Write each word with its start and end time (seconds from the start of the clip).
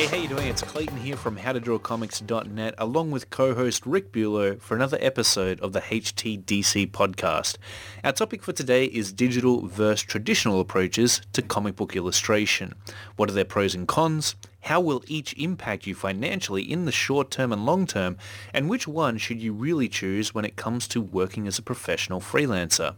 Hey, 0.00 0.06
how 0.06 0.16
you 0.16 0.28
doing? 0.28 0.46
It's 0.48 0.62
Clayton 0.62 0.96
here 0.96 1.14
from 1.14 1.36
howtodrawcomics.net 1.36 2.74
along 2.78 3.10
with 3.10 3.28
co-host 3.28 3.84
Rick 3.84 4.12
Bulow 4.12 4.58
for 4.58 4.74
another 4.74 4.96
episode 4.98 5.60
of 5.60 5.74
the 5.74 5.82
HTDC 5.82 6.90
podcast. 6.90 7.58
Our 8.02 8.12
topic 8.12 8.42
for 8.42 8.54
today 8.54 8.86
is 8.86 9.12
digital 9.12 9.66
versus 9.66 10.00
traditional 10.00 10.58
approaches 10.58 11.20
to 11.34 11.42
comic 11.42 11.76
book 11.76 11.96
illustration. 11.96 12.74
What 13.16 13.28
are 13.28 13.34
their 13.34 13.44
pros 13.44 13.74
and 13.74 13.86
cons? 13.86 14.36
How 14.62 14.80
will 14.80 15.04
each 15.06 15.34
impact 15.34 15.86
you 15.86 15.94
financially 15.94 16.62
in 16.62 16.86
the 16.86 16.92
short 16.92 17.30
term 17.30 17.52
and 17.52 17.66
long 17.66 17.86
term? 17.86 18.16
And 18.54 18.70
which 18.70 18.88
one 18.88 19.18
should 19.18 19.42
you 19.42 19.52
really 19.52 19.90
choose 19.90 20.32
when 20.32 20.46
it 20.46 20.56
comes 20.56 20.88
to 20.88 21.02
working 21.02 21.46
as 21.46 21.58
a 21.58 21.62
professional 21.62 22.22
freelancer? 22.22 22.94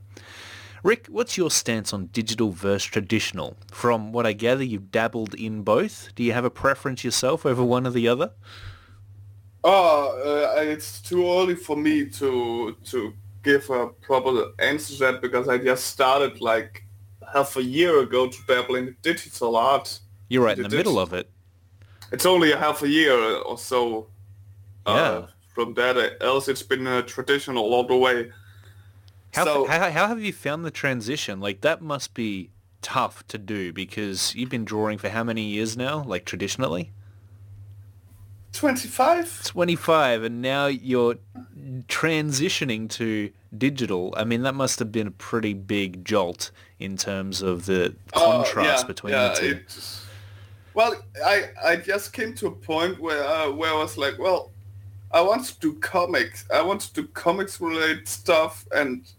Rick, 0.83 1.07
what's 1.09 1.37
your 1.37 1.51
stance 1.51 1.93
on 1.93 2.07
digital 2.07 2.50
versus 2.50 2.85
traditional? 2.85 3.57
From 3.71 4.13
what 4.13 4.27
I 4.27 4.32
gather, 4.32 4.64
you've 4.64 4.90
dabbled 4.90 5.35
in 5.35 5.63
both. 5.63 6.13
Do 6.17 6.25
you 6.25 6.32
have 6.32 6.45
a 6.45 6.50
preference 6.50 7.04
yourself 7.04 7.46
over 7.46 7.63
one 7.63 7.86
or 7.86 7.90
the 7.90 8.09
other? 8.09 8.32
Oh, 9.63 10.57
uh, 10.57 10.61
it's 10.61 11.00
too 11.00 11.25
early 11.25 11.54
for 11.54 11.76
me 11.76 12.07
to 12.07 12.76
to 12.87 13.13
give 13.45 13.71
a 13.71 13.89
proper 13.89 14.53
answer 14.59 14.95
to 14.95 14.99
that 15.00 15.23
because 15.23 15.49
I 15.49 15.59
just 15.59 15.87
started 15.87 16.40
like 16.40 16.85
half 17.32 17.57
a 17.57 17.62
year 17.62 18.01
ago 18.01 18.29
to 18.29 18.39
dabble 18.49 18.75
in 18.75 18.96
digital 19.03 19.54
art. 19.57 20.01
You're 20.29 20.43
right 20.43 20.57
in 20.57 20.64
the, 20.64 20.68
the 20.68 20.76
middle 20.76 20.99
of 20.99 21.12
it. 21.12 21.31
It's 22.11 22.26
only 22.26 22.51
a 22.51 22.59
half 22.59 22.82
a 22.82 22.89
year 22.89 23.17
or 23.17 23.57
so. 23.57 24.09
Uh, 24.85 25.21
yeah. 25.23 25.26
From 25.54 25.75
that, 25.75 26.17
else 26.23 26.49
it's 26.49 26.62
been 26.62 26.87
a 26.87 27.03
traditional 27.03 27.73
all 27.73 27.87
the 27.87 27.96
way. 27.96 28.32
How, 29.32 29.45
so, 29.45 29.67
how, 29.67 29.91
how 29.91 30.09
have 30.09 30.22
you 30.22 30.32
found 30.32 30.64
the 30.64 30.71
transition? 30.71 31.40
Like 31.40 31.63
that 31.63 31.81
must 31.81 32.14
be 32.14 32.50
tough 32.83 33.27
to 33.28 33.39
do 33.39 33.73
because 33.73 34.34
you've 34.34 34.51
been 34.51 34.65
drawing 34.65 34.98
for 34.98 35.09
how 35.09 35.25
many 35.25 35.43
years 35.43 35.77
now, 35.77 36.03
like 36.03 36.25
traditionally? 36.25 36.91
25. 38.53 39.45
25 39.45 40.25
and 40.25 40.43
now 40.43 40.67
you're 40.67 41.17
transitioning 41.89 42.91
to 42.91 43.31
digital. 43.56 44.12
I 44.17 44.25
mean, 44.25 44.43
that 44.43 44.55
must 44.55 44.79
have 44.79 44.93
been 44.93 45.06
a 45.06 45.12
pretty 45.12 45.55
big 45.55 46.05
jolt 46.05 46.51
in 46.78 46.99
terms 46.99 47.41
of 47.41 47.65
the 47.65 47.95
contrast 48.12 48.59
uh, 48.59 48.78
yeah, 48.81 48.87
between 48.87 49.12
yeah, 49.15 49.28
the 49.28 49.34
two. 49.34 49.61
well, 50.75 50.97
I 51.25 51.45
I 51.65 51.77
just 51.77 52.12
came 52.12 52.34
to 52.34 52.49
a 52.49 52.51
point 52.51 53.01
where 53.01 53.25
uh, 53.25 53.51
where 53.51 53.71
I 53.71 53.78
was 53.78 53.97
like, 53.97 54.19
well, 54.19 54.51
I 55.12 55.23
want 55.23 55.47
to 55.47 55.59
do 55.61 55.75
comics. 55.75 56.45
I 56.53 56.61
want 56.61 56.83
to 56.83 56.93
do 56.93 57.06
comics 57.09 57.61
related 57.61 58.06
stuff 58.06 58.67
and 58.73 59.11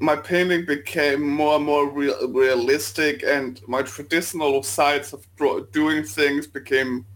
my 0.00 0.16
painting 0.16 0.64
became 0.64 1.22
more 1.22 1.56
and 1.56 1.64
more 1.64 1.88
real, 1.88 2.28
realistic 2.30 3.22
and 3.22 3.60
my 3.68 3.82
traditional 3.82 4.62
sides 4.62 5.12
of 5.12 5.26
doing 5.72 6.02
things 6.02 6.46
became 6.46 7.06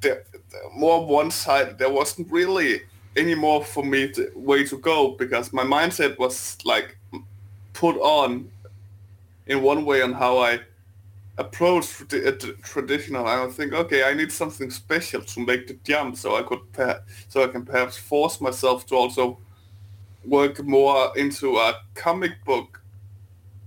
the, 0.00 0.22
the 0.32 0.58
more 0.74 1.06
one 1.06 1.30
side 1.30 1.78
there 1.78 1.90
wasn't 1.90 2.30
really 2.30 2.82
any 3.16 3.34
more 3.34 3.64
for 3.64 3.84
me 3.84 4.08
to, 4.12 4.30
way 4.34 4.64
to 4.64 4.78
go 4.78 5.12
because 5.12 5.52
my 5.52 5.62
mindset 5.62 6.18
was 6.18 6.58
like 6.64 6.98
put 7.72 7.96
on 7.96 8.50
in 9.46 9.62
one 9.62 9.84
way 9.84 10.02
on 10.02 10.12
how 10.12 10.38
I 10.38 10.60
approach 11.38 11.98
the 12.08 12.28
uh, 12.28 12.52
traditional. 12.62 13.26
I 13.26 13.46
think, 13.48 13.72
okay, 13.72 14.04
I 14.04 14.14
need 14.14 14.32
something 14.32 14.70
special 14.70 15.20
to 15.22 15.40
make 15.40 15.66
the 15.68 15.78
jump, 15.84 16.16
so 16.16 16.36
I 16.36 16.42
could, 16.42 16.60
so 17.28 17.44
I 17.44 17.48
can 17.48 17.64
perhaps 17.64 17.96
force 17.96 18.40
myself 18.40 18.86
to 18.86 18.94
also 18.94 19.38
work 20.26 20.62
more 20.64 21.12
into 21.16 21.56
a 21.56 21.74
comic 21.94 22.44
book 22.44 22.82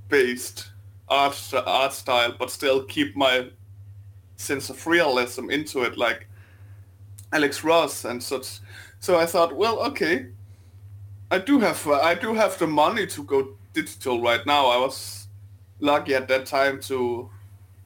based 0.10 0.72
art 1.08 1.54
art 1.66 1.94
style, 1.94 2.36
but 2.38 2.52
still 2.52 2.84
keep 2.84 3.16
my 3.16 3.50
sense 4.36 4.70
of 4.70 4.86
realism 4.88 5.50
into 5.50 5.84
it, 5.84 5.98
like 5.98 6.28
Alex 7.32 7.64
Ross 7.64 8.06
and 8.06 8.22
such. 8.22 8.60
So 9.00 9.18
I 9.18 9.26
thought, 9.26 9.56
well, 9.56 9.80
okay, 9.80 10.28
I 11.32 11.40
do 11.40 11.60
have 11.60 11.86
uh, 11.88 12.00
I 12.02 12.16
do 12.16 12.34
have 12.34 12.58
the 12.58 12.68
money 12.68 13.06
to 13.08 13.24
go 13.24 13.50
digital 13.74 14.22
right 14.22 14.46
now. 14.46 14.68
I 14.68 14.78
was 14.78 15.28
lucky 15.80 16.16
at 16.16 16.28
that 16.28 16.46
time 16.46 16.80
to 16.82 17.30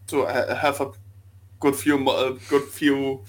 to 0.08 0.26
have 0.26 0.82
a 0.82 0.92
good 1.60 1.76
few 1.76 1.98
good 2.50 2.64
few 2.64 3.24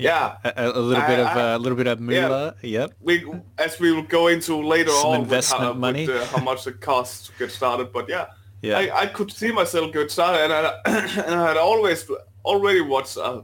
yeah, 0.00 0.36
a, 0.44 0.66
a 0.66 0.80
little 0.80 1.02
I, 1.02 1.06
bit 1.06 1.18
of 1.20 1.36
uh, 1.36 1.56
a 1.56 1.58
little 1.58 1.76
bit 1.76 1.86
of 1.86 2.00
moolah. 2.00 2.54
Yeah. 2.62 2.80
Yep. 2.80 2.92
We 3.00 3.24
as 3.58 3.78
we 3.78 3.92
will 3.92 4.02
go 4.02 4.28
into 4.28 4.56
later 4.56 4.90
Some 4.90 5.10
on 5.10 5.20
investment 5.22 5.60
with, 5.62 5.72
how, 5.74 5.78
money, 5.78 6.06
with, 6.06 6.22
uh, 6.22 6.26
how 6.26 6.42
much 6.42 6.66
it 6.66 6.80
costs 6.80 7.26
to 7.26 7.32
get 7.38 7.50
started. 7.50 7.92
But 7.92 8.08
yeah, 8.08 8.26
yeah, 8.62 8.78
I, 8.78 9.02
I 9.02 9.06
could 9.06 9.30
see 9.30 9.52
myself 9.52 9.92
get 9.92 10.10
started, 10.10 10.44
and 10.44 10.52
I, 10.52 10.72
and 11.26 11.34
I 11.34 11.48
had 11.48 11.56
always 11.56 12.10
already 12.44 12.80
watched. 12.80 13.16
Uh, 13.16 13.42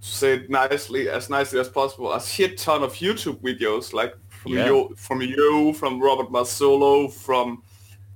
say 0.00 0.36
it 0.36 0.50
nicely, 0.50 1.10
as 1.10 1.28
nicely 1.28 1.60
as 1.60 1.68
possible, 1.68 2.12
a 2.12 2.20
shit 2.20 2.56
ton 2.56 2.82
of 2.82 2.94
YouTube 2.94 3.38
videos, 3.42 3.92
like 3.92 4.14
from 4.28 4.52
yeah. 4.52 4.66
you, 4.66 4.94
from 4.96 5.20
you, 5.20 5.74
from 5.74 6.00
Robert 6.00 6.32
Marzullo, 6.32 7.12
from 7.12 7.62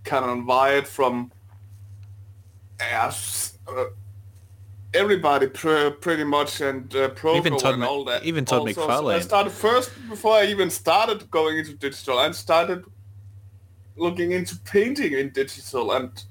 Cannon 0.05 0.47
White, 0.47 0.89
from 0.89 1.31
uh, 2.81 3.13
everybody 4.95 5.47
pr- 5.49 5.91
pretty 6.01 6.25
much 6.25 6.61
and 6.61 6.95
uh, 6.95 7.11
even 7.35 7.57
Todd, 7.57 7.75
and 7.75 7.85
all 7.85 8.05
that. 8.05 8.25
Even 8.25 8.45
Todd 8.45 8.61
also, 8.61 8.87
McFarlane. 8.87 9.03
So 9.03 9.11
I 9.11 9.21
started 9.21 9.51
first 9.51 9.91
before 10.09 10.35
I 10.35 10.47
even 10.47 10.71
started 10.71 11.31
going 11.31 11.59
into 11.59 11.75
digital. 11.75 12.19
I 12.19 12.31
started 12.33 12.85
looking 13.97 14.33
into 14.33 14.57
painting 14.65 15.13
in 15.13 15.31
digital 15.31 15.93
and 15.93 16.25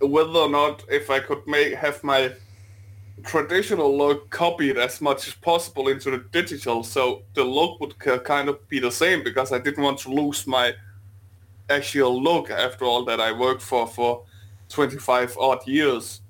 whether 0.00 0.38
or 0.38 0.48
not 0.48 0.84
if 0.88 1.10
I 1.10 1.20
could 1.20 1.46
make 1.46 1.74
have 1.74 2.02
my 2.04 2.32
traditional 3.24 3.96
look 3.96 4.30
copied 4.30 4.76
as 4.76 5.00
much 5.00 5.26
as 5.26 5.34
possible 5.34 5.88
into 5.88 6.10
the 6.10 6.18
digital 6.32 6.82
so 6.84 7.22
the 7.32 7.42
look 7.42 7.80
would 7.80 7.98
kind 7.98 8.48
of 8.48 8.68
be 8.68 8.78
the 8.78 8.90
same 8.90 9.24
because 9.24 9.52
I 9.52 9.58
didn't 9.58 9.82
want 9.82 9.98
to 10.00 10.10
lose 10.10 10.46
my 10.46 10.74
actual 11.68 12.22
look 12.22 12.50
after 12.50 12.84
all 12.84 13.04
that 13.06 13.20
I 13.20 13.32
worked 13.32 13.62
for 13.62 13.86
for 13.86 14.24
25 14.68 15.36
odd 15.38 15.66
years. 15.66 16.20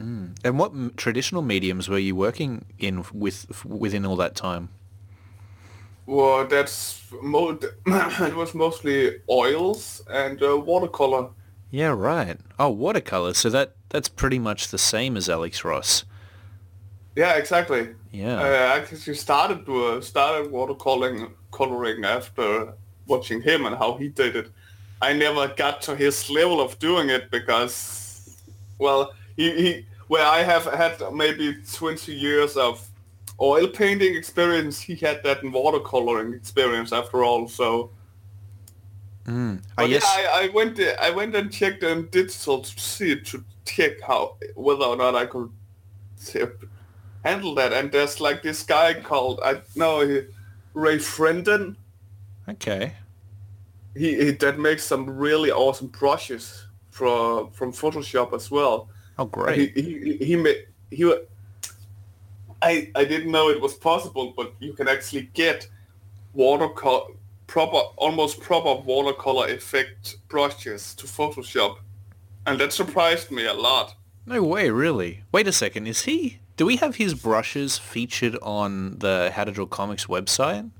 Mm. 0.00 0.36
And 0.44 0.58
what 0.58 0.72
m- 0.72 0.92
traditional 0.96 1.42
mediums 1.42 1.88
were 1.88 1.98
you 1.98 2.16
working 2.16 2.64
in 2.78 3.04
with 3.12 3.64
within 3.64 4.04
all 4.06 4.16
that 4.16 4.34
time? 4.34 4.70
Well, 6.06 6.46
that's 6.46 7.02
mo- 7.22 7.58
it 7.86 8.34
was 8.34 8.54
mostly 8.54 9.20
oils 9.28 10.02
and 10.10 10.42
uh, 10.42 10.58
watercolor. 10.58 11.28
Yeah, 11.70 11.94
right. 11.96 12.36
Oh, 12.58 12.70
watercolor. 12.70 13.34
So 13.34 13.50
that 13.50 13.76
that's 13.90 14.08
pretty 14.08 14.38
much 14.38 14.68
the 14.68 14.78
same 14.78 15.16
as 15.16 15.28
Alex 15.28 15.64
Ross. 15.64 16.04
Yeah, 17.16 17.34
exactly. 17.34 17.88
Yeah. 18.12 18.40
I 18.40 18.78
actually 18.78 19.14
started 19.14 19.66
to 19.66 19.86
uh, 19.86 20.00
started 20.00 20.50
watercoloring 20.50 21.30
coloring 21.52 22.04
after 22.04 22.74
watching 23.06 23.42
him 23.42 23.66
and 23.66 23.76
how 23.76 23.96
he 23.96 24.08
did 24.08 24.36
it. 24.36 24.50
I 25.02 25.12
never 25.12 25.48
got 25.48 25.80
to 25.82 25.96
his 25.96 26.28
level 26.28 26.60
of 26.60 26.78
doing 26.78 27.08
it 27.08 27.30
because, 27.30 28.42
well, 28.78 29.12
he, 29.36 29.50
he 29.52 29.86
where 30.10 30.26
I 30.26 30.42
have 30.42 30.64
had 30.64 31.00
maybe 31.12 31.54
20 31.72 32.12
years 32.12 32.56
of 32.56 32.84
oil 33.40 33.68
painting 33.68 34.16
experience, 34.16 34.80
he 34.80 34.96
had 34.96 35.22
that 35.22 35.44
in 35.44 35.52
watercoloring 35.52 36.34
experience 36.34 36.92
after 36.92 37.22
all. 37.22 37.46
So, 37.46 37.92
mm. 39.24 39.62
but 39.76 39.88
yeah, 39.88 40.00
I, 40.02 40.46
I, 40.46 40.48
went 40.48 40.80
I 41.00 41.10
went 41.10 41.36
and 41.36 41.52
checked 41.52 41.84
on 41.84 42.08
digital 42.08 42.60
to 42.60 42.80
see 42.80 43.20
to 43.20 43.44
check 43.64 44.00
how 44.00 44.34
whether 44.56 44.84
or 44.84 44.96
not 44.96 45.14
I 45.14 45.26
could 45.26 45.48
handle 47.24 47.54
that. 47.54 47.72
And 47.72 47.92
there's 47.92 48.20
like 48.20 48.42
this 48.42 48.64
guy 48.64 48.94
called 48.94 49.38
I 49.44 49.62
know 49.76 50.24
Ray 50.74 50.96
Frenden. 50.96 51.76
Okay. 52.48 52.94
He, 53.96 54.16
he 54.16 54.30
that 54.32 54.58
makes 54.58 54.82
some 54.82 55.08
really 55.08 55.52
awesome 55.52 55.86
brushes 55.86 56.66
from 56.90 57.52
from 57.52 57.70
Photoshop 57.72 58.34
as 58.34 58.50
well. 58.50 58.88
Oh, 59.20 59.26
great! 59.26 59.76
He 59.76 59.82
he 59.82 60.16
he 60.24 60.36
made 60.36 60.66
he. 60.90 61.14
I 62.62 62.90
I 62.94 63.04
didn't 63.04 63.30
know 63.30 63.50
it 63.50 63.60
was 63.60 63.74
possible, 63.74 64.32
but 64.34 64.54
you 64.60 64.72
can 64.72 64.88
actually 64.88 65.28
get 65.34 65.68
watercolor 66.32 67.12
proper 67.46 67.82
almost 67.96 68.40
proper 68.40 68.74
watercolor 68.80 69.48
effect 69.48 70.16
brushes 70.28 70.94
to 70.94 71.06
Photoshop, 71.06 71.76
and 72.46 72.58
that 72.60 72.72
surprised 72.72 73.30
me 73.30 73.44
a 73.44 73.52
lot. 73.52 73.94
No 74.24 74.42
way, 74.42 74.70
really. 74.70 75.22
Wait 75.32 75.46
a 75.46 75.52
second, 75.52 75.86
is 75.86 76.02
he? 76.02 76.38
Do 76.56 76.64
we 76.64 76.76
have 76.76 76.96
his 76.96 77.12
brushes 77.14 77.76
featured 77.76 78.38
on 78.40 78.98
the 79.00 79.32
How 79.34 79.44
to 79.44 79.50
Draw 79.50 79.66
Comics 79.66 80.06
website? 80.06 80.70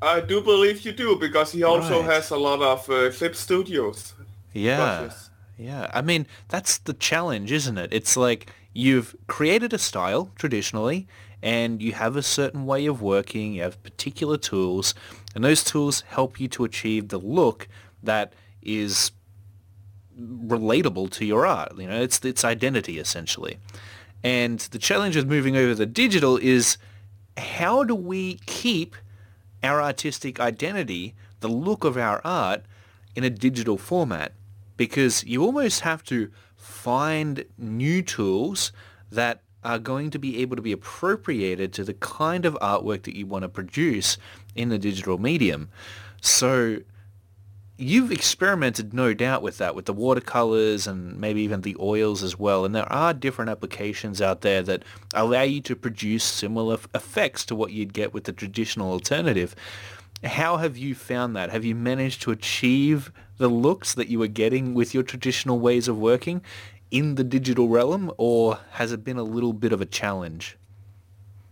I 0.00 0.20
do 0.20 0.40
believe 0.40 0.80
you 0.86 0.92
do 0.92 1.16
because 1.16 1.52
he 1.52 1.62
also 1.62 2.00
right. 2.00 2.14
has 2.14 2.30
a 2.30 2.36
lot 2.36 2.62
of 2.62 2.88
uh, 2.88 3.10
Clip 3.10 3.36
Studios. 3.36 4.14
Yeah. 4.54 4.76
Brushes. 4.76 5.30
Yeah, 5.62 5.88
I 5.94 6.02
mean, 6.02 6.26
that's 6.48 6.78
the 6.78 6.92
challenge, 6.92 7.52
isn't 7.52 7.78
it? 7.78 7.92
It's 7.92 8.16
like 8.16 8.52
you've 8.72 9.14
created 9.28 9.72
a 9.72 9.78
style 9.78 10.32
traditionally 10.34 11.06
and 11.40 11.80
you 11.80 11.92
have 11.92 12.16
a 12.16 12.22
certain 12.22 12.66
way 12.66 12.86
of 12.86 13.00
working, 13.00 13.52
you 13.52 13.62
have 13.62 13.80
particular 13.84 14.36
tools, 14.36 14.92
and 15.36 15.44
those 15.44 15.62
tools 15.62 16.00
help 16.08 16.40
you 16.40 16.48
to 16.48 16.64
achieve 16.64 17.08
the 17.08 17.18
look 17.20 17.68
that 18.02 18.32
is 18.60 19.12
relatable 20.20 21.10
to 21.10 21.24
your 21.24 21.46
art. 21.46 21.78
You 21.78 21.86
know, 21.86 22.02
it's 22.02 22.24
its 22.24 22.44
identity 22.44 22.98
essentially. 22.98 23.58
And 24.24 24.58
the 24.58 24.80
challenge 24.80 25.14
with 25.14 25.28
moving 25.28 25.56
over 25.56 25.76
the 25.76 25.86
digital 25.86 26.38
is 26.38 26.76
how 27.36 27.84
do 27.84 27.94
we 27.94 28.40
keep 28.46 28.96
our 29.62 29.80
artistic 29.80 30.40
identity, 30.40 31.14
the 31.38 31.48
look 31.48 31.84
of 31.84 31.96
our 31.96 32.20
art, 32.24 32.64
in 33.14 33.22
a 33.22 33.30
digital 33.30 33.78
format? 33.78 34.32
Because 34.76 35.24
you 35.24 35.44
almost 35.44 35.80
have 35.80 36.02
to 36.04 36.30
find 36.56 37.44
new 37.58 38.02
tools 38.02 38.72
that 39.10 39.42
are 39.64 39.78
going 39.78 40.10
to 40.10 40.18
be 40.18 40.38
able 40.42 40.56
to 40.56 40.62
be 40.62 40.72
appropriated 40.72 41.72
to 41.72 41.84
the 41.84 41.94
kind 41.94 42.44
of 42.44 42.54
artwork 42.54 43.02
that 43.02 43.16
you 43.16 43.26
want 43.26 43.42
to 43.42 43.48
produce 43.48 44.18
in 44.56 44.68
the 44.70 44.78
digital 44.78 45.18
medium. 45.18 45.68
So 46.20 46.78
you've 47.82 48.12
experimented 48.12 48.94
no 48.94 49.14
doubt 49.14 49.42
with 49.42 49.58
that 49.58 49.74
with 49.74 49.86
the 49.86 49.92
watercolors 49.92 50.86
and 50.86 51.18
maybe 51.18 51.40
even 51.42 51.62
the 51.62 51.76
oils 51.80 52.22
as 52.22 52.38
well 52.38 52.64
and 52.64 52.74
there 52.74 52.90
are 52.92 53.12
different 53.12 53.50
applications 53.50 54.20
out 54.20 54.42
there 54.42 54.62
that 54.62 54.84
allow 55.14 55.42
you 55.42 55.60
to 55.60 55.74
produce 55.74 56.22
similar 56.22 56.78
effects 56.94 57.44
to 57.44 57.54
what 57.54 57.72
you'd 57.72 57.92
get 57.92 58.12
with 58.12 58.24
the 58.24 58.32
traditional 58.32 58.92
alternative 58.92 59.56
how 60.22 60.58
have 60.58 60.76
you 60.76 60.94
found 60.94 61.34
that 61.34 61.50
have 61.50 61.64
you 61.64 61.74
managed 61.74 62.22
to 62.22 62.30
achieve 62.30 63.10
the 63.42 63.48
looks 63.48 63.94
that 63.94 64.08
you 64.08 64.18
were 64.18 64.28
getting 64.28 64.74
with 64.74 64.94
your 64.94 65.02
traditional 65.02 65.58
ways 65.58 65.88
of 65.88 65.98
working 65.98 66.42
in 66.90 67.16
the 67.16 67.24
digital 67.24 67.68
realm 67.68 68.12
or 68.16 68.58
has 68.72 68.92
it 68.92 69.04
been 69.04 69.18
a 69.18 69.22
little 69.22 69.52
bit 69.52 69.72
of 69.72 69.80
a 69.80 69.86
challenge 69.86 70.56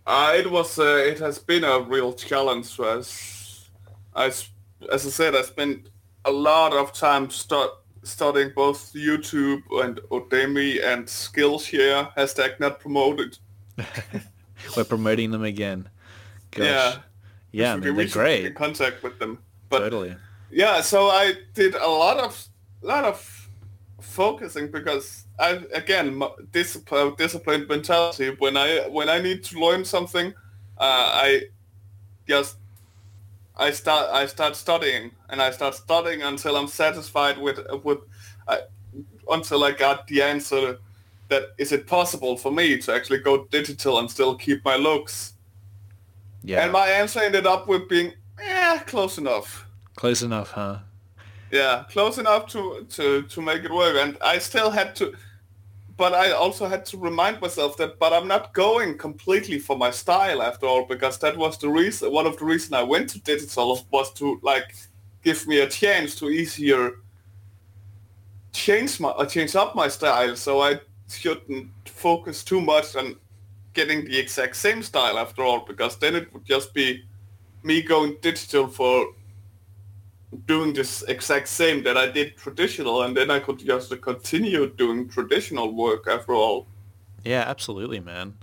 uh, 0.07 0.33
it 0.35 0.51
was 0.51 0.79
uh, 0.79 0.85
it 0.85 1.19
has 1.19 1.39
been 1.39 1.65
a 1.65 1.81
real 1.81 2.13
challenge 2.13 2.79
as 2.81 3.69
I, 4.15 4.27
as 4.27 4.51
I 4.91 4.97
said 4.99 5.35
I 5.35 5.43
spent 5.43 5.89
a 6.25 6.31
lot 6.31 6.73
of 6.73 6.93
time 6.93 7.31
start 7.31 7.71
studying 8.03 8.53
both 8.55 8.93
YouTube 8.93 9.63
and 9.85 10.01
Udemy 10.11 10.85
and 10.85 11.07
Skillshare. 11.07 12.15
Hashtag 12.15 12.61
not 12.61 12.81
promoted. 12.81 13.39
We're 14.77 14.85
promoting 14.85 15.31
them 15.31 15.45
again. 15.45 15.89
Gosh. 16.51 16.65
Yeah. 16.67 16.97
Yeah, 17.53 17.73
I 17.73 17.77
mean, 17.77 17.97
they're 17.97 18.07
great. 18.07 18.45
in 18.45 18.55
contact 18.55 19.03
with 19.03 19.19
them. 19.19 19.39
But 19.69 19.81
totally. 19.81 20.15
Yeah, 20.51 20.81
so 20.81 21.09
I 21.09 21.35
did 21.55 21.75
a 21.75 21.87
lot 21.87 22.19
of 22.19 22.49
lot 22.83 23.05
of 23.05 23.49
focusing 24.01 24.71
because 24.71 25.25
I 25.39 25.61
again 25.73 26.23
discipline 26.53 27.15
disciplined 27.17 27.69
mentality. 27.69 28.35
When 28.39 28.57
I 28.57 28.89
when 28.89 29.09
I 29.09 29.21
need 29.21 29.45
to 29.45 29.61
learn 29.61 29.85
something, 29.85 30.35
uh, 30.79 31.11
I 31.13 31.43
just 32.27 32.57
I 33.57 33.71
start 33.71 34.11
I 34.11 34.27
start 34.27 34.57
studying 34.57 35.13
and 35.29 35.41
I 35.41 35.51
start 35.53 35.75
studying 35.75 36.23
until 36.23 36.57
I'm 36.57 36.67
satisfied 36.67 37.39
with 37.39 37.61
with 37.85 37.99
uh, 38.49 38.59
until 39.31 39.65
I 39.65 39.73
got 39.73 40.07
the 40.09 40.23
answer 40.23 40.79
that 41.29 41.51
is 41.59 41.71
it 41.71 41.87
possible 41.87 42.37
for 42.37 42.51
me 42.51 42.77
to 42.79 42.93
actually 42.93 43.21
go 43.21 43.45
digital 43.51 44.01
and 44.01 44.11
still 44.11 44.35
keep 44.35 44.65
my 44.65 44.77
looks. 44.77 45.35
Yeah. 46.43 46.65
And 46.65 46.73
my 46.73 46.89
answer 46.89 47.21
ended 47.21 47.47
up 47.47 47.69
with 47.69 47.89
being 47.89 48.15
yeah 48.39 48.83
close 48.87 49.19
enough. 49.19 49.67
Close 50.01 50.23
enough, 50.23 50.53
huh? 50.53 50.79
Yeah, 51.53 51.85
close 51.91 52.17
enough 52.17 52.47
to 52.53 52.87
to 52.97 53.23
to 53.23 53.43
make 53.43 53.65
it 53.65 53.71
work, 53.71 53.97
and 53.97 54.17
I 54.35 54.39
still 54.39 54.71
had 54.71 54.97
to 54.97 55.13
but 55.99 56.15
I 56.15 56.31
also 56.31 56.67
had 56.67 56.87
to 56.87 56.97
remind 56.97 57.43
myself 57.43 57.77
that, 57.77 57.99
but 57.99 58.15
I'm 58.15 58.27
not 58.27 58.55
going 58.55 58.97
completely 58.97 59.59
for 59.59 59.77
my 59.77 59.91
style 59.91 60.41
after 60.41 60.65
all, 60.67 60.87
because 60.87 61.19
that 61.19 61.37
was 61.37 61.59
the 61.59 61.69
reason, 61.69 62.11
one 62.11 62.27
of 62.27 62.39
the 62.39 62.47
reason 62.47 62.73
I 62.73 62.83
went 62.83 63.11
to 63.11 63.21
digital 63.21 63.87
was 63.91 64.11
to 64.15 64.41
like 64.43 64.75
give 65.23 65.47
me 65.47 65.61
a 65.61 65.69
chance 65.69 66.15
to 66.21 66.31
easier 66.31 66.93
change 68.55 68.99
my, 69.01 69.11
uh, 69.11 69.27
change 69.27 69.55
up 69.55 69.75
my 69.75 69.89
style. 69.89 70.35
So 70.37 70.63
I 70.63 70.81
shouldn't 71.11 71.69
focus 71.85 72.43
too 72.43 72.63
much 72.63 72.97
on 72.97 73.17
getting 73.75 74.07
the 74.07 74.19
exact 74.19 74.57
same 74.57 74.83
style 74.83 75.19
after 75.19 75.43
all, 75.43 75.61
because 75.67 75.99
then 75.99 76.17
it 76.17 76.33
would 76.33 76.47
just 76.47 76.73
be 76.73 77.05
me 77.63 77.83
going 77.83 78.17
digital 78.23 78.67
for 78.69 79.13
doing 80.47 80.73
this 80.73 81.03
exact 81.03 81.49
same 81.49 81.83
that 81.85 81.97
I 81.97 82.11
did 82.11 82.37
traditional, 82.37 83.03
and 83.03 83.17
then 83.17 83.31
I 83.31 83.41
could 83.41 83.59
just 83.59 84.01
continue 84.01 84.71
doing 84.71 85.09
traditional 85.09 85.75
work 85.75 86.07
after 86.07 86.35
all. 86.35 86.67
Yeah, 87.25 87.45
absolutely, 87.47 88.01
man. 88.01 88.35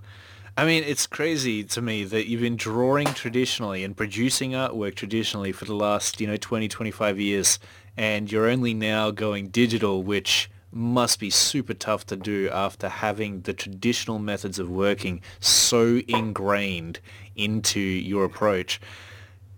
I 0.56 0.64
mean, 0.64 0.82
it's 0.84 1.06
crazy 1.06 1.62
to 1.64 1.80
me 1.80 2.04
that 2.04 2.28
you've 2.28 2.40
been 2.40 2.56
drawing 2.56 3.06
traditionally 3.14 3.84
and 3.84 3.96
producing 3.96 4.52
artwork 4.52 4.96
traditionally 4.96 5.52
for 5.52 5.64
the 5.64 5.74
last, 5.74 6.20
you 6.20 6.26
know, 6.26 6.36
20, 6.36 6.66
25 6.66 7.20
years, 7.20 7.58
and 7.96 8.30
you're 8.30 8.48
only 8.48 8.74
now 8.74 9.10
going 9.10 9.48
digital, 9.48 10.02
which 10.02 10.50
must 10.72 11.18
be 11.20 11.30
super 11.30 11.74
tough 11.74 12.06
to 12.06 12.16
do 12.16 12.50
after 12.50 12.88
having 12.88 13.42
the 13.42 13.52
traditional 13.52 14.18
methods 14.18 14.58
of 14.58 14.68
working 14.68 15.20
so 15.40 16.00
ingrained 16.08 17.00
into 17.36 17.80
your 17.80 18.24
approach. 18.24 18.80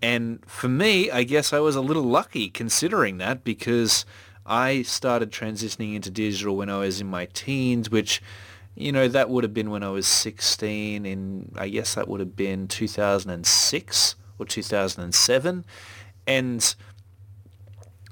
And 0.03 0.41
for 0.47 0.69
me, 0.69 1.11
I 1.11 1.25
guess 1.25 1.53
I 1.53 1.59
was 1.59 1.77
a 1.77 1.81
little 1.81 2.03
lucky 2.03 2.49
considering 2.49 3.19
that 3.19 3.45
because 3.45 4.05
I 4.47 4.83
started 4.83 5.31
transitioning 5.31 5.95
into 5.95 6.11
digital 6.11 6.57
when 6.57 6.71
I 6.71 6.79
was 6.79 7.01
in 7.01 7.07
my 7.07 7.27
teens, 7.27 7.91
which, 7.91 8.23
you 8.75 8.93
know, 8.93 9.09
that 9.09 9.29
would 9.29 9.45
have 9.45 9.53
been 9.53 9.71
when 9.71 9.83
I 9.83 9.91
was 9.91 10.07
16 10.07 11.05
and 11.05 11.53
I 11.57 11.69
guess 11.69 11.95
that 11.95 12.09
would 12.09 12.21
have 12.21 12.35
been 12.35 12.67
2006 12.67 14.15
or 14.39 14.47
2007. 14.47 15.65
And 16.27 16.75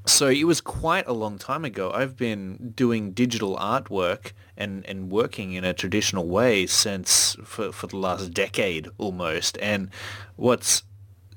so 0.07 0.29
it 0.29 0.45
was 0.45 0.61
quite 0.61 1.07
a 1.07 1.13
long 1.13 1.39
time 1.39 1.65
ago. 1.65 1.91
I've 1.93 2.17
been 2.17 2.73
doing 2.75 3.13
digital 3.13 3.57
artwork 3.57 4.33
and, 4.57 4.85
and 4.87 5.11
working 5.11 5.53
in 5.53 5.65
a 5.65 5.73
traditional 5.73 6.27
way 6.27 6.67
since 6.67 7.37
for, 7.45 7.73
for 7.73 7.87
the 7.87 7.97
last 7.97 8.33
decade 8.33 8.89
almost. 8.99 9.59
And 9.59 9.91
what's 10.37 10.83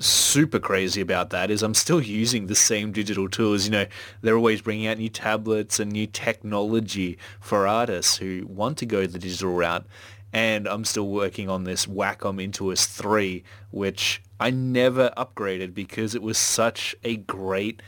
super 0.01 0.59
crazy 0.59 1.01
about 1.01 1.29
that 1.31 1.51
is 1.51 1.63
I'm 1.63 1.73
still 1.73 2.01
using 2.01 2.47
the 2.47 2.55
same 2.55 2.91
digital 2.91 3.29
tools. 3.29 3.65
You 3.65 3.71
know, 3.71 3.85
they're 4.21 4.35
always 4.35 4.61
bringing 4.61 4.87
out 4.87 4.97
new 4.97 5.09
tablets 5.09 5.79
and 5.79 5.91
new 5.91 6.07
technology 6.07 7.17
for 7.39 7.67
artists 7.67 8.17
who 8.17 8.45
want 8.47 8.77
to 8.79 8.85
go 8.85 9.05
the 9.05 9.19
digital 9.19 9.53
route. 9.53 9.85
And 10.33 10.67
I'm 10.67 10.85
still 10.85 11.07
working 11.07 11.49
on 11.49 11.65
this 11.65 11.85
Wacom 11.85 12.41
Intuos 12.41 12.85
3, 12.85 13.43
which 13.71 14.21
I 14.39 14.49
never 14.49 15.11
upgraded 15.17 15.73
because 15.73 16.15
it 16.15 16.21
was 16.21 16.37
such 16.37 16.95
a 17.03 17.17
great 17.17 17.81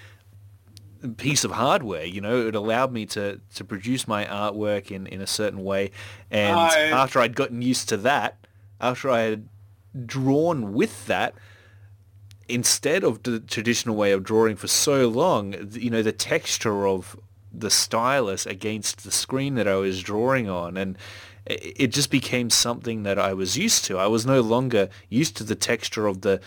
piece 1.18 1.44
of 1.44 1.52
hardware. 1.52 2.06
You 2.06 2.22
know, 2.22 2.48
it 2.48 2.56
allowed 2.56 2.92
me 2.92 3.06
to, 3.08 3.40
to 3.56 3.64
produce 3.64 4.08
my 4.08 4.26
artwork 4.26 4.92
in, 4.92 5.08
in 5.08 5.22
a 5.22 5.28
certain 5.28 5.64
way. 5.64 5.92
And 6.30 6.60
I... 6.60 6.82
after 6.90 7.20
I'd 7.20 7.36
gotten 7.36 7.62
used 7.62 7.90
to 7.90 7.98
that, 7.98 8.46
after 8.82 9.10
I 9.10 9.22
had 9.22 9.48
drawn 10.06 10.74
with 10.74 11.06
that, 11.08 11.36
instead 12.54 13.04
of 13.04 13.24
the 13.24 13.40
traditional 13.40 13.96
way 13.96 14.12
of 14.12 14.24
drawing 14.24 14.56
for 14.56 14.68
so 14.68 15.08
long, 15.08 15.56
you 15.72 15.90
know, 15.90 16.04
the 16.04 16.12
texture 16.12 16.88
of 16.88 17.18
the 17.52 17.70
stylus 17.70 18.46
against 18.46 19.04
the 19.04 19.12
screen 19.12 19.56
that 19.56 19.68
I 19.68 19.76
was 19.76 20.02
drawing 20.02 20.50
on 20.50 20.78
and 20.78 20.98
it 21.46 21.88
just 21.88 22.10
became 22.10 22.50
something 22.50 23.04
that 23.04 23.20
I 23.20 23.34
was 23.34 23.58
used 23.58 23.84
to. 23.86 23.98
I 23.98 24.08
was 24.08 24.26
no 24.26 24.40
longer 24.40 24.90
used 25.10 25.36
to 25.38 25.44
the 25.44 25.56
texture 25.56 26.08
of 26.08 26.22
the 26.22 26.40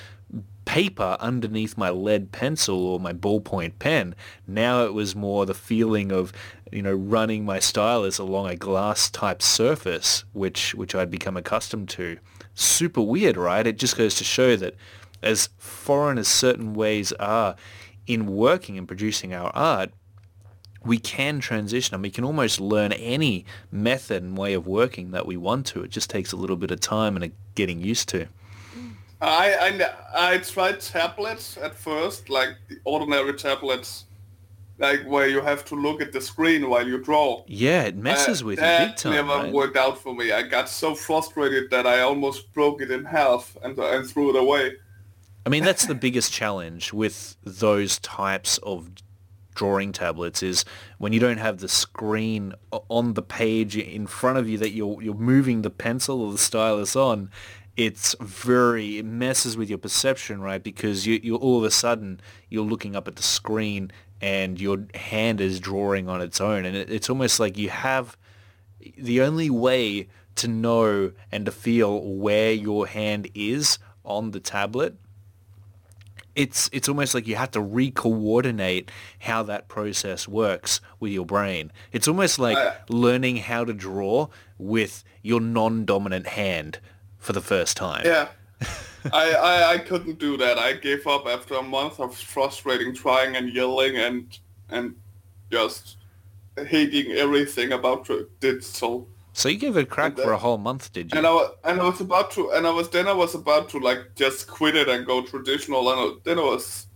paper 0.64 1.16
underneath 1.20 1.76
my 1.76 1.90
lead 1.90 2.32
pencil 2.32 2.86
or 2.86 2.98
my 2.98 3.12
ballpoint 3.12 3.78
pen. 3.78 4.14
Now 4.46 4.84
it 4.84 4.94
was 4.94 5.14
more 5.14 5.44
the 5.44 5.54
feeling 5.54 6.10
of, 6.12 6.32
you 6.72 6.82
know, 6.82 6.94
running 6.94 7.44
my 7.44 7.58
stylus 7.58 8.18
along 8.18 8.48
a 8.48 8.56
glass 8.56 9.10
type 9.10 9.42
surface, 9.42 10.24
which, 10.32 10.74
which 10.74 10.94
I'd 10.94 11.10
become 11.10 11.36
accustomed 11.36 11.90
to. 11.90 12.18
Super 12.54 13.02
weird, 13.02 13.36
right? 13.36 13.66
It 13.66 13.78
just 13.78 13.98
goes 13.98 14.14
to 14.16 14.24
show 14.24 14.56
that 14.56 14.76
as 15.22 15.48
foreign 15.58 16.18
as 16.18 16.28
certain 16.28 16.74
ways 16.74 17.12
are 17.12 17.56
in 18.06 18.26
working 18.26 18.78
and 18.78 18.86
producing 18.86 19.34
our 19.34 19.50
art, 19.54 19.90
we 20.84 20.98
can 20.98 21.40
transition 21.40 21.94
and 21.94 22.02
we 22.02 22.10
can 22.10 22.24
almost 22.24 22.60
learn 22.60 22.92
any 22.92 23.44
method 23.70 24.22
and 24.22 24.38
way 24.38 24.54
of 24.54 24.66
working 24.66 25.10
that 25.10 25.26
we 25.26 25.36
want 25.36 25.66
to. 25.66 25.82
It 25.82 25.90
just 25.90 26.08
takes 26.08 26.32
a 26.32 26.36
little 26.36 26.56
bit 26.56 26.70
of 26.70 26.80
time 26.80 27.16
and 27.16 27.32
getting 27.54 27.80
used 27.80 28.08
to. 28.10 28.28
I, 29.20 29.88
I, 30.14 30.34
I 30.34 30.38
tried 30.38 30.80
tablets 30.80 31.56
at 31.56 31.74
first, 31.74 32.28
like 32.28 32.50
the 32.68 32.78
ordinary 32.84 33.32
tablets, 33.32 34.04
like 34.78 35.04
where 35.06 35.26
you 35.26 35.40
have 35.40 35.64
to 35.66 35.74
look 35.74 36.02
at 36.02 36.12
the 36.12 36.20
screen 36.20 36.68
while 36.68 36.86
you 36.86 36.98
draw. 37.02 37.42
Yeah, 37.46 37.84
it 37.84 37.96
messes 37.96 38.42
uh, 38.42 38.46
with 38.46 38.58
you 38.58 38.64
big 38.64 38.96
time. 38.96 39.12
never 39.12 39.28
right? 39.28 39.52
worked 39.52 39.76
out 39.76 39.98
for 39.98 40.14
me. 40.14 40.32
I 40.32 40.42
got 40.42 40.68
so 40.68 40.94
frustrated 40.94 41.70
that 41.70 41.86
I 41.86 42.00
almost 42.00 42.52
broke 42.52 42.82
it 42.82 42.90
in 42.90 43.04
half 43.06 43.56
and, 43.62 43.78
and 43.78 44.08
threw 44.08 44.30
it 44.30 44.36
away. 44.36 44.72
I 45.46 45.48
mean, 45.48 45.64
that's 45.64 45.86
the 45.86 45.94
biggest 45.94 46.32
challenge 46.32 46.92
with 46.92 47.36
those 47.44 47.98
types 48.00 48.58
of 48.58 48.90
drawing 49.54 49.92
tablets 49.92 50.42
is 50.42 50.66
when 50.98 51.14
you 51.14 51.20
don't 51.20 51.38
have 51.38 51.58
the 51.58 51.68
screen 51.68 52.52
on 52.88 53.14
the 53.14 53.22
page 53.22 53.74
in 53.76 54.06
front 54.06 54.36
of 54.36 54.46
you 54.46 54.58
that 54.58 54.72
you're 54.72 55.00
you're 55.00 55.14
moving 55.14 55.62
the 55.62 55.70
pencil 55.70 56.20
or 56.20 56.30
the 56.30 56.36
stylus 56.36 56.94
on 56.94 57.30
it's 57.74 58.14
very 58.20 58.98
it 58.98 59.06
messes 59.06 59.56
with 59.56 59.70
your 59.70 59.78
perception 59.78 60.42
right 60.42 60.62
because 60.62 61.06
you 61.06 61.18
you 61.22 61.36
all 61.36 61.56
of 61.56 61.64
a 61.64 61.70
sudden 61.70 62.20
you're 62.50 62.62
looking 62.62 62.94
up 62.94 63.08
at 63.08 63.16
the 63.16 63.22
screen 63.22 63.90
and 64.20 64.60
your 64.60 64.86
hand 64.94 65.40
is 65.40 65.60
drawing 65.60 66.08
on 66.08 66.20
its 66.20 66.40
own. 66.40 66.64
And 66.64 66.76
it, 66.76 66.90
it's 66.90 67.10
almost 67.10 67.38
like 67.40 67.58
you 67.58 67.68
have 67.68 68.16
the 68.96 69.20
only 69.20 69.50
way 69.50 70.08
to 70.36 70.48
know 70.48 71.12
and 71.32 71.46
to 71.46 71.52
feel 71.52 72.00
where 72.00 72.52
your 72.52 72.86
hand 72.86 73.28
is 73.34 73.78
on 74.04 74.30
the 74.30 74.40
tablet 74.40 74.96
it's 76.36 76.68
it's 76.72 76.88
almost 76.88 77.14
like 77.14 77.26
you 77.26 77.34
have 77.36 77.50
to 77.52 77.60
re-coordinate 77.60 78.90
how 79.20 79.42
that 79.44 79.68
process 79.68 80.28
works 80.28 80.80
with 81.00 81.10
your 81.10 81.26
brain. 81.26 81.72
It's 81.92 82.06
almost 82.06 82.38
like 82.38 82.56
Uh, 82.58 82.74
learning 82.88 83.38
how 83.38 83.64
to 83.64 83.72
draw 83.72 84.28
with 84.58 85.02
your 85.22 85.40
non-dominant 85.40 86.26
hand 86.28 86.78
for 87.18 87.32
the 87.32 87.40
first 87.40 87.76
time. 87.76 88.04
Yeah. 88.04 88.28
I, 89.12 89.32
I, 89.32 89.72
I 89.74 89.78
couldn't 89.78 90.18
do 90.18 90.36
that. 90.36 90.58
I 90.58 90.74
gave 90.74 91.06
up 91.06 91.26
after 91.26 91.54
a 91.54 91.62
month 91.62 92.00
of 92.00 92.16
frustrating 92.16 92.94
trying 92.94 93.36
and 93.36 93.52
yelling 93.52 93.96
and 93.96 94.38
and 94.68 94.96
just 95.50 95.96
hating 96.56 97.12
everything 97.12 97.72
about 97.72 98.08
digital. 98.40 99.08
So 99.36 99.50
you 99.50 99.58
gave 99.58 99.76
it 99.76 99.82
a 99.82 99.84
crack 99.86 100.12
And, 100.12 100.20
uh, 100.20 100.22
for 100.22 100.32
a 100.32 100.38
whole 100.38 100.56
month, 100.56 100.94
did 100.94 101.12
you? 101.12 101.18
And 101.18 101.26
I, 101.26 101.48
and 101.64 101.78
I 101.78 101.84
was 101.84 102.00
about 102.00 102.30
to, 102.32 102.52
and 102.52 102.66
I 102.66 102.70
was 102.70 102.88
then 102.88 103.06
I 103.06 103.12
was 103.12 103.34
about 103.34 103.68
to 103.68 103.78
like 103.78 104.14
just 104.14 104.46
quit 104.46 104.74
it 104.74 104.88
and 104.88 105.04
go 105.04 105.20
traditional. 105.22 105.90
And 105.90 106.00
I- 106.00 106.18
then 106.24 106.38
I 106.38 106.42
was, 106.42 106.86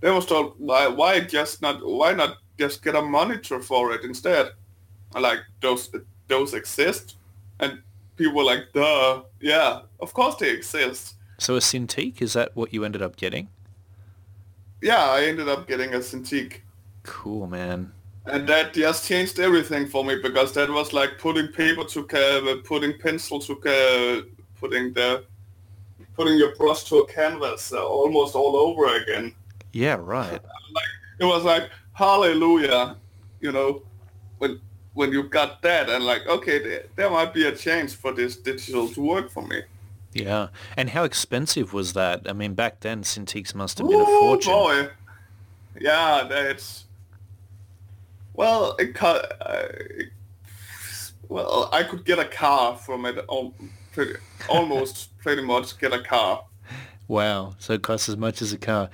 then 0.00 0.12
I 0.12 0.16
was 0.16 0.24
told 0.24 0.54
why 0.56 0.86
why 0.88 1.20
just 1.20 1.60
not 1.60 1.84
why 1.84 2.14
not 2.14 2.38
just 2.58 2.82
get 2.82 2.94
a 2.96 3.02
monitor 3.02 3.60
for 3.60 3.92
it 3.92 4.02
instead? 4.02 4.52
And 5.14 5.22
like 5.22 5.40
those 5.60 5.90
those 6.26 6.54
exist, 6.54 7.16
and 7.58 7.82
people 8.16 8.34
were 8.34 8.44
like, 8.44 8.72
duh, 8.72 9.22
yeah, 9.38 9.82
of 10.00 10.14
course 10.14 10.36
they 10.36 10.48
exist. 10.52 11.16
So 11.36 11.54
a 11.56 11.60
Cintiq, 11.60 12.22
is 12.22 12.32
that 12.32 12.56
what 12.56 12.72
you 12.72 12.82
ended 12.82 13.02
up 13.02 13.16
getting? 13.16 13.48
Yeah, 14.80 15.04
I 15.04 15.24
ended 15.24 15.50
up 15.50 15.68
getting 15.68 15.92
a 15.92 15.98
Cintiq. 15.98 16.62
Cool, 17.02 17.46
man. 17.46 17.92
And 18.26 18.48
that 18.48 18.74
just 18.74 19.08
changed 19.08 19.40
everything 19.40 19.86
for 19.86 20.04
me 20.04 20.16
because 20.22 20.52
that 20.52 20.68
was 20.70 20.92
like 20.92 21.18
putting 21.18 21.48
paper 21.48 21.84
to 21.84 22.62
putting 22.64 22.98
pencil 22.98 23.40
to 23.40 23.54
putting 24.60 24.92
the 24.92 25.24
putting 26.14 26.36
your 26.36 26.54
brush 26.56 26.84
to 26.84 26.96
a 26.98 27.06
canvas 27.06 27.72
uh, 27.72 27.82
almost 27.84 28.34
all 28.34 28.56
over 28.56 28.94
again. 28.96 29.34
Yeah, 29.72 29.96
right. 30.00 30.40
It 31.18 31.24
was 31.26 31.44
like 31.44 31.70
hallelujah, 31.92 32.96
you 33.40 33.52
know, 33.52 33.82
when 34.38 34.58
when 34.94 35.12
you 35.12 35.22
got 35.24 35.60
that 35.62 35.90
and 35.90 36.04
like 36.04 36.26
okay, 36.26 36.58
there, 36.62 36.84
there 36.96 37.10
might 37.10 37.34
be 37.34 37.46
a 37.46 37.54
chance 37.54 37.92
for 37.92 38.12
this 38.12 38.36
digital 38.36 38.88
to 38.88 39.00
work 39.02 39.30
for 39.30 39.46
me. 39.46 39.62
Yeah. 40.14 40.48
And 40.78 40.90
how 40.90 41.04
expensive 41.04 41.72
was 41.72 41.92
that? 41.92 42.28
I 42.28 42.32
mean, 42.32 42.54
back 42.54 42.80
then, 42.80 43.02
Cintiqs 43.02 43.54
must 43.54 43.78
have 43.78 43.88
been 43.88 44.00
a 44.00 44.04
Oh 44.06 44.20
fortune. 44.20 44.52
boy, 44.52 44.88
yeah, 45.78 46.26
that's 46.28 46.86
well, 48.34 48.76
it 48.78 48.94
cut. 48.94 49.36
Uh, 49.40 49.68
well, 51.28 51.68
I 51.72 51.82
could 51.84 52.04
get 52.04 52.18
a 52.18 52.24
car 52.24 52.76
from 52.76 53.06
it. 53.06 53.24
al- 53.30 53.54
Pretty, 53.92 54.14
almost 54.48 55.16
pretty 55.22 55.42
much 55.42 55.78
get 55.78 55.92
a 55.92 56.00
car. 56.02 56.44
Wow. 57.08 57.54
So 57.58 57.72
it 57.72 57.82
costs 57.82 58.08
as 58.08 58.16
much 58.16 58.40
as 58.40 58.52
a 58.52 58.58
car. 58.58 58.88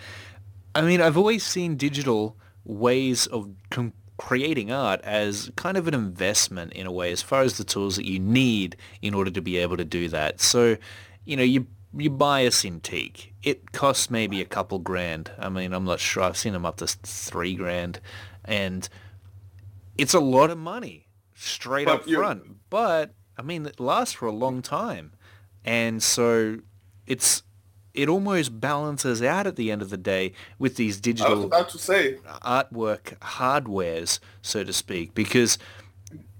I 0.74 0.80
mean, 0.82 1.00
I've 1.02 1.18
always 1.18 1.44
seen 1.44 1.76
digital 1.76 2.36
ways 2.64 3.26
of 3.26 3.50
com- 3.70 3.92
creating 4.16 4.72
art 4.72 5.00
as 5.04 5.50
kind 5.56 5.76
of 5.76 5.86
an 5.86 5.92
investment 5.92 6.72
in 6.72 6.86
a 6.86 6.92
way, 6.92 7.12
as 7.12 7.20
far 7.20 7.42
as 7.42 7.58
the 7.58 7.64
tools 7.64 7.96
that 7.96 8.06
you 8.06 8.18
need 8.18 8.76
in 9.02 9.12
order 9.12 9.30
to 9.30 9.42
be 9.42 9.58
able 9.58 9.76
to 9.76 9.84
do 9.84 10.08
that. 10.08 10.40
So, 10.40 10.78
you 11.26 11.36
know, 11.36 11.42
you 11.42 11.66
you 11.94 12.10
buy 12.10 12.40
a 12.40 12.50
Cintiq. 12.50 13.28
It 13.42 13.72
costs 13.72 14.10
maybe 14.10 14.40
a 14.40 14.46
couple 14.46 14.78
grand. 14.78 15.30
I 15.38 15.48
mean, 15.50 15.72
I'm 15.72 15.84
not 15.84 16.00
sure. 16.00 16.22
I've 16.22 16.36
seen 16.36 16.52
them 16.54 16.66
up 16.66 16.76
to 16.78 16.86
three 16.86 17.54
grand, 17.54 18.00
and 18.44 18.88
it's 19.98 20.14
a 20.14 20.20
lot 20.20 20.50
of 20.50 20.58
money 20.58 21.08
straight 21.34 21.86
But 21.86 22.00
up 22.00 22.04
front. 22.08 22.68
But 22.70 23.14
I 23.36 23.42
mean, 23.42 23.66
it 23.66 23.80
lasts 23.80 24.14
for 24.14 24.26
a 24.26 24.32
long 24.32 24.62
time, 24.62 25.12
and 25.64 26.02
so 26.02 26.58
it's 27.06 27.42
it 27.94 28.08
almost 28.08 28.60
balances 28.60 29.22
out 29.22 29.46
at 29.46 29.56
the 29.56 29.70
end 29.70 29.80
of 29.80 29.90
the 29.90 29.96
day 29.96 30.32
with 30.58 30.76
these 30.76 30.96
I 30.96 30.98
was 30.98 31.00
digital 31.00 31.44
about 31.44 31.70
to 31.70 31.78
say, 31.78 32.16
artwork 32.44 33.18
hardwares, 33.20 34.20
so 34.42 34.62
to 34.64 34.72
speak, 34.72 35.14
because 35.14 35.58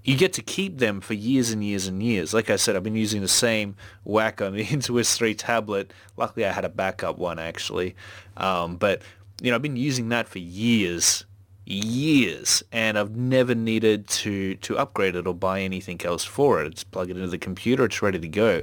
you 0.07 0.17
get 0.17 0.33
to 0.35 0.43
keep 0.43 0.79
them 0.79 1.01
for 1.01 1.15
years 1.15 1.51
and 1.51 1.65
years 1.65 1.89
and 1.89 2.01
years. 2.01 2.33
Like 2.33 2.49
I 2.49 2.57
said, 2.57 2.77
I've 2.77 2.85
been 2.85 2.95
using 2.95 3.23
the 3.23 3.29
same 3.29 3.75
Wacom, 4.07 4.55
the 4.55 4.65
Intuos 4.77 5.17
3 5.17 5.35
tablet. 5.35 5.93
Luckily, 6.17 6.47
I 6.47 6.53
had 6.53 6.65
a 6.65 6.69
backup 6.69 7.19
one, 7.19 7.41
actually. 7.41 7.97
Um, 8.37 8.77
but, 8.77 9.03
you 9.43 9.51
know, 9.51 9.57
I've 9.57 9.63
been 9.63 9.77
using 9.77 10.11
that 10.11 10.29
for 10.29 10.39
years, 10.39 11.25
years, 11.67 12.63
and 12.73 12.99
I've 12.99 13.17
never 13.17 13.55
needed 13.55 14.07
to, 14.09 14.55
to 14.57 14.79
upgrade 14.79 15.17
it 15.17 15.27
or 15.27 15.35
buy 15.35 15.61
anything 15.61 16.01
else 16.05 16.25
for 16.25 16.63
it. 16.63 16.69
It's 16.69 16.85
plug 16.85 17.11
it 17.11 17.17
into 17.17 17.29
the 17.29 17.39
computer, 17.39 17.85
it's 17.85 18.01
ready 18.01 18.19
to 18.19 18.29
go. 18.29 18.63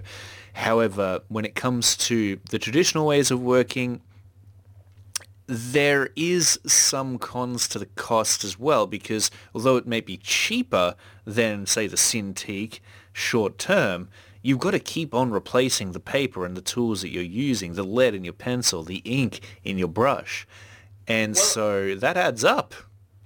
However, 0.53 1.21
when 1.27 1.45
it 1.45 1.55
comes 1.55 1.97
to 1.97 2.39
the 2.49 2.59
traditional 2.59 3.05
ways 3.05 3.29
of 3.31 3.41
working, 3.41 4.01
there 5.47 6.09
is 6.15 6.59
some 6.65 7.17
cons 7.17 7.67
to 7.67 7.79
the 7.79 7.85
cost 7.87 8.43
as 8.43 8.57
well 8.57 8.87
because 8.87 9.29
although 9.53 9.75
it 9.75 9.85
may 9.85 9.99
be 9.99 10.17
cheaper 10.17 10.95
than 11.25 11.65
say 11.65 11.87
the 11.87 11.97
Cintiq 11.97 12.79
short 13.11 13.57
term, 13.57 14.09
you've 14.41 14.59
got 14.59 14.71
to 14.71 14.79
keep 14.79 15.13
on 15.13 15.31
replacing 15.31 15.91
the 15.91 15.99
paper 15.99 16.45
and 16.45 16.55
the 16.55 16.61
tools 16.61 17.01
that 17.01 17.09
you're 17.09 17.23
using, 17.23 17.73
the 17.73 17.83
lead 17.83 18.15
in 18.15 18.23
your 18.23 18.33
pencil, 18.33 18.83
the 18.83 19.01
ink 19.03 19.41
in 19.63 19.77
your 19.77 19.87
brush. 19.89 20.47
And 21.07 21.35
Well- 21.35 21.43
so 21.43 21.95
that 21.95 22.15
adds 22.15 22.43
up. 22.43 22.73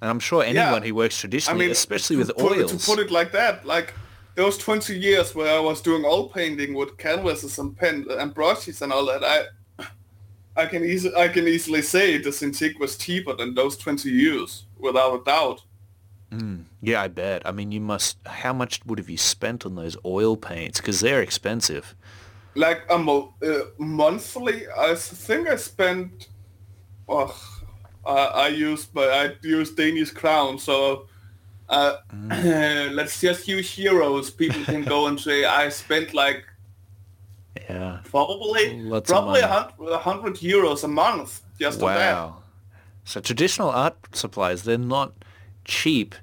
And 0.02 0.10
I'm 0.10 0.20
sure 0.20 0.44
anyone 0.44 0.84
who 0.84 0.94
works 0.94 1.20
traditionally, 1.20 1.66
I 1.66 1.68
mean, 1.68 1.72
especially 1.72 2.18
with 2.18 2.36
put, 2.36 2.52
oils. 2.58 2.86
To 2.86 2.92
put 2.92 3.00
it 3.00 3.12
like 3.12 3.32
that, 3.32 3.66
like 3.66 3.94
those 4.36 4.58
20 4.58 4.96
years 4.96 5.34
where 5.34 5.56
I 5.56 5.60
was 5.60 5.82
doing 5.82 6.06
oil 6.06 6.30
painting 6.30 6.76
with 6.76 6.98
canvases 6.98 7.58
and 7.58 7.76
pen 7.76 8.06
and 8.10 8.34
brushes 8.34 8.82
and 8.82 8.94
all 8.94 9.06
that, 9.08 9.24
I 9.24 9.46
I 10.58 10.66
can 10.66 10.84
easily 10.84 11.16
I 11.16 11.28
can 11.28 11.48
easily 11.48 11.82
say 11.82 12.18
the 12.18 12.30
Cintiq 12.30 12.80
was 12.80 12.98
cheaper 12.98 13.36
than 13.36 13.54
those 13.54 13.78
20 13.78 14.10
years 14.10 14.66
without 14.80 15.22
a 15.22 15.24
doubt. 15.24 15.62
yeah, 16.82 17.02
I 17.02 17.08
bet. 17.08 17.44
I 17.46 17.52
mean, 17.52 17.72
you 17.72 17.80
must. 17.80 18.18
How 18.26 18.54
much 18.54 18.86
would 18.86 19.00
have 19.00 19.10
you 19.10 19.18
spent 19.18 19.66
on 19.66 19.76
those 19.76 19.96
oil 20.04 20.36
paints? 20.36 20.82
Because 20.82 21.00
they're 21.00 21.22
expensive. 21.22 21.96
Like 22.56 22.82
a 22.90 22.98
mo- 22.98 23.34
uh, 23.42 23.70
monthly, 23.78 24.64
I 24.78 24.96
think 24.96 25.48
I 25.48 25.56
spent. 25.56 26.28
Oh, 27.08 27.34
I 28.08 28.46
I 28.46 28.48
used 28.48 28.94
but 28.94 29.10
I 29.12 29.36
use 29.42 29.72
Danish 29.72 30.12
crown, 30.12 30.60
so 30.60 31.08
uh, 31.70 31.98
let's 32.94 33.20
just 33.22 33.48
use 33.48 33.70
heroes. 33.70 34.32
People 34.32 34.64
can 34.64 34.84
go 34.84 35.08
and 35.08 35.20
say 35.20 35.46
I 35.46 35.70
spent 35.70 36.14
like 36.14 36.46
Yeah. 37.70 38.00
probably 38.06 38.82
Lots 38.82 39.10
probably 39.10 39.42
a 39.42 39.98
hundred, 39.98 40.36
euros 40.38 40.84
a 40.84 40.88
month 40.88 41.42
just 41.60 41.82
on 41.82 41.94
that. 41.94 42.14
Wow. 42.14 42.44
So 43.04 43.20
traditional 43.22 43.70
art 43.70 43.96
supplies, 44.14 44.64
they're 44.64 44.78
not 44.78 45.14
cheap, 45.66 46.16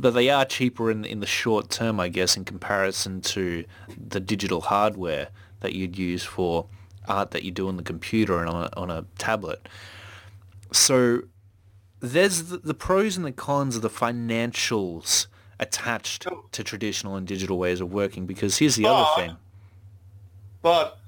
but 0.00 0.10
they 0.10 0.30
are 0.30 0.44
cheaper 0.44 0.90
in 0.90 1.04
in 1.04 1.20
the 1.20 1.26
short 1.26 1.70
term, 1.70 2.00
I 2.00 2.08
guess, 2.08 2.36
in 2.36 2.44
comparison 2.44 3.20
to 3.34 3.64
the 3.96 4.20
digital 4.20 4.60
hardware 4.62 5.28
that 5.60 5.74
you'd 5.74 5.96
use 5.98 6.24
for 6.24 6.66
art 7.06 7.30
that 7.32 7.42
you 7.42 7.50
do 7.50 7.68
on 7.68 7.76
the 7.76 7.82
computer 7.82 8.38
and 8.40 8.48
on 8.48 8.64
a, 8.64 8.70
on 8.76 8.90
a 8.90 9.04
tablet. 9.18 9.68
So 10.72 11.22
there's 12.00 12.44
the, 12.44 12.58
the 12.58 12.74
pros 12.74 13.16
and 13.16 13.26
the 13.26 13.32
cons 13.32 13.76
of 13.76 13.82
the 13.82 13.90
financials 13.90 15.26
attached 15.58 16.26
to 16.52 16.64
traditional 16.64 17.16
and 17.16 17.26
digital 17.26 17.58
ways 17.58 17.80
of 17.80 17.92
working 17.92 18.26
because 18.26 18.58
here's 18.58 18.76
the 18.76 18.86
other 18.86 19.22
thing. 19.22 19.36
But 20.62 20.98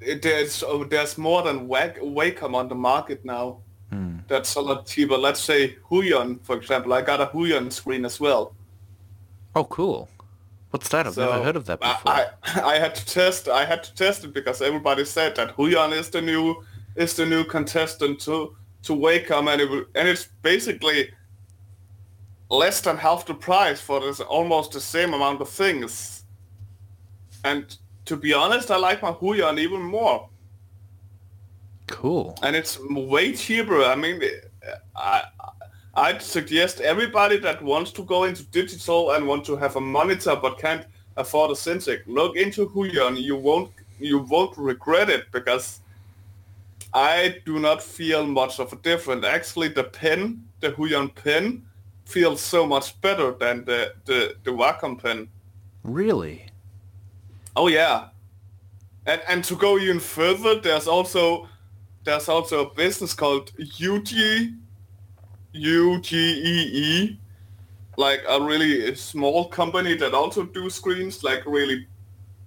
it, 0.00 0.22
there's 0.22 0.62
oh, 0.62 0.84
there's 0.84 1.16
more 1.16 1.42
than 1.42 1.68
Wac- 1.68 1.98
Wacom 2.00 2.54
on 2.54 2.68
the 2.68 2.74
market 2.74 3.24
now. 3.24 3.58
Hmm. 3.90 4.18
That's 4.28 4.54
a 4.56 4.60
lot 4.60 4.86
cheaper. 4.86 5.16
Let's 5.16 5.40
say 5.40 5.76
Huion, 5.90 6.40
for 6.42 6.56
example. 6.56 6.92
I 6.92 7.02
got 7.02 7.20
a 7.20 7.26
Huion 7.26 7.72
screen 7.72 8.04
as 8.04 8.20
well. 8.20 8.54
Oh, 9.54 9.64
cool. 9.64 10.08
What's 10.70 10.88
that? 10.90 11.06
I've 11.06 11.16
never 11.16 11.42
heard 11.42 11.56
of 11.56 11.64
that 11.66 11.78
I- 11.80 11.92
before. 11.92 12.12
I, 12.12 12.74
I 12.74 12.78
had 12.78 12.94
to 12.96 13.06
test. 13.06 13.48
I 13.48 13.64
had 13.64 13.82
to 13.84 13.94
test 13.94 14.24
it 14.24 14.34
because 14.34 14.60
everybody 14.60 15.04
said 15.04 15.36
that 15.36 15.56
Huion 15.56 15.92
is 15.92 16.10
the 16.10 16.20
new 16.20 16.62
is 16.96 17.14
the 17.14 17.24
new 17.24 17.44
contestant 17.44 18.20
to 18.20 18.56
to 18.86 18.92
Wacom, 18.92 19.52
and 19.52 19.60
it 19.60 19.86
and 19.94 20.08
it's 20.08 20.28
basically 20.42 21.10
less 22.48 22.80
than 22.80 22.96
half 22.96 23.26
the 23.26 23.34
price 23.34 23.80
for 23.80 24.00
this 24.00 24.20
almost 24.20 24.72
the 24.72 24.80
same 24.80 25.14
amount 25.14 25.40
of 25.40 25.48
things. 25.48 26.24
And 27.44 27.76
to 28.06 28.16
be 28.16 28.32
honest, 28.32 28.70
I 28.70 28.76
like 28.76 29.02
my 29.02 29.12
Huion 29.12 29.58
even 29.58 29.82
more, 29.82 30.28
cool. 31.86 32.38
and 32.42 32.56
it's 32.56 32.78
way 32.90 33.32
cheaper. 33.34 33.82
I 33.84 33.96
mean, 33.96 34.20
I. 34.96 35.22
I'd 35.98 36.20
suggest 36.20 36.82
everybody 36.82 37.38
that 37.38 37.62
wants 37.62 37.90
to 37.92 38.02
go 38.04 38.24
into 38.24 38.42
digital 38.42 39.12
and 39.12 39.26
want 39.26 39.46
to 39.46 39.56
have 39.56 39.76
a 39.76 39.80
monitor 39.80 40.36
but 40.36 40.58
can't 40.58 40.84
afford 41.16 41.50
a 41.52 41.54
Cintiq, 41.54 42.02
look 42.06 42.36
into 42.36 42.68
Huion. 42.68 43.16
You 43.18 43.34
won't 43.36 43.70
you 43.98 44.18
won't 44.18 44.56
regret 44.58 45.08
it 45.08 45.24
because 45.32 45.80
I 46.96 47.42
do 47.44 47.58
not 47.58 47.82
feel 47.82 48.26
much 48.26 48.58
of 48.58 48.72
a 48.72 48.76
difference. 48.76 49.26
Actually, 49.26 49.68
the 49.68 49.84
pen, 49.84 50.42
the 50.60 50.72
Huion 50.72 51.14
pen, 51.14 51.62
feels 52.06 52.40
so 52.40 52.66
much 52.66 52.98
better 53.02 53.32
than 53.32 53.66
the, 53.66 53.92
the, 54.06 54.36
the 54.44 54.50
Wacom 54.50 55.02
pen. 55.02 55.28
Really? 55.84 56.46
Oh 57.54 57.68
yeah. 57.68 58.08
And 59.04 59.20
and 59.28 59.44
to 59.44 59.56
go 59.56 59.78
even 59.78 60.00
further, 60.00 60.58
there's 60.58 60.88
also 60.88 61.46
there's 62.04 62.30
also 62.30 62.70
a 62.70 62.74
business 62.74 63.12
called 63.12 63.52
UG 63.60 64.54
UGEE, 65.54 67.18
like 67.98 68.22
a 68.26 68.40
really 68.40 68.94
small 68.94 69.48
company 69.48 69.94
that 69.96 70.14
also 70.14 70.44
do 70.44 70.70
screens. 70.70 71.22
Like 71.22 71.44
really, 71.44 71.86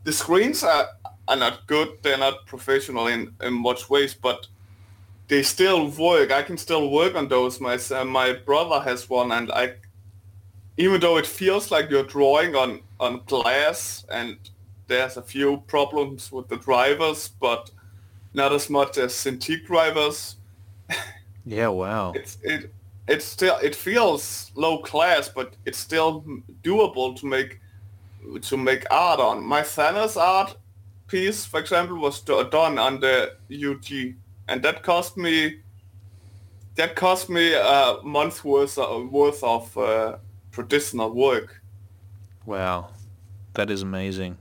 the 0.06 0.12
screens 0.12 0.64
are 0.64 0.88
are 1.30 1.38
not 1.38 1.68
good. 1.68 2.00
They're 2.02 2.18
not 2.18 2.46
professional 2.46 3.08
in 3.08 3.34
in 3.42 3.54
much 3.54 3.90
ways, 3.90 4.14
but 4.14 4.48
they 5.28 5.44
still 5.44 5.88
work. 5.88 6.32
I 6.32 6.42
can 6.42 6.58
still 6.58 6.90
work 6.90 7.16
on 7.16 7.28
those. 7.28 7.62
My 7.62 7.78
uh, 7.92 8.04
my 8.04 8.34
brother 8.34 8.82
has 8.82 9.10
one, 9.10 9.32
and 9.32 9.52
I, 9.52 9.76
even 10.78 11.00
though 11.00 11.18
it 11.18 11.28
feels 11.28 11.72
like 11.72 11.90
you're 11.90 12.04
drawing 12.04 12.56
on 12.56 12.82
on 13.00 13.22
glass, 13.28 14.06
and 14.12 14.38
there's 14.88 15.18
a 15.18 15.22
few 15.22 15.64
problems 15.68 16.32
with 16.32 16.50
the 16.50 16.58
drivers, 16.58 17.30
but 17.40 17.72
not 18.34 18.52
as 18.52 18.70
much 18.70 18.98
as 18.98 19.14
Cintiq 19.14 19.66
drivers. 19.66 20.36
Yeah, 21.46 21.70
wow. 21.70 22.12
It's 22.12 22.38
it 22.44 22.72
it's 23.08 23.26
still 23.26 23.58
it 23.64 23.76
feels 23.76 24.52
low 24.56 24.78
class, 24.80 25.30
but 25.30 25.56
it's 25.66 25.80
still 25.80 26.24
doable 26.64 27.16
to 27.20 27.26
make 27.26 27.60
to 28.42 28.58
make 28.58 28.86
art 28.92 29.20
on. 29.20 29.44
My 29.44 29.62
Thanos 29.62 30.16
art 30.16 30.56
piece, 31.10 31.46
for 31.46 31.60
example, 31.60 31.98
was 31.98 32.22
done 32.22 32.78
on 32.78 33.00
the 33.00 33.34
UG 33.52 34.16
and 34.50 34.64
that 34.64 34.84
cost 34.84 35.16
me 35.16 35.60
that 36.76 36.96
cost 36.96 37.30
me 37.30 37.54
a 37.54 37.98
month 38.04 38.44
worth 38.44 38.78
of, 38.78 39.12
worth 39.12 39.44
of 39.44 39.78
uh, 39.78 40.18
traditional 40.52 41.12
work. 41.12 41.62
Wow, 42.46 42.90
that 43.54 43.70
is 43.70 43.82
amazing. 43.82 44.38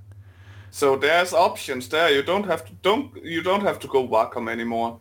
So 0.71 0.97
there's 0.97 1.33
options 1.33 1.89
there. 1.89 2.11
You 2.11 2.23
don't 2.23 2.47
have 2.47 2.65
to 2.65 2.73
don't 2.83 3.25
you 3.25 3.43
don't 3.43 3.63
have 3.63 3.79
to 3.81 3.89
go 3.89 4.07
Wacom 4.07 4.51
anymore. 4.51 4.99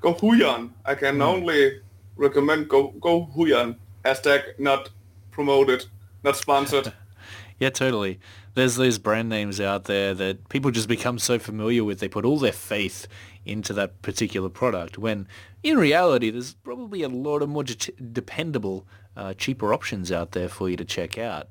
Go 0.00 0.14
Huion. 0.14 0.70
I 0.84 0.94
can 0.94 1.18
mm. 1.18 1.22
only 1.22 1.80
recommend 2.16 2.68
go 2.68 2.88
go 3.00 3.28
Huion. 3.36 3.76
Hashtag 4.04 4.58
not 4.58 4.90
promoted, 5.30 5.86
not 6.22 6.36
sponsored. 6.36 6.92
yeah, 7.58 7.70
totally. 7.70 8.20
There's 8.54 8.76
these 8.76 8.98
brand 8.98 9.28
names 9.28 9.60
out 9.60 9.84
there 9.84 10.14
that 10.14 10.48
people 10.48 10.70
just 10.70 10.88
become 10.88 11.18
so 11.18 11.38
familiar 11.38 11.82
with. 11.82 11.98
They 11.98 12.08
put 12.08 12.24
all 12.24 12.38
their 12.38 12.52
faith 12.52 13.08
into 13.44 13.72
that 13.74 14.00
particular 14.00 14.48
product 14.48 14.96
when 14.96 15.26
in 15.62 15.76
reality 15.76 16.30
there's 16.30 16.54
probably 16.54 17.02
a 17.02 17.08
lot 17.08 17.42
of 17.42 17.48
more 17.48 17.64
de- 17.64 17.92
dependable, 18.12 18.86
uh, 19.16 19.34
cheaper 19.34 19.74
options 19.74 20.12
out 20.12 20.32
there 20.32 20.48
for 20.48 20.70
you 20.70 20.76
to 20.76 20.84
check 20.84 21.18
out. 21.18 21.48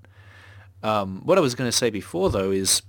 Um, 0.81 1.21
what 1.23 1.37
I 1.37 1.41
was 1.41 1.55
going 1.55 1.67
to 1.67 1.75
say 1.75 1.89
before 1.89 2.29
though 2.29 2.51
is 2.51 2.81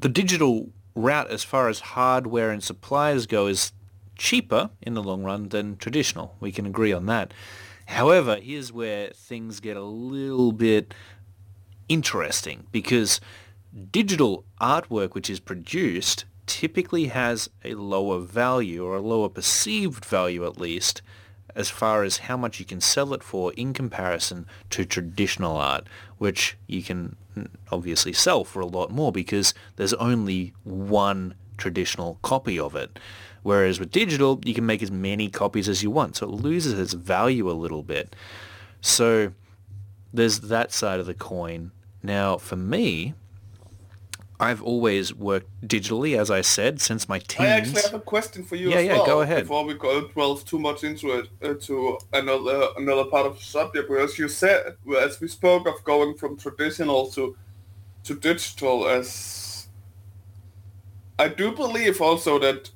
the 0.00 0.08
digital 0.08 0.70
route 0.94 1.30
as 1.30 1.44
far 1.44 1.68
as 1.68 1.80
hardware 1.80 2.50
and 2.50 2.62
suppliers 2.62 3.26
go 3.26 3.46
is 3.46 3.72
cheaper 4.16 4.70
in 4.82 4.94
the 4.94 5.02
long 5.02 5.22
run 5.22 5.48
than 5.48 5.76
traditional. 5.76 6.36
We 6.40 6.52
can 6.52 6.66
agree 6.66 6.92
on 6.92 7.06
that. 7.06 7.32
However, 7.86 8.36
here's 8.36 8.72
where 8.72 9.10
things 9.14 9.60
get 9.60 9.76
a 9.76 9.82
little 9.82 10.52
bit 10.52 10.92
interesting 11.88 12.66
because 12.72 13.20
digital 13.92 14.44
artwork 14.60 15.14
which 15.14 15.30
is 15.30 15.40
produced 15.40 16.24
typically 16.46 17.06
has 17.06 17.50
a 17.64 17.74
lower 17.74 18.18
value 18.18 18.84
or 18.84 18.96
a 18.96 19.02
lower 19.02 19.28
perceived 19.28 20.04
value 20.04 20.46
at 20.46 20.58
least 20.58 21.02
as 21.54 21.70
far 21.70 22.04
as 22.04 22.18
how 22.18 22.36
much 22.36 22.60
you 22.60 22.64
can 22.64 22.80
sell 22.80 23.12
it 23.12 23.22
for 23.22 23.52
in 23.54 23.72
comparison 23.72 24.46
to 24.70 24.84
traditional 24.84 25.56
art, 25.56 25.86
which 26.18 26.56
you 26.68 26.82
can 26.82 27.16
obviously 27.72 28.12
sell 28.12 28.44
for 28.44 28.60
a 28.60 28.66
lot 28.66 28.92
more 28.92 29.10
because 29.10 29.54
there's 29.76 29.94
only 29.94 30.54
one 30.62 31.34
traditional 31.56 32.18
copy 32.22 32.58
of 32.58 32.76
it. 32.76 32.98
Whereas 33.42 33.80
with 33.80 33.90
digital, 33.90 34.40
you 34.44 34.54
can 34.54 34.66
make 34.66 34.82
as 34.82 34.90
many 34.90 35.28
copies 35.28 35.68
as 35.68 35.82
you 35.82 35.90
want, 35.90 36.16
so 36.16 36.26
it 36.26 36.30
loses 36.30 36.78
its 36.78 36.92
value 36.92 37.50
a 37.50 37.52
little 37.52 37.82
bit. 37.82 38.14
So 38.80 39.32
there's 40.12 40.40
that 40.40 40.72
side 40.72 41.00
of 41.00 41.06
the 41.06 41.14
coin. 41.14 41.72
Now, 42.08 42.38
for 42.38 42.56
me, 42.56 43.12
I've 44.40 44.62
always 44.62 45.14
worked 45.14 45.50
digitally, 45.60 46.18
as 46.18 46.30
I 46.30 46.40
said, 46.40 46.80
since 46.80 47.06
my 47.06 47.18
teens. 47.18 47.40
I 47.40 47.48
actually 47.48 47.82
have 47.82 47.92
a 47.92 48.00
question 48.00 48.44
for 48.44 48.56
you 48.56 48.70
yeah, 48.70 48.76
as 48.76 48.86
yeah, 48.86 48.92
well. 48.94 49.06
go 49.06 49.20
ahead. 49.20 49.42
Before 49.42 49.66
we 49.66 49.74
go 49.74 50.08
delve 50.08 50.42
too 50.46 50.58
much 50.58 50.84
into 50.84 51.06
it, 51.18 51.28
uh, 51.42 51.52
to 51.66 51.98
another 52.14 52.68
another 52.78 53.04
part 53.04 53.26
of 53.26 53.36
the 53.36 53.44
subject, 53.44 53.90
as 53.90 54.18
you 54.18 54.26
said, 54.28 54.76
as 54.98 55.20
we 55.20 55.28
spoke 55.28 55.68
of 55.68 55.84
going 55.84 56.14
from 56.14 56.38
traditional 56.38 57.10
to 57.10 57.36
to 58.04 58.14
digital, 58.14 58.88
as 58.88 59.68
I 61.18 61.28
do 61.28 61.52
believe 61.52 62.00
also 62.00 62.38
that 62.38 62.70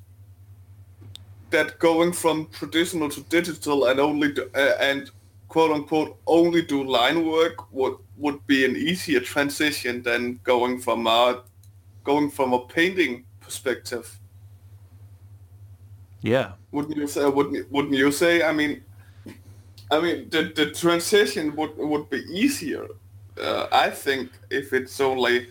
that 1.49 1.79
going 1.79 2.13
from 2.13 2.49
traditional 2.51 3.09
to 3.09 3.21
digital 3.21 3.85
and 3.85 3.99
only 3.99 4.33
do, 4.33 4.47
uh, 4.53 4.75
and 4.79 5.09
quote 5.47 5.71
unquote 5.71 6.17
only 6.27 6.61
do 6.61 6.83
line 6.83 7.25
work 7.25 7.71
would 7.71 7.95
would 8.17 8.45
be 8.47 8.65
an 8.65 8.75
easier 8.75 9.19
transition 9.19 10.03
than 10.03 10.39
going 10.43 10.79
from 10.79 11.07
uh, 11.07 11.35
going 12.03 12.29
from 12.29 12.53
a 12.53 12.59
painting 12.59 13.25
perspective. 13.41 14.19
Yeah. 16.21 16.53
Wouldn't 16.71 16.97
you 16.97 17.07
say? 17.07 17.25
Wouldn't 17.25 17.71
Wouldn't 17.71 17.95
you 17.95 18.11
say? 18.11 18.43
I 18.43 18.53
mean, 18.53 18.83
I 19.91 19.99
mean, 19.99 20.29
the 20.29 20.51
the 20.55 20.71
transition 20.71 21.55
would 21.55 21.77
would 21.77 22.09
be 22.09 22.23
easier. 22.29 22.87
Uh, 23.41 23.67
I 23.71 23.89
think 23.89 24.31
if 24.49 24.73
it's 24.73 24.99
only 25.01 25.47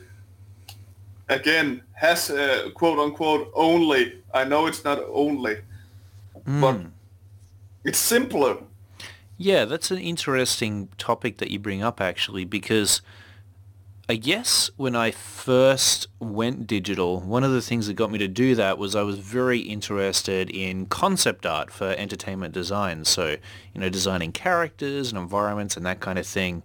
again 1.29 1.83
has 1.93 2.31
uh, 2.31 2.71
quote 2.75 2.99
unquote 2.99 3.51
only. 3.55 4.23
I 4.35 4.45
know 4.45 4.67
it's 4.67 4.85
not 4.85 4.99
only, 5.13 5.57
mm. 6.47 6.61
but 6.61 6.75
hmm. 6.75 6.89
it's 7.85 7.99
simpler. 7.99 8.57
Yeah, 9.43 9.65
that's 9.65 9.91
an 9.91 9.99
interesting 9.99 10.89
topic 10.99 11.39
that 11.39 11.51
you 11.51 11.59
bring 11.59 11.83
up 11.83 12.01
actually 12.01 12.45
because 12.45 13.03
I 14.09 14.15
guess 14.15 14.71
when 14.77 14.95
I 14.95 15.11
first 15.11 16.07
went 16.21 16.69
digital, 16.69 17.19
one 17.19 17.43
of 17.43 17.51
the 17.51 17.61
things 17.61 17.89
that 17.89 17.95
got 17.95 18.13
me 18.13 18.19
to 18.19 18.29
do 18.29 18.55
that 18.55 18.79
was 18.79 18.95
I 18.95 19.03
was 19.03 19.19
very 19.19 19.59
interested 19.59 20.49
in 20.49 20.87
concept 20.87 21.45
art 21.45 21.73
for 21.73 21.87
entertainment 21.87 22.55
design. 22.55 23.05
So, 23.05 23.31
you 23.75 23.81
know, 23.81 23.89
designing 23.89 24.31
characters 24.31 25.11
and 25.11 25.19
environments 25.19 25.77
and 25.77 25.85
that 25.87 25.99
kind 25.99 26.21
of 26.21 26.27
thing. 26.27 26.63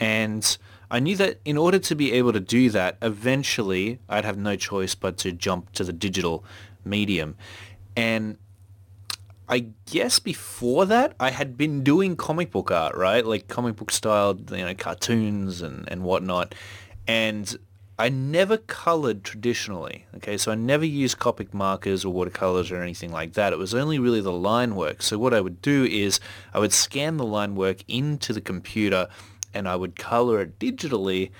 And 0.00 0.58
I 0.90 0.98
knew 0.98 1.14
that 1.18 1.38
in 1.44 1.56
order 1.56 1.78
to 1.78 1.94
be 1.94 2.10
able 2.14 2.32
to 2.32 2.40
do 2.40 2.68
that, 2.70 2.98
eventually 3.00 4.00
I'd 4.08 4.24
have 4.24 4.36
no 4.36 4.56
choice 4.56 4.96
but 4.96 5.18
to 5.18 5.30
jump 5.30 5.70
to 5.74 5.84
the 5.84 5.92
digital 5.92 6.44
medium. 6.84 7.36
And 7.96 8.38
I 9.48 9.70
guess 9.86 10.18
before 10.18 10.84
that, 10.86 11.14
I 11.18 11.30
had 11.30 11.56
been 11.56 11.82
doing 11.82 12.16
comic 12.16 12.50
book 12.50 12.70
art, 12.70 12.94
right? 12.96 13.24
Like 13.24 13.48
comic 13.48 13.76
book 13.76 13.90
style, 13.90 14.38
you 14.50 14.58
know, 14.58 14.74
cartoons 14.74 15.62
and, 15.62 15.88
and 15.90 16.02
whatnot. 16.02 16.54
And 17.06 17.56
I 17.98 18.10
never 18.10 18.58
colored 18.58 19.24
traditionally. 19.24 20.04
Okay, 20.16 20.36
so 20.36 20.52
I 20.52 20.54
never 20.54 20.84
used 20.84 21.18
Copic 21.18 21.54
markers 21.54 22.04
or 22.04 22.12
watercolors 22.12 22.70
or 22.70 22.82
anything 22.82 23.10
like 23.10 23.32
that. 23.32 23.52
It 23.52 23.58
was 23.58 23.74
only 23.74 23.98
really 23.98 24.20
the 24.20 24.32
line 24.32 24.76
work. 24.76 25.02
So 25.02 25.18
what 25.18 25.32
I 25.32 25.40
would 25.40 25.62
do 25.62 25.84
is 25.84 26.20
I 26.52 26.58
would 26.58 26.72
scan 26.72 27.16
the 27.16 27.26
line 27.26 27.56
work 27.56 27.78
into 27.88 28.32
the 28.32 28.42
computer 28.42 29.08
and 29.54 29.66
I 29.66 29.76
would 29.76 29.96
color 29.96 30.40
it 30.42 30.58
digitally, 30.58 31.30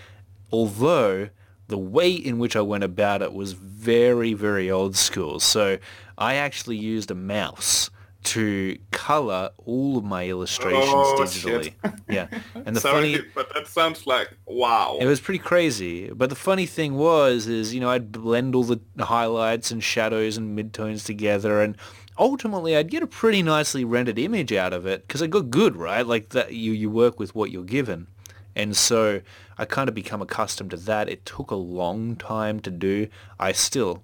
although 0.51 1.29
the 1.69 1.79
way 1.79 2.11
in 2.11 2.39
which 2.39 2.57
I 2.57 2.63
went 2.63 2.83
about 2.83 3.21
it 3.21 3.35
was 3.35 3.53
very, 3.53 4.33
very 4.33 4.71
old 4.71 4.97
school. 4.97 5.39
So 5.39 5.79
I 6.17 6.35
actually 6.37 6.79
used 6.79 7.11
a 7.11 7.15
mouse 7.15 7.91
to 8.25 8.77
color 8.91 9.51
all 9.65 9.97
of 9.97 10.05
my 10.05 10.29
illustrations 10.29 10.85
oh, 10.89 11.17
digitally. 11.21 11.75
yeah, 12.09 12.27
and 12.55 12.77
the 12.77 12.81
Sorry, 12.89 13.15
funny, 13.15 13.29
but 13.35 13.53
that 13.55 13.67
sounds 13.67 14.07
like 14.07 14.37
wow. 14.47 14.99
It 15.01 15.07
was 15.07 15.21
pretty 15.21 15.39
crazy. 15.39 16.11
But 16.11 16.29
the 16.29 16.37
funny 16.37 16.67
thing 16.67 16.95
was, 16.95 17.47
is 17.47 17.75
you 17.75 17.81
know 17.81 17.91
I'd 17.91 18.13
blend 18.13 18.55
all 18.55 18.65
the 18.65 18.81
highlights 18.99 19.71
and 19.71 19.83
shadows 19.83 20.37
and 20.37 20.59
midtones 20.59 21.05
together, 21.05 21.63
and 21.63 21.77
ultimately 22.19 22.77
I'd 22.77 22.91
get 22.91 23.03
a 23.03 23.07
pretty 23.07 23.43
nicely 23.43 23.85
rendered 23.85 24.19
image 24.19 24.53
out 24.53 24.73
of 24.73 24.87
it 24.87 25.07
because 25.07 25.23
I 25.23 25.27
got 25.27 25.51
good, 25.51 25.77
right? 25.77 26.07
Like 26.07 26.31
that, 26.31 26.53
you 26.53 26.73
you 26.73 26.91
work 26.91 27.19
with 27.19 27.35
what 27.35 27.51
you're 27.51 27.63
given, 27.63 28.09
and 28.57 28.77
so 28.77 29.21
I 29.57 29.65
kind 29.65 29.89
of 29.89 29.95
become 29.95 30.21
accustomed 30.21 30.73
to 30.73 30.77
that. 30.77 31.09
It 31.09 31.25
took 31.25 31.51
a 31.51 31.57
long 31.57 32.17
time 32.17 32.61
to 32.61 32.71
do. 32.71 33.09
I 33.39 33.53
still 33.53 34.03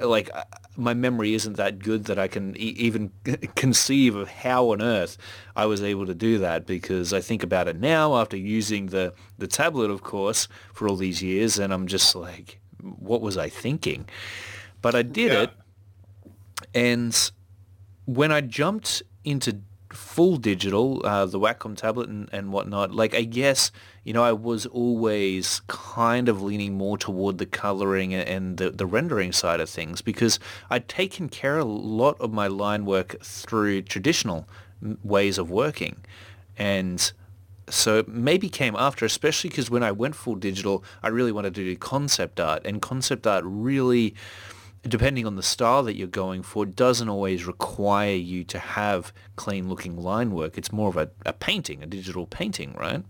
like 0.00 0.30
my 0.76 0.94
memory 0.94 1.34
isn't 1.34 1.56
that 1.56 1.78
good 1.80 2.04
that 2.04 2.18
I 2.18 2.28
can 2.28 2.56
e- 2.56 2.74
even 2.78 3.12
conceive 3.54 4.14
of 4.14 4.28
how 4.28 4.70
on 4.70 4.80
earth 4.80 5.18
I 5.54 5.66
was 5.66 5.82
able 5.82 6.06
to 6.06 6.14
do 6.14 6.38
that 6.38 6.66
because 6.66 7.12
I 7.12 7.20
think 7.20 7.42
about 7.42 7.68
it 7.68 7.78
now 7.78 8.16
after 8.16 8.36
using 8.36 8.86
the, 8.86 9.12
the 9.38 9.46
tablet, 9.46 9.90
of 9.90 10.02
course, 10.02 10.48
for 10.72 10.88
all 10.88 10.96
these 10.96 11.22
years, 11.22 11.58
and 11.58 11.72
I'm 11.72 11.86
just 11.86 12.14
like, 12.14 12.60
what 12.80 13.20
was 13.20 13.36
I 13.36 13.48
thinking? 13.48 14.08
But 14.80 14.94
I 14.94 15.02
did 15.02 15.32
yeah. 15.32 15.42
it, 15.42 15.50
And 16.74 17.30
when 18.06 18.32
I 18.32 18.40
jumped 18.40 19.02
into 19.24 19.60
full 19.92 20.36
digital, 20.36 21.04
uh, 21.04 21.26
the 21.26 21.38
Wacom 21.38 21.76
tablet 21.76 22.08
and, 22.08 22.28
and 22.32 22.52
whatnot, 22.52 22.92
like 22.92 23.14
I 23.14 23.22
guess, 23.22 23.70
you 24.04 24.12
know, 24.12 24.24
I 24.24 24.32
was 24.32 24.66
always 24.66 25.60
kind 25.68 26.28
of 26.28 26.42
leaning 26.42 26.74
more 26.74 26.98
toward 26.98 27.38
the 27.38 27.46
coloring 27.46 28.14
and 28.14 28.56
the, 28.56 28.70
the 28.70 28.86
rendering 28.86 29.32
side 29.32 29.60
of 29.60 29.70
things 29.70 30.02
because 30.02 30.40
I'd 30.70 30.88
taken 30.88 31.28
care 31.28 31.58
a 31.58 31.64
lot 31.64 32.20
of 32.20 32.32
my 32.32 32.48
line 32.48 32.84
work 32.84 33.22
through 33.22 33.82
traditional 33.82 34.48
ways 35.04 35.38
of 35.38 35.50
working. 35.50 35.96
And 36.58 37.12
so 37.68 38.04
maybe 38.08 38.48
came 38.48 38.74
after, 38.76 39.04
especially 39.04 39.50
because 39.50 39.70
when 39.70 39.84
I 39.84 39.92
went 39.92 40.16
full 40.16 40.34
digital, 40.34 40.82
I 41.02 41.08
really 41.08 41.32
wanted 41.32 41.54
to 41.54 41.64
do 41.64 41.76
concept 41.76 42.40
art. 42.40 42.62
And 42.64 42.82
concept 42.82 43.26
art 43.26 43.44
really 43.46 44.14
depending 44.84 45.26
on 45.26 45.36
the 45.36 45.42
style 45.42 45.84
that 45.84 45.94
you're 45.94 46.08
going 46.08 46.42
for, 46.42 46.66
doesn't 46.66 47.08
always 47.08 47.46
require 47.46 48.16
you 48.16 48.42
to 48.44 48.58
have 48.58 49.12
clean 49.36 49.68
looking 49.68 49.96
line 49.96 50.32
work. 50.32 50.58
It's 50.58 50.72
more 50.72 50.88
of 50.88 50.96
a, 50.96 51.08
a 51.24 51.32
painting, 51.32 51.82
a 51.82 51.86
digital 51.86 52.26
painting, 52.26 52.74
right? 52.76 53.04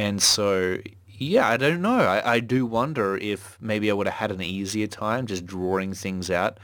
And 0.00 0.22
so, 0.22 0.78
yeah, 1.06 1.46
I 1.46 1.58
don't 1.58 1.82
know. 1.82 2.00
I, 2.00 2.36
I 2.36 2.40
do 2.40 2.64
wonder 2.64 3.18
if 3.18 3.58
maybe 3.60 3.90
I 3.90 3.92
would 3.92 4.06
have 4.06 4.16
had 4.16 4.32
an 4.32 4.40
easier 4.40 4.86
time 4.86 5.26
just 5.26 5.44
drawing 5.44 5.92
things 5.92 6.30
out 6.30 6.56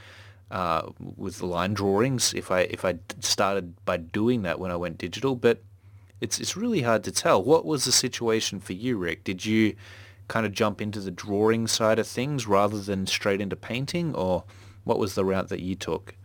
uh, 0.49 0.89
with 0.97 1.37
the 1.37 1.45
line 1.45 1.75
drawings 1.75 2.33
if 2.33 2.49
I 2.49 2.61
if 2.61 2.83
I 2.83 2.95
started 3.19 3.75
by 3.85 3.97
doing 3.97 4.41
that 4.41 4.59
when 4.59 4.71
I 4.71 4.75
went 4.75 4.97
digital. 4.97 5.35
But 5.35 5.61
it's 6.19 6.39
it's 6.39 6.57
really 6.57 6.81
hard 6.81 7.03
to 7.03 7.11
tell. 7.11 7.43
What 7.43 7.63
was 7.63 7.85
the 7.85 7.91
situation 7.91 8.59
for 8.59 8.73
you, 8.73 8.97
Rick? 8.97 9.23
Did 9.23 9.45
you 9.45 9.75
kind 10.27 10.47
of 10.47 10.51
jump 10.51 10.81
into 10.81 10.99
the 10.99 11.11
drawing 11.11 11.67
side 11.67 11.99
of 11.99 12.07
things 12.07 12.47
rather 12.47 12.79
than 12.79 13.05
straight 13.05 13.39
into 13.39 13.55
painting, 13.55 14.15
or 14.15 14.45
what 14.83 14.97
was 14.97 15.13
the 15.13 15.23
route 15.23 15.49
that 15.49 15.61
you 15.61 15.75
took? 15.75 16.15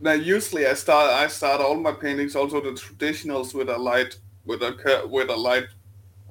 Now, 0.00 0.12
usually 0.12 0.66
I 0.66 0.74
start 0.74 1.10
I 1.10 1.28
start 1.28 1.62
all 1.62 1.76
my 1.76 1.92
paintings, 1.92 2.36
also 2.36 2.60
the 2.60 2.72
traditionals, 2.72 3.54
with 3.54 3.70
a 3.70 3.78
light 3.78 4.18
with 4.44 4.62
a 4.62 5.06
with 5.10 5.30
a 5.30 5.36
light 5.36 5.68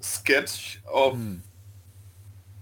sketch 0.01 0.79
of 0.91 1.13
mm. 1.13 1.39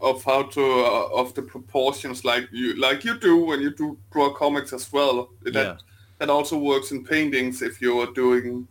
of 0.01 0.23
how 0.23 0.43
to 0.43 0.61
uh, 0.61 1.09
of 1.13 1.33
the 1.33 1.41
proportions, 1.41 2.25
like 2.25 2.47
you 2.51 2.75
like 2.75 3.03
you 3.03 3.19
do 3.19 3.37
when 3.37 3.61
you 3.61 3.71
do 3.71 3.97
draw 4.11 4.33
comics 4.33 4.73
as 4.73 4.91
well. 4.91 5.29
That 5.43 5.53
yeah. 5.53 5.77
that 6.19 6.29
also 6.29 6.57
works 6.57 6.91
in 6.91 7.03
paintings 7.03 7.61
if 7.61 7.81
you 7.81 7.99
are 7.99 8.11
doing 8.13 8.67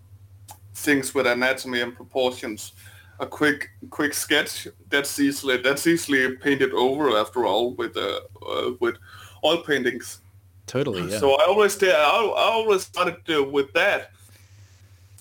things 0.75 1.15
with 1.15 1.27
anatomy 1.27 1.81
and 1.81 1.95
proportions 1.95 2.73
a 3.21 3.27
quick 3.27 3.71
quick 3.91 4.13
sketch 4.13 4.67
that's 4.89 5.21
easily 5.21 5.57
that's 5.59 5.87
easily 5.87 6.37
painted 6.37 6.73
over 6.73 7.17
after 7.17 7.47
all 7.47 7.75
with 7.75 7.97
uh, 7.97 8.21
uh 8.47 8.73
with 8.81 8.97
oil 9.45 9.59
paintings. 9.59 10.21
Totally. 10.67 11.11
Yeah. 11.11 11.19
So 11.19 11.35
I 11.35 11.45
always 11.47 11.77
did. 11.77 11.95
I, 11.95 11.99
I 11.99 12.51
always 12.59 12.83
started 12.83 13.17
uh, 13.29 13.45
with 13.45 13.73
that, 13.75 14.11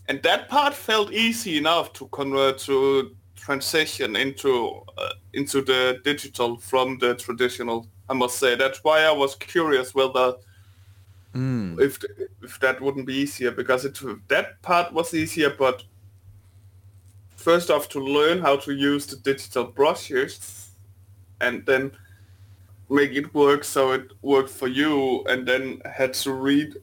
and 0.07 0.21
that 0.23 0.49
part 0.49 0.73
felt 0.73 1.11
easy 1.11 1.57
enough 1.57 1.93
to 1.93 2.07
convert 2.07 2.59
to 2.59 3.15
transition 3.43 4.15
into 4.15 4.81
uh, 4.97 5.13
into 5.33 5.61
the 5.61 5.99
digital 6.03 6.57
from 6.57 6.97
the 6.99 7.15
traditional. 7.15 7.87
I 8.09 8.13
must 8.13 8.37
say 8.39 8.55
that's 8.55 8.83
why 8.83 9.01
I 9.03 9.11
was 9.11 9.35
curious 9.35 9.93
whether. 9.93 10.35
Mm. 11.35 11.79
If 11.81 11.99
if 12.41 12.59
that 12.59 12.79
wouldn't 12.79 13.07
be 13.07 13.15
easier 13.15 13.51
because 13.51 13.85
it 13.85 13.99
that 14.27 14.61
part 14.61 14.93
was 14.93 15.13
easier, 15.13 15.49
but 15.49 15.83
first 17.35 17.69
off 17.69 17.89
to 17.89 17.99
learn 17.99 18.39
how 18.39 18.55
to 18.57 18.71
use 18.71 19.05
the 19.07 19.17
digital 19.17 19.65
brushes 19.65 20.69
and 21.41 21.65
then 21.65 21.91
make 22.89 23.11
it 23.11 23.33
work 23.33 23.63
so 23.63 23.91
it 23.93 24.11
worked 24.21 24.49
for 24.49 24.67
you 24.67 25.23
and 25.25 25.47
then 25.47 25.81
had 25.85 26.13
to 26.13 26.31
read 26.31 26.75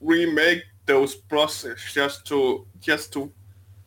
remake 0.00 0.62
those 0.86 1.14
brushes 1.14 1.78
just 1.92 2.24
to 2.26 2.66
just 2.80 3.12
to 3.12 3.30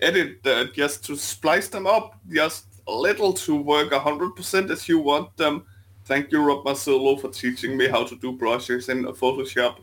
edit 0.03 0.43
that 0.43 0.73
just 0.73 1.05
to 1.05 1.15
splice 1.15 1.67
them 1.69 1.87
up 1.87 2.19
just 2.29 2.65
a 2.87 2.93
little 2.93 3.33
to 3.33 3.55
work 3.55 3.91
100% 3.91 4.69
as 4.69 4.89
you 4.89 4.99
want 4.99 5.35
them. 5.37 5.65
Thank 6.05 6.31
you 6.31 6.41
rob 6.41 6.65
Marzullo 6.65 7.19
for 7.19 7.29
teaching 7.29 7.77
me 7.77 7.87
how 7.87 8.03
to 8.03 8.15
do 8.17 8.33
brushes 8.33 8.89
in 8.89 9.05
photoshop. 9.05 9.77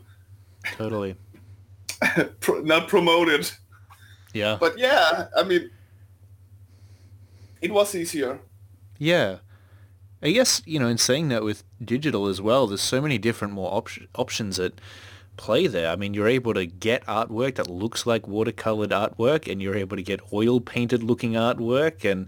Totally. 0.77 1.15
Not 2.47 2.87
promoted. 2.87 3.51
Yeah. 4.33 4.57
But 4.59 4.77
yeah 4.77 5.27
i 5.35 5.43
mean 5.43 5.69
it 7.61 7.71
was 7.71 7.93
easier. 7.95 8.39
Yeah. 8.97 9.37
I 10.21 10.31
guess, 10.31 10.61
you 10.65 10.79
know, 10.79 10.87
in 10.87 10.97
saying 10.97 11.29
that 11.29 11.43
with 11.43 11.63
digital 11.83 12.27
as 12.27 12.41
well, 12.41 12.67
there's 12.67 12.81
so 12.81 13.01
many 13.01 13.17
different 13.17 13.53
more 13.53 13.73
op- 13.73 13.89
options 14.15 14.59
at 14.59 14.73
play 15.37 15.67
there. 15.67 15.89
I 15.89 15.95
mean, 15.95 16.13
you're 16.13 16.27
able 16.27 16.53
to 16.53 16.65
get 16.65 17.05
artwork 17.05 17.55
that 17.55 17.69
looks 17.69 18.05
like 18.05 18.23
watercolored 18.23 18.89
artwork 18.89 19.51
and 19.51 19.61
you're 19.61 19.75
able 19.75 19.97
to 19.97 20.03
get 20.03 20.19
oil 20.31 20.59
painted 20.59 21.03
looking 21.03 21.33
artwork 21.33 22.09
and, 22.09 22.27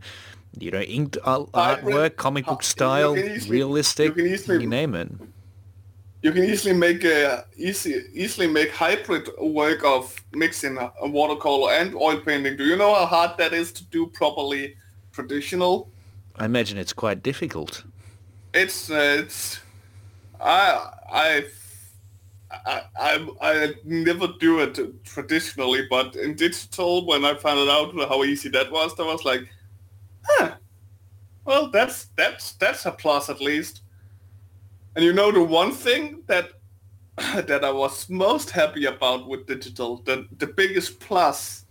you 0.60 0.72
know, 0.72 0.82
inked 0.82 1.18
artwork, 1.24 2.16
comic 2.16 2.46
book 2.46 2.64
style, 2.64 3.18
easily, 3.18 3.58
realistic, 3.58 4.16
you, 4.16 4.26
easily, 4.26 4.64
you 4.64 4.70
name 4.70 4.96
it. 4.96 5.12
You 6.22 6.32
can 6.32 6.44
easily 6.46 6.74
make 6.74 7.04
a, 7.04 7.46
easy, 7.58 8.04
easily 8.14 8.48
make 8.48 8.72
hybrid 8.72 9.30
work 9.40 9.84
of 9.84 10.16
mixing 10.32 10.78
a 10.78 11.08
watercolor 11.08 11.74
and 11.74 11.94
oil 11.96 12.20
painting. 12.22 12.56
Do 12.56 12.66
you 12.66 12.78
know 12.78 12.94
how 12.94 13.06
hard 13.06 13.38
that 13.38 13.54
is 13.54 13.72
to 13.74 13.84
do 13.86 14.08
properly? 14.08 14.76
traditional. 15.14 15.90
I 16.36 16.46
imagine 16.46 16.78
it's 16.78 16.94
quite 16.94 17.24
difficult. 17.24 17.86
It's 18.54 18.90
uh, 18.90 19.18
it's 19.20 19.60
I 20.42 20.90
I 21.12 21.46
I, 22.66 22.82
I, 23.00 23.28
I 23.42 23.74
never 23.84 24.28
do 24.40 24.60
it 24.60 25.04
traditionally, 25.04 25.88
but 25.90 26.16
in 26.16 26.36
digital, 26.36 27.06
when 27.06 27.26
I 27.26 27.36
found 27.36 27.70
out 27.70 27.94
how 28.08 28.24
easy 28.24 28.50
that 28.50 28.72
was, 28.72 29.00
I 29.00 29.04
was 29.04 29.26
like, 29.26 29.48
huh, 30.24 30.52
well, 31.46 31.70
that's 31.70 32.06
that's 32.16 32.54
that's 32.54 32.86
a 32.86 32.92
plus 32.92 33.30
at 33.30 33.42
least. 33.42 33.82
And 34.96 35.04
you 35.04 35.14
know, 35.14 35.32
the 35.32 35.44
one 35.44 35.72
thing 35.72 36.24
that 36.28 36.52
that 37.18 37.64
I 37.64 37.72
was 37.72 38.10
most 38.10 38.52
happy 38.52 38.86
about 38.86 39.28
with 39.28 39.48
digital, 39.48 39.98
the 40.06 40.28
the 40.38 40.48
biggest 40.48 41.00
plus 41.00 41.64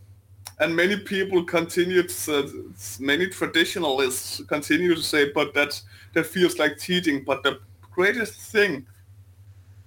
and 0.62 0.76
many 0.76 0.96
people 0.96 1.42
continue 1.42 2.04
to, 2.04 2.72
many 3.00 3.26
traditionalists 3.28 4.40
continue 4.46 4.94
to 4.94 5.02
say, 5.02 5.30
but 5.32 5.54
that 5.54 5.80
that 6.14 6.26
feels 6.26 6.58
like 6.58 6.78
cheating. 6.78 7.24
But 7.24 7.42
the 7.42 7.58
greatest 7.90 8.34
thing 8.34 8.86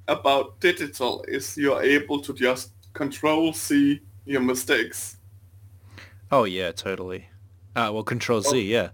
about 0.07 0.59
digital 0.59 1.23
is 1.27 1.57
you're 1.57 1.81
able 1.81 2.21
to 2.21 2.33
just 2.33 2.71
control 2.93 3.53
C 3.53 4.01
your 4.25 4.41
mistakes. 4.41 5.17
Oh 6.31 6.43
yeah, 6.43 6.71
totally. 6.71 7.29
Uh, 7.75 7.91
well, 7.93 8.03
Control 8.03 8.41
Z, 8.41 8.49
oh. 8.51 8.59
yeah. 8.59 8.89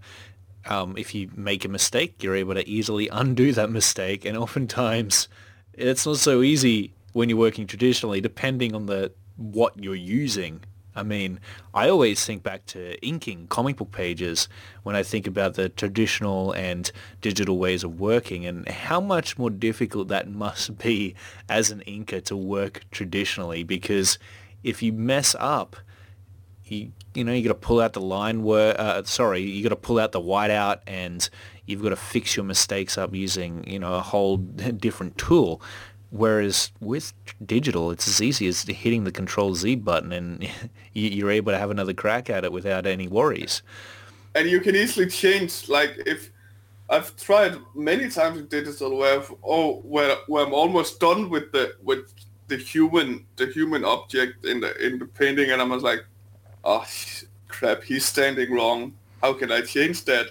Um, 0.66 0.96
if 0.96 1.14
you 1.14 1.30
make 1.34 1.64
a 1.64 1.68
mistake, 1.68 2.22
you're 2.22 2.36
able 2.36 2.54
to 2.54 2.68
easily 2.68 3.08
undo 3.08 3.52
that 3.52 3.70
mistake, 3.70 4.24
and 4.24 4.36
oftentimes 4.36 5.28
it's 5.72 6.06
not 6.06 6.18
so 6.18 6.42
easy 6.42 6.94
when 7.12 7.28
you're 7.28 7.38
working 7.38 7.66
traditionally, 7.66 8.20
depending 8.20 8.74
on 8.74 8.86
the 8.86 9.12
what 9.36 9.82
you're 9.82 9.94
using 9.94 10.62
I 10.94 11.02
mean, 11.02 11.40
I 11.72 11.88
always 11.88 12.24
think 12.24 12.42
back 12.42 12.66
to 12.66 13.00
inking 13.06 13.46
comic 13.48 13.76
book 13.76 13.92
pages 13.92 14.48
when 14.82 14.94
I 14.94 15.02
think 15.02 15.26
about 15.26 15.54
the 15.54 15.68
traditional 15.68 16.52
and 16.52 16.90
digital 17.20 17.58
ways 17.58 17.82
of 17.82 17.98
working 17.98 18.44
and 18.44 18.68
how 18.68 19.00
much 19.00 19.38
more 19.38 19.50
difficult 19.50 20.08
that 20.08 20.30
must 20.30 20.78
be 20.86 21.14
as 21.48 21.70
an 21.70 21.82
inker 21.86 22.22
to 22.24 22.36
work 22.36 22.84
traditionally 22.90 23.62
because 23.62 24.18
if 24.62 24.82
you 24.82 24.92
mess 24.92 25.34
up, 25.38 25.76
you, 26.64 26.92
you 27.14 27.24
know, 27.24 27.32
you 27.32 27.42
got 27.42 27.48
to 27.48 27.66
pull 27.66 27.80
out 27.80 27.92
the 27.92 28.00
line 28.00 28.42
work, 28.42 28.76
uh, 28.78 29.02
sorry, 29.04 29.42
you 29.42 29.62
got 29.62 29.70
to 29.70 29.76
pull 29.76 29.98
out 29.98 30.12
the 30.12 30.20
whiteout 30.20 30.80
and 30.86 31.28
you've 31.66 31.82
got 31.82 31.90
to 31.90 31.96
fix 31.96 32.36
your 32.36 32.44
mistakes 32.44 32.96
up 32.96 33.14
using, 33.14 33.68
you 33.68 33.78
know, 33.78 33.94
a 33.94 34.00
whole 34.00 34.36
different 34.36 35.18
tool. 35.18 35.60
Whereas 36.12 36.70
with 36.78 37.14
digital, 37.44 37.90
it's 37.90 38.06
as 38.06 38.20
easy 38.20 38.46
as 38.46 38.62
hitting 38.64 39.04
the 39.04 39.10
Control 39.10 39.54
Z 39.54 39.76
button, 39.76 40.12
and 40.12 40.46
you're 40.92 41.30
able 41.30 41.52
to 41.52 41.58
have 41.58 41.70
another 41.70 41.94
crack 41.94 42.28
at 42.28 42.44
it 42.44 42.52
without 42.52 42.84
any 42.86 43.08
worries. 43.08 43.62
And 44.34 44.48
you 44.48 44.60
can 44.60 44.76
easily 44.76 45.06
change. 45.06 45.70
Like 45.70 45.94
if 46.04 46.30
I've 46.90 47.16
tried 47.16 47.56
many 47.74 48.10
times 48.10 48.38
in 48.38 48.46
digital, 48.48 48.98
where 48.98 49.20
I've, 49.20 49.34
oh, 49.42 49.76
where 49.80 50.16
where 50.26 50.44
I'm 50.44 50.52
almost 50.52 51.00
done 51.00 51.30
with 51.30 51.50
the 51.50 51.76
with 51.82 52.12
the 52.48 52.58
human 52.58 53.24
the 53.36 53.46
human 53.46 53.82
object 53.82 54.44
in 54.44 54.60
the 54.60 54.76
in 54.86 54.98
the 54.98 55.06
painting, 55.06 55.50
and 55.50 55.62
I'm 55.62 55.70
like, 55.80 56.04
oh 56.62 56.84
crap, 57.48 57.82
he's 57.82 58.04
standing 58.04 58.52
wrong. 58.52 58.92
How 59.22 59.32
can 59.32 59.50
I 59.50 59.62
change 59.62 60.04
that? 60.04 60.26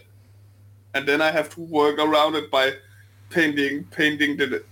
And 0.93 1.07
then 1.07 1.21
I 1.21 1.31
have 1.31 1.49
to 1.55 1.61
work 1.61 1.97
around 1.97 2.35
it 2.35 2.51
by 2.51 2.73
painting 3.31 3.85
painting 3.85 4.37
the 4.37 4.63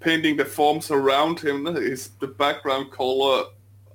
painting 0.00 0.36
the 0.36 0.44
forms 0.44 0.90
around 0.90 1.40
him 1.40 1.66
is 1.66 2.10
the 2.20 2.26
background 2.26 2.90
color 2.90 3.44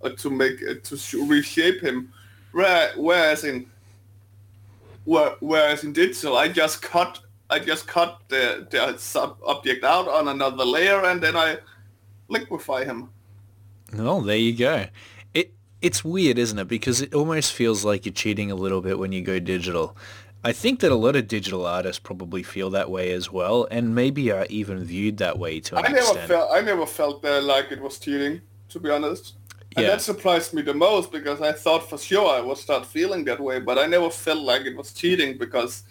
uh, 0.03 0.09
to 0.09 0.29
make 0.29 0.61
uh, 0.63 0.75
to 0.83 1.25
reshape 1.25 1.81
him. 1.81 2.11
Whereas 2.51 3.43
in 3.43 3.65
whereas 5.05 5.83
in 5.83 5.93
digital, 5.93 6.37
I 6.37 6.47
just 6.47 6.81
cut 6.81 7.19
I 7.49 7.59
just 7.59 7.87
cut 7.87 8.19
the 8.29 8.67
the 8.69 8.97
sub 8.97 9.37
object 9.45 9.83
out 9.83 10.07
on 10.07 10.27
another 10.27 10.65
layer, 10.65 11.03
and 11.05 11.21
then 11.21 11.35
I 11.35 11.57
liquefy 12.27 12.85
him. 12.85 13.09
Well, 13.93 14.21
there 14.21 14.37
you 14.37 14.55
go. 14.55 14.87
It 15.33 15.53
it's 15.81 16.03
weird, 16.03 16.37
isn't 16.37 16.57
it? 16.57 16.67
Because 16.67 17.01
it 17.01 17.13
almost 17.13 17.53
feels 17.53 17.83
like 17.85 18.05
you're 18.05 18.13
cheating 18.13 18.51
a 18.51 18.55
little 18.55 18.81
bit 18.81 18.97
when 18.99 19.11
you 19.11 19.21
go 19.21 19.39
digital. 19.39 19.95
I 20.43 20.51
think 20.51 20.81
that 20.81 20.91
a 20.91 20.95
lot 20.95 21.15
of 21.15 21.27
digital 21.27 21.65
artists 21.65 21.99
probably 21.99 22.43
feel 22.43 22.69
that 22.71 22.91
way 22.91 23.11
as 23.13 23.31
well, 23.31 23.67
and 23.71 23.95
maybe 23.95 24.29
are 24.31 24.45
even 24.49 24.83
viewed 24.83 25.17
that 25.17 25.39
way 25.39 25.59
to 25.61 25.77
an 25.77 25.85
I 25.85 25.89
never 25.89 26.01
extent. 26.01 26.27
felt 26.27 26.49
I 26.51 26.61
never 26.61 26.85
felt 26.85 27.21
that 27.23 27.43
like 27.43 27.71
it 27.71 27.81
was 27.81 27.97
cheating, 27.99 28.41
to 28.69 28.79
be 28.79 28.89
honest. 28.89 29.35
And 29.75 29.83
Yeah. 29.83 29.91
that 29.91 30.01
surprised 30.01 30.53
me 30.53 30.61
the 30.61 30.73
most 30.73 31.11
because 31.11 31.41
I 31.41 31.51
thought 31.53 31.89
for 31.89 31.97
sure 31.97 32.29
I 32.29 32.41
would 32.41 32.57
start 32.57 32.85
feeling 32.85 33.23
that 33.25 33.39
way, 33.39 33.59
but 33.59 33.79
I 33.79 33.87
never 33.87 34.09
felt 34.09 34.43
like 34.43 34.63
it 34.65 34.75
was 34.75 34.93
cheating 34.93 35.37
because 35.37 35.83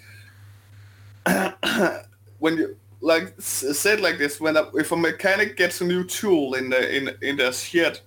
when 2.38 2.56
you 2.58 2.76
like 3.00 3.34
said 3.40 4.00
like 4.00 4.18
this, 4.18 4.40
when 4.40 4.56
a, 4.56 4.70
if 4.74 4.92
a 4.92 4.96
mechanic 4.96 5.56
gets 5.56 5.80
a 5.80 5.84
new 5.84 6.04
tool 6.04 6.54
in 6.54 6.70
the 6.70 6.96
in 6.96 7.16
in 7.22 7.36
their 7.36 7.52
shed 7.52 8.00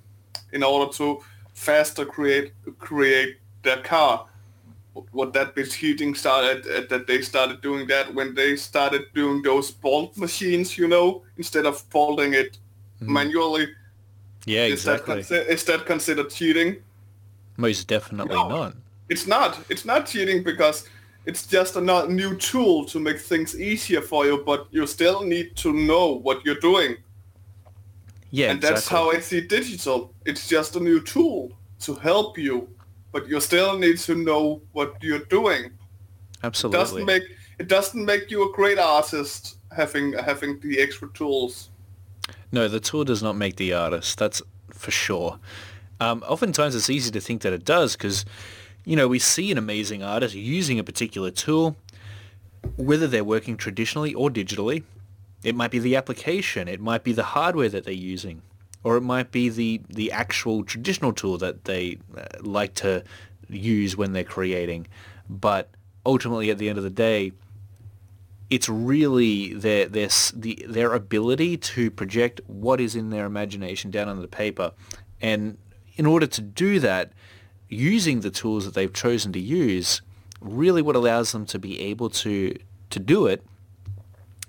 in 0.53 0.63
order 0.63 0.91
to 0.93 1.21
faster 1.53 2.05
create 2.05 2.53
create 2.79 3.37
their 3.63 3.81
car, 3.81 4.27
would 5.13 5.33
that 5.33 5.55
be 5.55 5.65
cheating 5.65 6.15
started 6.15 6.65
uh, 6.67 6.81
that 6.89 7.07
they 7.07 7.21
started 7.21 7.61
doing 7.61 7.87
that 7.87 8.13
when 8.13 8.33
they 8.35 8.55
started 8.55 9.03
doing 9.13 9.41
those 9.41 9.71
bolt 9.71 10.17
machines, 10.17 10.77
you 10.77 10.87
know, 10.87 11.23
instead 11.37 11.65
of 11.65 11.83
bolting 11.89 12.33
it 12.33 12.57
manually? 12.99 13.67
yeah, 14.45 14.65
Is 14.65 14.73
exactly. 14.85 15.21
that 15.23 15.47
is 15.51 15.63
that 15.65 15.85
considered 15.85 16.29
cheating? 16.29 16.77
Most 17.57 17.87
definitely 17.87 18.35
No. 18.35 18.49
not. 18.49 18.75
It's 19.09 19.27
not. 19.27 19.59
It's 19.69 19.85
not 19.85 20.07
cheating 20.07 20.43
because 20.43 20.87
it's 21.25 21.45
just 21.47 21.75
a 21.75 21.81
not 21.81 22.09
new 22.11 22.35
tool 22.37 22.85
to 22.85 22.99
make 22.99 23.19
things 23.19 23.59
easier 23.59 24.01
for 24.01 24.25
you, 24.25 24.43
but 24.45 24.67
you 24.71 24.87
still 24.87 25.23
need 25.23 25.55
to 25.57 25.73
know 25.73 26.07
what 26.19 26.45
you're 26.45 26.59
doing. 26.59 26.97
Yeah, 28.31 28.51
and 28.51 28.61
that's 28.61 28.87
how 28.87 29.11
I 29.11 29.19
see 29.19 29.41
digital. 29.41 30.13
It's 30.25 30.47
just 30.47 30.75
a 30.75 30.79
new 30.79 31.01
tool 31.01 31.51
to 31.81 31.95
help 31.95 32.37
you, 32.37 32.67
but 33.15 33.29
you 33.29 33.39
still 33.39 33.79
need 33.79 33.97
to 33.97 34.13
know 34.13 34.61
what 34.73 35.01
you're 35.01 35.19
doing. 35.29 35.71
Absolutely. 36.43 36.77
It 36.77 36.83
doesn't 36.83 37.05
make 37.05 37.23
it 37.59 37.67
doesn't 37.69 38.05
make 38.05 38.29
you 38.29 38.49
a 38.49 38.51
great 38.53 38.77
artist 38.77 39.55
having 39.71 40.11
having 40.11 40.59
the 40.59 40.81
extra 40.81 41.07
tools. 41.13 41.69
No, 42.51 42.67
the 42.67 42.81
tool 42.81 43.05
does 43.05 43.23
not 43.23 43.37
make 43.37 43.55
the 43.55 43.71
artist. 43.71 44.19
That's 44.19 44.41
for 44.69 44.91
sure. 44.91 45.39
Um, 46.01 46.25
oftentimes, 46.27 46.75
it's 46.75 46.89
easy 46.89 47.09
to 47.11 47.21
think 47.21 47.41
that 47.43 47.53
it 47.53 47.63
does 47.63 47.95
because, 47.95 48.25
you 48.83 48.97
know, 48.97 49.07
we 49.07 49.19
see 49.19 49.49
an 49.49 49.57
amazing 49.57 50.03
artist 50.03 50.35
using 50.35 50.77
a 50.77 50.83
particular 50.83 51.31
tool, 51.31 51.77
whether 52.75 53.07
they're 53.07 53.23
working 53.23 53.55
traditionally 53.55 54.13
or 54.13 54.29
digitally. 54.29 54.83
It 55.41 55.55
might 55.55 55.71
be 55.71 55.79
the 55.79 55.95
application. 55.95 56.67
It 56.67 56.81
might 56.81 57.05
be 57.05 57.13
the 57.13 57.23
hardware 57.23 57.69
that 57.69 57.85
they're 57.85 57.93
using, 57.93 58.41
or 58.85 58.97
it 58.97 59.01
might 59.01 59.31
be 59.31 59.49
the 59.49 59.81
the 59.89 60.11
actual 60.11 60.63
traditional 60.63 61.11
tool 61.11 61.39
that 61.39 61.65
they 61.65 61.97
uh, 62.15 62.23
like 62.41 62.75
to 62.75 63.03
use 63.49 63.97
when 63.97 64.13
they're 64.13 64.23
creating. 64.23 64.85
But 65.27 65.71
ultimately, 66.05 66.51
at 66.51 66.59
the 66.59 66.69
end 66.69 66.77
of 66.77 66.83
the 66.83 66.91
day, 66.91 67.31
it's 68.51 68.69
really 68.69 69.55
their 69.55 69.87
their 69.87 70.09
the 70.35 70.63
their 70.69 70.93
ability 70.93 71.57
to 71.57 71.89
project 71.89 72.41
what 72.45 72.79
is 72.79 72.95
in 72.95 73.09
their 73.09 73.25
imagination 73.25 73.89
down 73.89 74.07
on 74.07 74.21
the 74.21 74.27
paper, 74.27 74.71
and 75.19 75.57
in 75.95 76.05
order 76.05 76.27
to 76.27 76.41
do 76.41 76.79
that, 76.79 77.11
using 77.67 78.19
the 78.19 78.29
tools 78.29 78.65
that 78.65 78.75
they've 78.75 78.93
chosen 78.93 79.33
to 79.33 79.39
use, 79.39 80.03
really 80.39 80.83
what 80.83 80.95
allows 80.95 81.31
them 81.31 81.47
to 81.47 81.57
be 81.57 81.81
able 81.81 82.11
to 82.11 82.55
to 82.91 82.99
do 82.99 83.25
it 83.25 83.43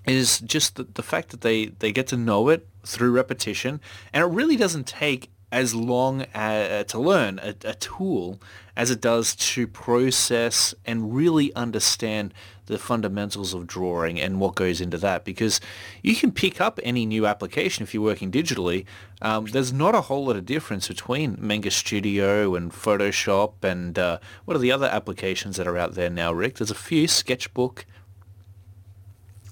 is 0.05 0.39
just 0.39 0.75
the, 0.75 0.83
the 0.83 1.03
fact 1.03 1.29
that 1.29 1.41
they, 1.41 1.65
they 1.65 1.91
get 1.91 2.07
to 2.07 2.15
know 2.15 2.47
it 2.47 2.65
through 2.87 3.11
repetition, 3.11 3.79
and 4.13 4.23
it 4.23 4.27
really 4.27 4.55
doesn't 4.55 4.87
take 4.87 5.29
as 5.51 5.73
long 5.73 6.23
uh, 6.33 6.83
to 6.83 6.99
learn 6.99 7.39
a, 7.41 7.55
a 7.63 7.73
tool 7.75 8.39
as 8.75 8.91
it 8.91 8.99
does 8.99 9.35
to 9.35 9.65
process 9.65 10.75
and 10.85 11.15
really 11.15 11.53
understand 11.55 12.33
the 12.65 12.77
fundamentals 12.77 13.53
of 13.53 13.65
drawing 13.65 14.19
and 14.19 14.39
what 14.41 14.55
goes 14.55 14.81
into 14.81 14.97
that 14.97 15.23
because 15.23 15.61
you 16.03 16.15
can 16.15 16.31
pick 16.31 16.59
up 16.59 16.79
any 16.83 17.05
new 17.05 17.25
application 17.25 17.83
if 17.83 17.93
you're 17.93 18.03
working 18.03 18.29
digitally. 18.29 18.85
Um, 19.21 19.45
there's 19.45 19.71
not 19.71 19.95
a 19.95 20.01
whole 20.01 20.25
lot 20.25 20.35
of 20.35 20.45
difference 20.45 20.89
between 20.89 21.37
Manga 21.39 21.71
Studio 21.71 22.55
and 22.55 22.71
Photoshop 22.71 23.63
and 23.63 23.97
uh, 23.97 24.19
what 24.43 24.55
are 24.55 24.59
the 24.59 24.71
other 24.73 24.87
applications 24.87 25.55
that 25.55 25.65
are 25.65 25.77
out 25.77 25.93
there 25.93 26.09
now, 26.09 26.33
Rick? 26.33 26.57
There's 26.57 26.69
a 26.69 26.75
few, 26.75 27.07
Sketchbook, 27.07 27.85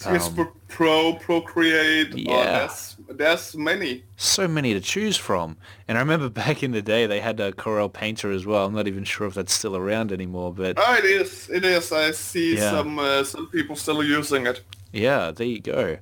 Facebook 0.06 0.52
Pro, 0.68 1.13
Procreate, 1.15 2.13
oh, 2.13 2.18
Um, 2.18 2.20
yeah. 2.26 2.60
there's, 2.60 2.96
there's 3.10 3.56
many. 3.56 4.04
so 4.18 4.48
many 4.48 4.74
to 4.74 4.80
choose 4.82 5.18
from. 5.18 5.58
And 5.88 5.98
I 5.98 6.02
remember 6.02 6.30
back 6.44 6.63
in 6.63 6.72
the 6.72 6.82
day 6.82 7.06
they 7.06 7.20
had 7.20 7.39
a 7.39 7.52
Corel 7.52 7.91
Painter 7.91 8.32
as 8.32 8.46
well. 8.46 8.65
I'm 8.65 8.74
not 8.74 8.88
even 8.88 9.04
sure 9.04 9.28
if 9.28 9.34
that's 9.34 9.54
still 9.54 9.76
around 9.76 10.12
anymore, 10.12 10.54
but 10.54 10.78
Oh, 10.78 10.96
it 10.96 11.06
is. 11.06 11.50
It 11.50 11.63
is. 11.65 11.91
I 11.91 12.12
see 12.12 12.56
Yeah. 12.58 12.72
some 12.72 13.00
uh, 13.00 13.24
some 13.24 13.48
people 13.48 13.76
still 13.76 14.04
using 14.04 14.46
it. 14.48 14.62
yeah, 14.91 15.32
there 15.32 15.48
you 15.48 15.60
go. 15.62 15.98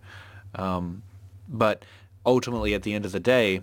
Um, 0.56 1.04
but 1.50 1.84
ultimately, 2.26 2.74
at 2.74 2.84
the 2.84 2.94
end 2.94 3.06
of 3.06 3.12
the 3.12 3.20
day, 3.20 3.62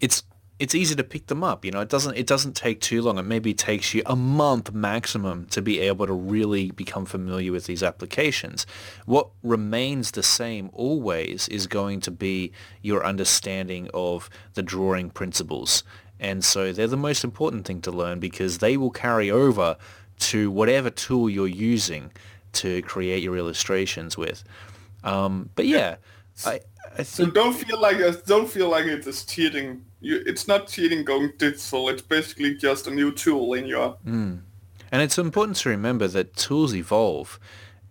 it's 0.00 0.22
it's 0.58 0.74
easy 0.74 0.94
to 0.96 1.04
pick 1.04 1.26
them 1.28 1.44
up. 1.44 1.64
You 1.64 1.70
know, 1.70 1.80
it 1.80 1.88
doesn't 1.88 2.16
it 2.16 2.26
doesn't 2.26 2.56
take 2.56 2.80
too 2.80 3.00
long. 3.00 3.18
It 3.18 3.22
maybe 3.22 3.54
takes 3.54 3.94
you 3.94 4.02
a 4.06 4.16
month 4.16 4.72
maximum 4.72 5.46
to 5.46 5.62
be 5.62 5.80
able 5.80 6.06
to 6.06 6.12
really 6.12 6.70
become 6.72 7.06
familiar 7.06 7.52
with 7.52 7.66
these 7.66 7.82
applications. 7.82 8.66
What 9.06 9.28
remains 9.42 10.12
the 10.12 10.22
same 10.22 10.70
always 10.72 11.48
is 11.48 11.66
going 11.66 12.00
to 12.02 12.10
be 12.10 12.52
your 12.82 13.04
understanding 13.04 13.88
of 13.94 14.28
the 14.54 14.62
drawing 14.62 15.10
principles. 15.10 15.84
And 16.20 16.44
so 16.44 16.72
they're 16.72 16.88
the 16.88 16.96
most 16.96 17.22
important 17.22 17.64
thing 17.64 17.80
to 17.82 17.92
learn 17.92 18.18
because 18.18 18.58
they 18.58 18.76
will 18.76 18.90
carry 18.90 19.30
over 19.30 19.76
to 20.18 20.50
whatever 20.50 20.90
tool 20.90 21.30
you're 21.30 21.46
using 21.46 22.10
to 22.54 22.82
create 22.82 23.22
your 23.22 23.36
illustrations 23.36 24.18
with. 24.18 24.42
Um, 25.04 25.50
but 25.54 25.66
yeah, 25.66 25.96
I, 26.44 26.60
I 26.98 27.04
So 27.04 27.26
don't 27.26 27.54
feel 27.54 27.80
like 27.80 27.98
don't 28.24 28.48
feel 28.48 28.68
like 28.68 28.86
it 28.86 29.06
is 29.06 29.24
cheating. 29.24 29.84
You, 30.00 30.22
it's 30.26 30.46
not 30.46 30.68
cheating 30.68 31.04
going 31.04 31.32
digital. 31.38 31.88
It's 31.88 32.02
basically 32.02 32.54
just 32.54 32.86
a 32.86 32.90
new 32.90 33.12
tool 33.12 33.54
in 33.54 33.66
your. 33.66 33.96
And 34.90 35.02
it's 35.02 35.18
important 35.18 35.56
to 35.58 35.68
remember 35.68 36.08
that 36.08 36.36
tools 36.36 36.74
evolve 36.74 37.38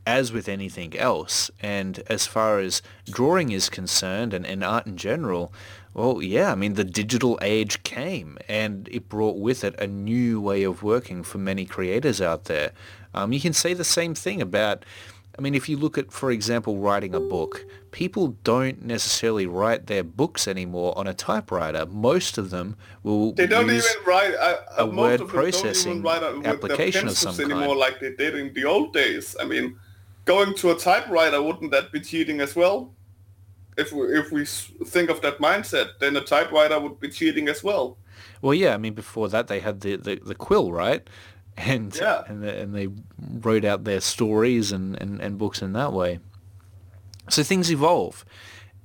as 0.06 0.32
with 0.32 0.48
anything 0.48 0.98
else. 0.98 1.52
And 1.60 2.02
as 2.08 2.26
far 2.26 2.60
as 2.60 2.82
drawing 3.10 3.52
is 3.52 3.70
concerned 3.70 4.34
and, 4.34 4.46
and 4.46 4.64
art 4.64 4.88
in 4.88 4.96
general, 4.96 5.54
well, 5.94 6.22
yeah, 6.22 6.52
I 6.52 6.56
mean, 6.56 6.76
the 6.76 6.86
digital 6.86 7.38
age 7.42 7.84
came 7.84 8.38
and 8.48 8.88
it 8.90 9.10
brought 9.10 9.38
with 9.38 9.64
it 9.64 9.78
a 9.80 9.88
new 9.88 10.40
way 10.40 10.64
of 10.64 10.82
working 10.82 11.24
for 11.24 11.40
many 11.40 11.66
creators 11.66 12.22
out 12.22 12.46
there. 12.46 12.72
Um, 13.14 13.34
you 13.34 13.42
can 13.42 13.54
say 13.54 13.74
the 13.74 13.84
same 13.84 14.16
thing 14.16 14.42
about, 14.42 14.86
I 15.38 15.42
mean, 15.42 15.54
if 15.54 15.70
you 15.70 15.78
look 15.78 16.00
at, 16.00 16.12
for 16.12 16.32
example, 16.32 16.78
writing 16.78 17.14
a 17.14 17.20
book, 17.20 17.64
people 17.92 18.30
don't 18.44 18.84
necessarily 18.84 19.46
write 19.46 19.86
their 19.86 20.04
books 20.04 20.48
anymore 20.48 20.98
on 20.98 21.06
a 21.06 21.14
typewriter. 21.14 21.86
Most 21.86 22.40
of 22.40 22.50
them 22.50 22.76
will 23.04 23.34
They 23.34 23.46
don't 23.46 23.70
even 23.70 23.84
write. 24.06 24.34
Uh, 24.34 24.58
a 24.78 24.84
uh, 24.84 24.88
most 24.88 24.98
word 24.98 25.12
of 25.14 25.20
them 25.20 25.28
don't 25.28 25.36
processing 25.36 25.92
even 25.92 26.04
write 26.04 26.24
uh, 26.24 26.32
with 26.34 26.44
their 26.44 26.54
application 26.54 27.08
of 27.08 27.18
some 27.18 27.40
anymore 27.40 27.68
kind. 27.68 27.80
like 27.80 28.00
they 28.00 28.14
did 28.16 28.36
in 28.36 28.52
the 28.54 28.66
old 28.66 28.94
days. 28.94 29.36
I 29.40 29.46
mean, 29.46 29.78
going 30.26 30.56
to 30.56 30.72
a 30.72 30.76
typewriter 30.76 31.42
wouldn't 31.42 31.72
that 31.72 31.92
be 31.92 32.02
cheating 32.02 32.42
as 32.42 32.56
well? 32.56 32.94
If 33.78 33.92
we 33.92 34.08
if 34.18 34.32
we 34.32 34.44
think 34.46 35.12
of 35.12 35.22
that 35.22 35.38
mindset, 35.38 36.00
then 36.00 36.16
a 36.16 36.22
typewriter 36.22 36.80
would 36.80 37.00
be 37.00 37.10
cheating 37.10 37.48
as 37.48 37.64
well. 37.64 37.98
Well, 38.42 38.54
yeah, 38.54 38.74
I 38.74 38.78
mean, 38.78 38.94
before 38.94 39.30
that 39.30 39.48
they 39.48 39.60
had 39.60 39.82
the, 39.82 39.96
the, 39.96 40.16
the 40.16 40.36
quill, 40.36 40.72
right? 40.72 41.08
And 41.58 41.96
Yeah. 41.96 42.24
and, 42.28 42.44
the, 42.44 42.56
and 42.56 42.76
they 42.76 42.88
wrote 43.42 43.66
out 43.66 43.84
their 43.84 44.00
stories 44.00 44.72
and, 44.72 44.96
and, 45.02 45.20
and 45.20 45.38
books 45.38 45.62
in 45.62 45.74
that 45.74 45.92
way. 45.92 46.20
So 47.30 47.44
things 47.44 47.72
evolve, 47.72 48.24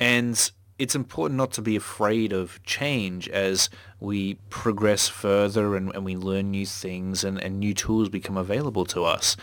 and 0.00 0.50
it's 0.78 0.94
important 0.96 1.36
not 1.36 1.52
to 1.52 1.62
be 1.62 1.76
afraid 1.76 2.32
of 2.32 2.60
change 2.64 3.28
as 3.28 3.70
we 4.00 4.34
progress 4.50 5.06
further 5.08 5.76
and, 5.76 5.94
and 5.94 6.04
we 6.04 6.16
learn 6.16 6.50
new 6.50 6.66
things 6.66 7.22
and, 7.22 7.40
and 7.40 7.60
new 7.60 7.72
tools 7.72 8.08
become 8.08 8.36
available 8.36 8.84
to 8.86 9.04
us. 9.04 9.36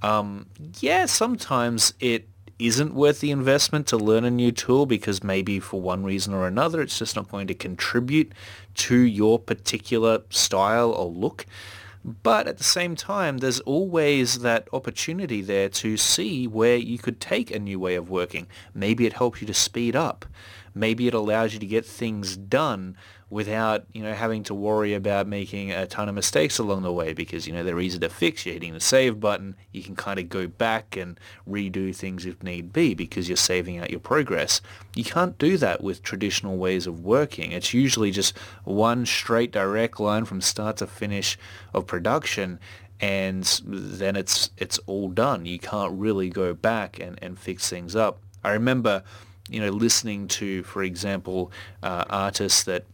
Um, 0.00 0.46
yeah, 0.80 1.04
sometimes 1.04 1.92
it 2.00 2.26
isn't 2.58 2.94
worth 2.94 3.20
the 3.20 3.30
investment 3.30 3.86
to 3.88 3.96
learn 3.98 4.24
a 4.24 4.30
new 4.30 4.50
tool 4.50 4.86
because 4.86 5.22
maybe 5.22 5.60
for 5.60 5.80
one 5.80 6.04
reason 6.04 6.32
or 6.32 6.46
another 6.46 6.80
it's 6.80 6.98
just 6.98 7.16
not 7.16 7.28
going 7.28 7.46
to 7.48 7.54
contribute 7.54 8.32
to 8.74 8.96
your 8.96 9.38
particular 9.38 10.22
style 10.30 10.90
or 10.92 11.06
look. 11.10 11.44
But 12.04 12.46
at 12.46 12.58
the 12.58 12.64
same 12.64 12.96
time, 12.96 13.38
there's 13.38 13.60
always 13.60 14.38
that 14.40 14.68
opportunity 14.72 15.42
there 15.42 15.68
to 15.70 15.96
see 15.96 16.46
where 16.46 16.76
you 16.76 16.98
could 16.98 17.20
take 17.20 17.50
a 17.50 17.58
new 17.58 17.78
way 17.78 17.96
of 17.96 18.08
working. 18.08 18.46
Maybe 18.74 19.04
it 19.04 19.14
helps 19.14 19.40
you 19.40 19.46
to 19.48 19.54
speed 19.54 19.96
up. 19.96 20.24
maybe 20.74 21.08
it 21.08 21.14
allows 21.14 21.52
you 21.54 21.58
to 21.60 21.66
get 21.66 21.84
things 21.84 22.36
done 22.36 22.96
without, 23.30 23.84
you 23.92 24.02
know, 24.02 24.14
having 24.14 24.42
to 24.42 24.54
worry 24.54 24.94
about 24.94 25.26
making 25.26 25.70
a 25.70 25.86
ton 25.86 26.08
of 26.08 26.14
mistakes 26.14 26.58
along 26.58 26.82
the 26.82 26.92
way 26.92 27.12
because, 27.12 27.46
you 27.46 27.52
know, 27.52 27.62
they're 27.62 27.80
easy 27.80 27.98
to 27.98 28.08
fix. 28.08 28.46
You're 28.46 28.54
hitting 28.54 28.72
the 28.72 28.80
save 28.80 29.20
button. 29.20 29.54
You 29.70 29.82
can 29.82 29.94
kind 29.96 30.18
of 30.18 30.30
go 30.30 30.46
back 30.46 30.96
and 30.96 31.20
redo 31.46 31.94
things 31.94 32.24
if 32.24 32.42
need 32.42 32.72
be 32.72 32.94
because 32.94 33.28
you're 33.28 33.36
saving 33.36 33.78
out 33.78 33.90
your 33.90 34.00
progress. 34.00 34.62
You 34.94 35.04
can't 35.04 35.36
do 35.36 35.58
that 35.58 35.82
with 35.82 36.02
traditional 36.02 36.56
ways 36.56 36.86
of 36.86 37.00
working. 37.00 37.52
It's 37.52 37.74
usually 37.74 38.10
just 38.10 38.36
one 38.64 39.04
straight 39.04 39.52
direct 39.52 40.00
line 40.00 40.24
from 40.24 40.40
start 40.40 40.78
to 40.78 40.86
finish 40.86 41.38
of 41.74 41.86
production 41.86 42.58
and 43.00 43.60
then 43.64 44.16
it's 44.16 44.50
it's 44.56 44.78
all 44.86 45.08
done. 45.08 45.46
You 45.46 45.58
can't 45.58 45.92
really 45.92 46.30
go 46.30 46.52
back 46.54 46.98
and, 46.98 47.18
and 47.22 47.38
fix 47.38 47.68
things 47.68 47.94
up. 47.94 48.18
I 48.42 48.52
remember, 48.52 49.04
you 49.48 49.60
know, 49.60 49.70
listening 49.70 50.28
to, 50.28 50.62
for 50.64 50.82
example, 50.82 51.52
uh, 51.82 52.04
artists 52.10 52.64
that 52.64 52.84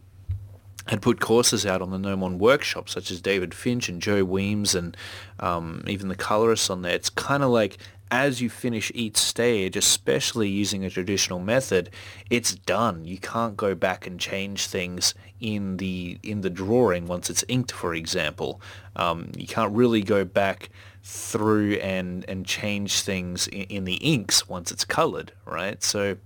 had 0.87 1.01
put 1.01 1.19
courses 1.19 1.65
out 1.65 1.81
on 1.81 1.91
the 1.91 1.97
Gnomon 1.97 2.37
workshop, 2.37 2.89
such 2.89 3.09
as 3.09 3.21
David 3.21 3.53
Finch 3.53 3.89
and 3.89 4.01
Joe 4.01 4.23
Weems 4.23 4.75
and 4.75 4.95
um, 5.39 5.83
even 5.87 6.09
the 6.09 6.15
colorists 6.15 6.69
on 6.69 6.83
there. 6.83 6.93
It's 6.93 7.09
kind 7.09 7.43
of 7.43 7.49
like 7.49 7.77
as 8.11 8.39
you 8.39 8.49
finish 8.49 8.91
each 8.93 9.17
stage, 9.17 9.75
especially 9.75 10.47
using 10.47 10.85
a 10.85 10.89
traditional 10.89 11.39
method, 11.39 11.89
it's 12.29 12.53
done. 12.53 13.03
You 13.03 13.17
can't 13.17 13.57
go 13.57 13.73
back 13.73 14.05
and 14.05 14.19
change 14.19 14.67
things 14.67 15.13
in 15.41 15.77
the 15.77 16.19
in 16.23 16.41
the 16.41 16.49
drawing 16.49 17.07
once 17.07 17.29
it's 17.29 17.43
inked, 17.47 17.71
for 17.71 17.93
example. 17.93 18.61
Um, 18.95 19.31
you 19.35 19.47
can't 19.47 19.75
really 19.75 20.01
go 20.01 20.23
back 20.23 20.69
through 21.03 21.73
and 21.75 22.23
and 22.27 22.45
change 22.45 23.01
things 23.01 23.47
in, 23.47 23.63
in 23.63 23.83
the 23.85 23.95
inks 23.95 24.47
once 24.47 24.71
it's 24.71 24.85
colored, 24.85 25.31
right? 25.45 25.83
So 25.83 26.17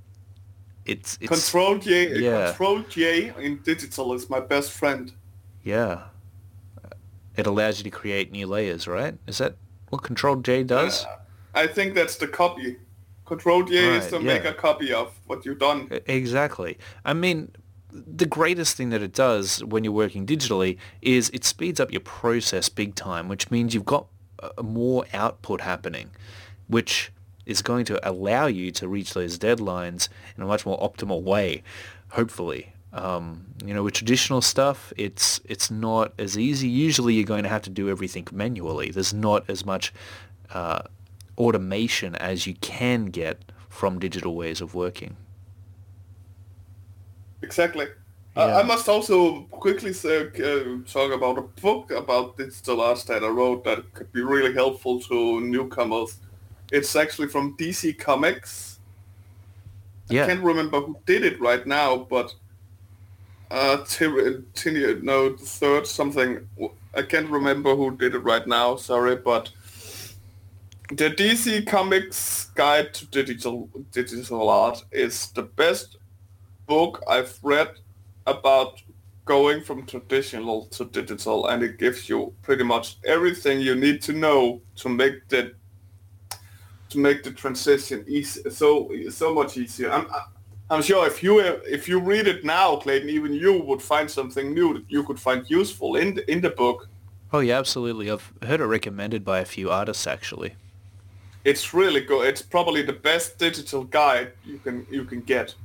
it's, 0.86 1.18
it's 1.22 1.30
Control 1.30 1.78
J. 1.78 2.20
Yeah. 2.20 2.48
Control 2.48 2.82
J 2.84 3.34
in 3.40 3.62
digital 3.64 4.14
is 4.14 4.30
my 4.30 4.40
best 4.40 4.72
friend. 4.72 5.12
Yeah. 5.64 6.04
It 7.36 7.46
allows 7.46 7.78
you 7.78 7.84
to 7.86 7.90
create 7.90 8.32
new 8.32 8.48
layers, 8.48 8.88
right? 8.88 9.18
Is 9.28 9.38
that 9.38 9.56
what 9.90 10.04
Control 10.04 10.38
J 10.38 10.64
does? 10.64 11.06
Uh, 11.06 11.18
I 11.54 11.68
think 11.68 11.94
that's 11.94 12.18
the 12.18 12.28
copy. 12.28 12.78
Control 13.26 13.64
J 13.64 13.88
right, 13.88 13.98
is 13.98 14.08
to 14.08 14.18
yeah. 14.18 14.24
make 14.24 14.46
a 14.46 14.54
copy 14.54 14.92
of 14.92 15.14
what 15.28 15.46
you've 15.46 15.60
done. 15.60 15.88
Exactly. 16.08 16.78
I 17.06 17.14
mean, 17.14 17.52
the 17.92 18.26
greatest 18.26 18.76
thing 18.76 18.90
that 18.90 19.02
it 19.02 19.14
does 19.14 19.64
when 19.64 19.84
you're 19.84 19.94
working 19.94 20.26
digitally 20.26 20.78
is 21.02 21.30
it 21.30 21.44
speeds 21.44 21.80
up 21.80 21.92
your 21.92 22.02
process 22.02 22.70
big 22.70 22.96
time, 22.96 23.28
which 23.28 23.50
means 23.52 23.74
you've 23.74 23.86
got 23.86 24.08
more 24.62 25.06
output 25.14 25.62
happening, 25.62 26.12
which 26.68 27.12
is 27.50 27.62
going 27.62 27.86
to 27.86 28.10
allow 28.10 28.46
you 28.46 28.72
to 28.72 28.88
reach 28.88 29.14
those 29.14 29.38
deadlines 29.38 30.08
in 30.38 30.44
a 30.44 30.46
much 30.46 30.66
more 30.66 30.80
optimal 30.80 31.22
way, 31.24 31.64
hopefully. 32.10 32.74
Um, 32.94 33.46
you 33.66 33.74
know, 33.74 33.84
with 33.84 33.94
traditional 33.94 34.42
stuff, 34.42 34.94
it's 34.98 35.42
it's 35.46 35.70
not 35.70 36.14
as 36.18 36.38
easy. 36.38 36.68
Usually, 36.68 37.14
you're 37.14 37.26
going 37.26 37.44
to 37.44 37.50
have 37.50 37.62
to 37.64 37.70
do 37.70 37.90
everything 37.90 38.28
manually. 38.32 38.90
There's 38.92 39.14
not 39.14 39.50
as 39.50 39.66
much 39.66 39.94
uh, 40.52 40.82
automation 41.38 42.16
as 42.16 42.48
you 42.48 42.56
can 42.56 43.06
get 43.06 43.52
from 43.70 44.00
digital 44.00 44.36
ways 44.36 44.62
of 44.62 44.74
working. 44.74 45.18
Exactly. 47.42 47.88
Yeah. 48.36 48.44
Uh, 48.44 48.60
I 48.60 48.64
must 48.64 48.88
also 48.90 49.44
quickly 49.52 49.94
say, 49.94 50.28
uh, 50.28 50.78
talk 50.88 51.12
about 51.12 51.38
a 51.38 51.42
book 51.62 51.92
about 51.92 52.38
digital 52.38 52.82
art 52.82 53.04
that 53.08 53.24
I 53.24 53.28
wrote 53.28 53.64
that 53.64 53.94
could 53.94 54.12
be 54.12 54.22
really 54.22 54.54
helpful 54.54 55.00
to 55.02 55.42
newcomers. 55.42 56.20
It's 56.72 56.96
actually 56.96 57.28
from 57.28 57.58
DC 57.58 57.98
Comics. 57.98 58.80
Yeah. 60.10 60.24
I 60.24 60.28
can't 60.28 60.44
remember 60.44 60.82
who 60.82 60.98
did 61.06 61.24
it 61.24 61.40
right 61.40 61.66
now, 61.66 61.98
but 61.98 62.34
uh, 63.52 63.78
Tiny, 63.88 64.96
no, 65.02 65.30
the 65.30 65.46
third 65.46 65.88
something. 65.88 66.48
I 66.96 67.02
can't 67.02 67.30
remember 67.30 67.76
who 67.76 67.96
did 67.96 68.16
it 68.16 68.20
right 68.20 68.46
now. 68.46 68.76
Sorry, 68.76 69.16
but 69.16 69.52
the 70.90 71.10
DC 71.10 71.68
Comics 71.68 72.46
Guide 72.56 72.94
to 72.96 73.06
Digital 73.08 73.70
Digital 73.92 74.50
Art 74.50 74.84
is 74.92 75.32
the 75.32 75.44
best 75.44 75.98
book 76.68 77.04
I've 77.08 77.40
read 77.44 77.72
about 78.28 78.82
going 79.26 79.64
from 79.64 79.86
traditional 79.86 80.66
to 80.68 80.86
digital, 80.86 81.48
and 81.48 81.62
it 81.62 81.78
gives 81.78 82.10
you 82.10 82.34
pretty 82.42 82.64
much 82.64 82.98
everything 83.06 83.62
you 83.62 83.76
need 83.76 84.02
to 84.02 84.14
know 84.14 84.62
to 84.76 84.90
make 84.90 85.28
the 85.30 85.54
to 86.90 86.98
make 86.98 87.24
the 87.24 87.32
transition 87.32 88.04
easy, 88.08 88.50
so 88.50 88.92
so 89.10 89.34
much 89.34 89.58
easier. 89.58 89.92
I'm 89.92 90.08
I'm 90.70 90.82
sure 90.82 91.08
if 91.08 91.24
you 91.24 91.40
if 91.40 91.88
you 91.88 92.00
read 92.00 92.28
it 92.28 92.44
now, 92.44 92.76
Clayton, 92.76 93.10
even 93.10 93.34
you 93.34 93.62
would 93.62 93.82
find 93.82 94.10
something 94.10 94.54
new 94.54 94.74
that 94.76 94.86
you 94.88 95.04
could 95.04 95.20
find 95.20 95.50
useful 95.50 95.96
in 95.96 96.16
the, 96.16 96.32
in 96.32 96.42
the 96.42 96.52
book. 96.52 96.88
Oh 97.34 97.40
yeah, 97.40 97.58
absolutely. 97.58 98.12
I've 98.12 98.32
heard 98.44 98.62
it 98.62 98.66
recommended 98.66 99.24
by 99.24 99.40
a 99.40 99.46
few 99.46 99.70
artists 99.70 100.06
actually. 100.08 100.56
It's 101.44 101.74
really 101.74 102.02
good. 102.02 102.28
It's 102.28 102.42
probably 102.42 102.82
the 102.82 102.94
best 102.94 103.40
digital 103.40 103.84
guide 103.84 104.34
you 104.46 104.60
can 104.60 104.86
you 104.92 105.06
can 105.06 105.22
get. 105.22 105.56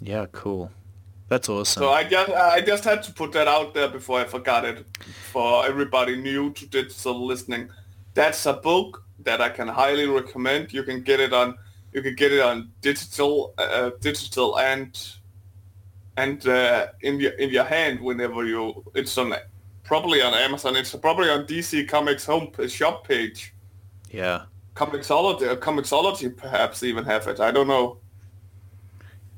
Yeah, 0.00 0.26
cool. 0.32 0.70
That's 1.28 1.48
awesome. 1.48 1.82
So 1.82 1.90
I 1.90 2.04
just 2.04 2.30
I 2.30 2.60
just 2.60 2.84
had 2.84 3.02
to 3.04 3.12
put 3.12 3.32
that 3.32 3.46
out 3.48 3.74
there 3.74 3.88
before 3.88 4.20
I 4.20 4.24
forgot 4.24 4.64
it 4.64 4.84
for 5.30 5.66
everybody 5.66 6.16
new 6.16 6.50
to 6.52 6.66
digital 6.66 7.24
listening. 7.24 7.68
That's 8.14 8.46
a 8.46 8.54
book 8.54 9.04
that 9.28 9.42
I 9.42 9.50
can 9.50 9.68
highly 9.68 10.06
recommend. 10.06 10.72
You 10.72 10.82
can 10.82 11.02
get 11.02 11.20
it 11.20 11.32
on 11.34 11.48
you 11.92 12.00
can 12.02 12.14
get 12.14 12.32
it 12.32 12.40
on 12.40 12.70
digital 12.80 13.52
uh, 13.58 13.90
digital 14.00 14.58
and 14.58 14.90
and 16.16 16.46
uh, 16.46 16.86
in 17.02 17.20
your 17.20 17.32
in 17.32 17.50
your 17.50 17.64
hand 17.64 18.00
whenever 18.00 18.46
you 18.46 18.62
it's 18.94 19.16
on 19.18 19.34
probably 19.84 20.22
on 20.22 20.32
Amazon. 20.32 20.76
It's 20.76 20.94
probably 20.94 21.28
on 21.28 21.40
DC 21.46 21.88
Comics 21.88 22.24
home 22.24 22.46
shop 22.68 23.06
page. 23.06 23.54
Yeah. 24.10 24.44
Comixology, 24.74 25.46
uh, 25.50 25.56
Comixology 25.56 26.34
perhaps 26.34 26.82
even 26.82 27.04
have 27.04 27.26
it. 27.26 27.40
I 27.40 27.50
don't 27.50 27.68
know. 27.68 27.98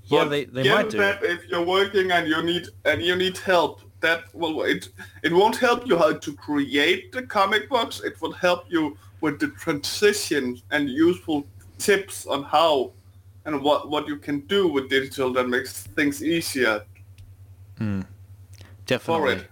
Yeah, 0.05 0.25
but 0.25 0.29
they, 0.29 0.45
they 0.45 0.69
might 0.69 0.91
do. 0.91 0.99
That 0.99 1.25
if 1.25 1.49
you're 1.49 1.65
working 1.65 2.13
and 2.13 2.29
you 2.29 2.43
need 2.43 2.67
and 2.85 3.03
you 3.03 3.17
need 3.17 3.39
help, 3.39 3.81
that 4.01 4.25
well, 4.35 4.63
it 4.63 4.89
it 5.23 5.33
won't 5.33 5.57
help 5.57 5.87
you 5.87 5.97
how 5.97 6.13
to 6.27 6.31
create 6.47 7.13
the 7.13 7.23
comic 7.23 7.69
books. 7.69 8.01
It 8.09 8.21
will 8.21 8.33
help 8.33 8.65
you 8.69 8.97
with 9.21 9.41
the 9.41 9.49
transition 9.49 10.61
and 10.71 10.89
useful 10.89 11.47
tips 11.79 12.27
on 12.27 12.43
how 12.45 12.93
and 13.45 13.63
what 13.63 13.89
what 13.89 14.07
you 14.07 14.17
can 14.17 14.41
do 14.41 14.69
with 14.69 14.89
digital 14.89 15.33
that 15.33 15.49
makes 15.49 15.83
things 15.83 16.23
easier. 16.23 16.83
Mm, 17.79 18.07
definitely. 18.87 19.45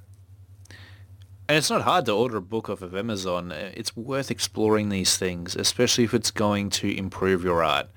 And 1.48 1.56
it's 1.56 1.70
not 1.70 1.80
hard 1.82 2.04
to 2.06 2.12
order 2.12 2.36
a 2.36 2.42
book 2.42 2.68
off 2.68 2.82
of 2.82 2.94
Amazon. 2.94 3.52
It's 3.52 3.96
worth 3.96 4.30
exploring 4.30 4.90
these 4.90 5.16
things, 5.16 5.56
especially 5.56 6.04
if 6.04 6.12
it's 6.12 6.30
going 6.30 6.68
to 6.70 6.94
improve 6.94 7.42
your 7.42 7.64
art. 7.64 7.88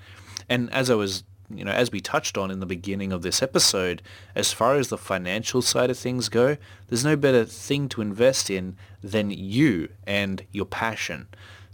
And 0.47 0.71
as 0.71 0.89
I 0.89 0.95
was, 0.95 1.25
you 1.49 1.65
know, 1.65 1.71
as 1.73 1.91
we 1.91 1.99
touched 1.99 2.37
on 2.37 2.49
in 2.49 2.61
the 2.61 2.65
beginning 2.65 3.11
of 3.11 3.23
this 3.23 3.43
episode, 3.43 4.01
as 4.35 4.53
far 4.53 4.75
as 4.75 4.87
the 4.87 4.97
financial 4.97 5.61
side 5.61 5.89
of 5.89 5.97
things 5.97 6.29
go, 6.29 6.55
there's 6.87 7.03
no 7.03 7.17
better 7.17 7.43
thing 7.43 7.89
to 7.89 8.01
invest 8.01 8.49
in 8.49 8.77
than 9.03 9.31
you 9.31 9.89
and 10.07 10.45
your 10.53 10.65
passion. 10.65 11.27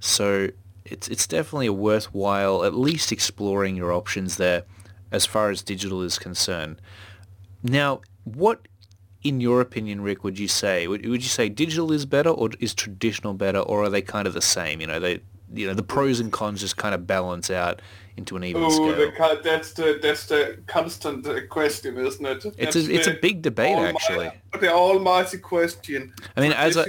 So 0.07 0.49
it's 0.85 1.07
it's 1.07 1.27
definitely 1.27 1.67
a 1.67 1.73
worthwhile 1.73 2.63
at 2.63 2.73
least 2.73 3.11
exploring 3.11 3.75
your 3.75 3.91
options 3.91 4.37
there 4.37 4.63
as 5.11 5.25
far 5.25 5.49
as 5.49 5.61
digital 5.61 6.01
is 6.01 6.17
concerned. 6.17 6.81
Now, 7.63 8.01
what 8.23 8.67
in 9.23 9.41
your 9.41 9.61
opinion, 9.61 10.01
Rick, 10.01 10.23
would 10.23 10.39
you 10.39 10.47
say? 10.47 10.87
Would, 10.87 11.05
would 11.05 11.21
you 11.21 11.29
say 11.29 11.49
digital 11.49 11.91
is 11.91 12.05
better 12.05 12.29
or 12.29 12.49
is 12.59 12.73
traditional 12.73 13.33
better 13.33 13.59
or 13.59 13.83
are 13.83 13.89
they 13.89 14.01
kind 14.01 14.27
of 14.27 14.33
the 14.33 14.41
same? 14.41 14.79
You 14.79 14.87
know, 14.87 14.99
they 14.99 15.21
you 15.53 15.67
know, 15.67 15.73
the 15.73 15.83
pros 15.83 16.19
and 16.19 16.31
cons 16.31 16.59
just 16.59 16.77
kind 16.77 16.93
of 16.93 17.07
balance 17.07 17.49
out 17.49 17.81
into 18.17 18.35
an 18.35 18.43
even 18.43 18.63
Ooh, 18.63 18.71
scale. 18.71 18.95
The, 18.95 19.39
that's 19.43 19.73
the 19.73 19.99
that's 20.01 20.25
the 20.25 20.59
constant 20.67 21.25
uh, 21.25 21.45
question, 21.47 21.97
isn't 21.97 22.25
it? 22.25 22.43
That's 22.43 22.75
it's 22.75 22.87
a 22.87 22.93
it's 22.93 23.07
a 23.07 23.13
big 23.13 23.41
debate 23.41 23.77
actually. 23.77 24.31
The 24.59 24.71
almighty 24.71 25.37
question. 25.37 26.13
I 26.35 26.41
mean, 26.41 26.51
as 26.51 26.77
I 26.77 26.85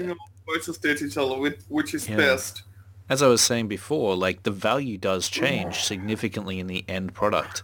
versus 0.46 0.78
digital, 0.78 1.46
which 1.68 1.94
is 1.94 2.08
yeah. 2.08 2.16
best? 2.16 2.62
As 3.08 3.22
I 3.22 3.28
was 3.28 3.40
saying 3.40 3.68
before, 3.68 4.16
like 4.16 4.42
the 4.42 4.50
value 4.50 4.98
does 4.98 5.28
change 5.28 5.82
significantly 5.82 6.58
in 6.58 6.66
the 6.66 6.84
end 6.88 7.14
product. 7.14 7.62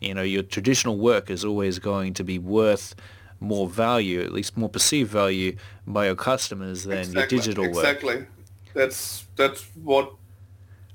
You 0.00 0.14
know, 0.14 0.22
your 0.22 0.42
traditional 0.42 0.98
work 0.98 1.30
is 1.30 1.44
always 1.44 1.78
going 1.78 2.14
to 2.14 2.24
be 2.24 2.38
worth 2.38 2.94
more 3.40 3.68
value, 3.68 4.22
at 4.22 4.32
least 4.32 4.56
more 4.56 4.68
perceived 4.68 5.10
value 5.10 5.56
by 5.86 6.06
your 6.06 6.14
customers 6.14 6.84
than 6.84 6.98
exactly, 6.98 7.20
your 7.20 7.28
digital 7.28 7.64
work. 7.64 7.84
Exactly. 7.84 8.26
That's 8.74 9.26
that's 9.36 9.66
what 9.82 10.12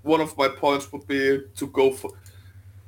one 0.02 0.22
of 0.22 0.38
my 0.38 0.48
points 0.48 0.92
would 0.92 1.08
be 1.08 1.42
to 1.56 1.68
go 1.68 1.92
for. 1.92 2.12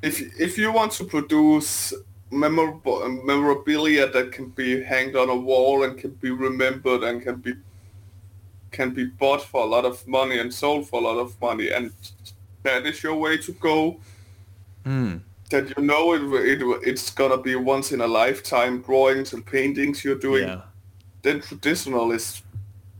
If 0.01 0.22
if 0.39 0.57
you 0.57 0.72
want 0.72 0.91
to 0.93 1.05
produce 1.05 1.93
memorable 2.32 3.07
memorabilia 3.10 4.07
that 4.07 4.32
can 4.32 4.49
be 4.49 4.84
hanged 4.84 5.16
on 5.16 5.30
a 5.30 5.36
wall 5.36 5.84
and 5.84 5.97
can 5.97 6.12
be 6.12 6.32
remembered 6.32 7.03
and 7.03 7.22
can 7.22 7.36
be 7.38 7.53
can 8.72 8.91
be 8.91 9.05
bought 9.05 9.41
for 9.41 9.61
a 9.63 9.65
lot 9.65 9.86
of 9.86 10.07
money 10.07 10.39
and 10.39 10.53
sold 10.53 10.88
for 10.88 10.99
a 10.99 11.03
lot 11.03 11.17
of 11.17 11.39
money, 11.41 11.70
and 11.70 11.91
that 12.63 12.86
is 12.86 13.01
your 13.03 13.15
way 13.15 13.38
to 13.38 13.51
go. 13.53 13.99
Mm. 14.86 15.22
that 15.49 15.74
you 15.78 15.84
know 15.84 16.13
it, 16.13 16.22
it 16.45 16.61
it's 16.88 17.09
gonna 17.11 17.38
be 17.38 17.55
once 17.55 17.91
in 17.91 18.01
a 18.01 18.07
lifetime 18.07 18.82
drawings 18.82 19.34
and 19.34 19.45
paintings 19.45 20.03
you're 20.05 20.15
doing, 20.20 20.47
Yeah. 20.47 20.61
then 21.22 21.41
traditional 21.41 22.11
is, 22.11 22.41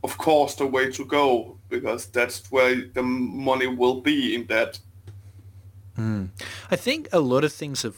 of 0.04 0.18
course, 0.18 0.56
the 0.56 0.66
way 0.66 0.92
to 0.92 1.06
go 1.06 1.58
because 1.70 2.08
that's 2.08 2.52
where 2.52 2.76
the 2.94 3.04
money 3.04 3.68
will 3.68 4.02
be 4.02 4.36
in 4.36 4.46
that. 4.48 4.80
I 6.72 6.76
think 6.76 7.08
a 7.12 7.20
lot 7.20 7.44
of 7.44 7.52
things 7.52 7.82
have, 7.84 7.98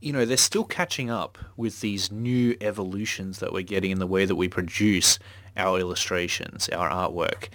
you 0.00 0.12
know, 0.12 0.24
they're 0.24 0.36
still 0.36 0.64
catching 0.64 1.08
up 1.08 1.38
with 1.56 1.80
these 1.80 2.10
new 2.10 2.56
evolutions 2.60 3.38
that 3.38 3.52
we're 3.52 3.62
getting 3.62 3.90
in 3.92 3.98
the 4.00 4.06
way 4.08 4.24
that 4.24 4.34
we 4.34 4.48
produce 4.48 5.18
our 5.56 5.78
illustrations, 5.78 6.68
our 6.70 6.88
artwork. 6.90 7.48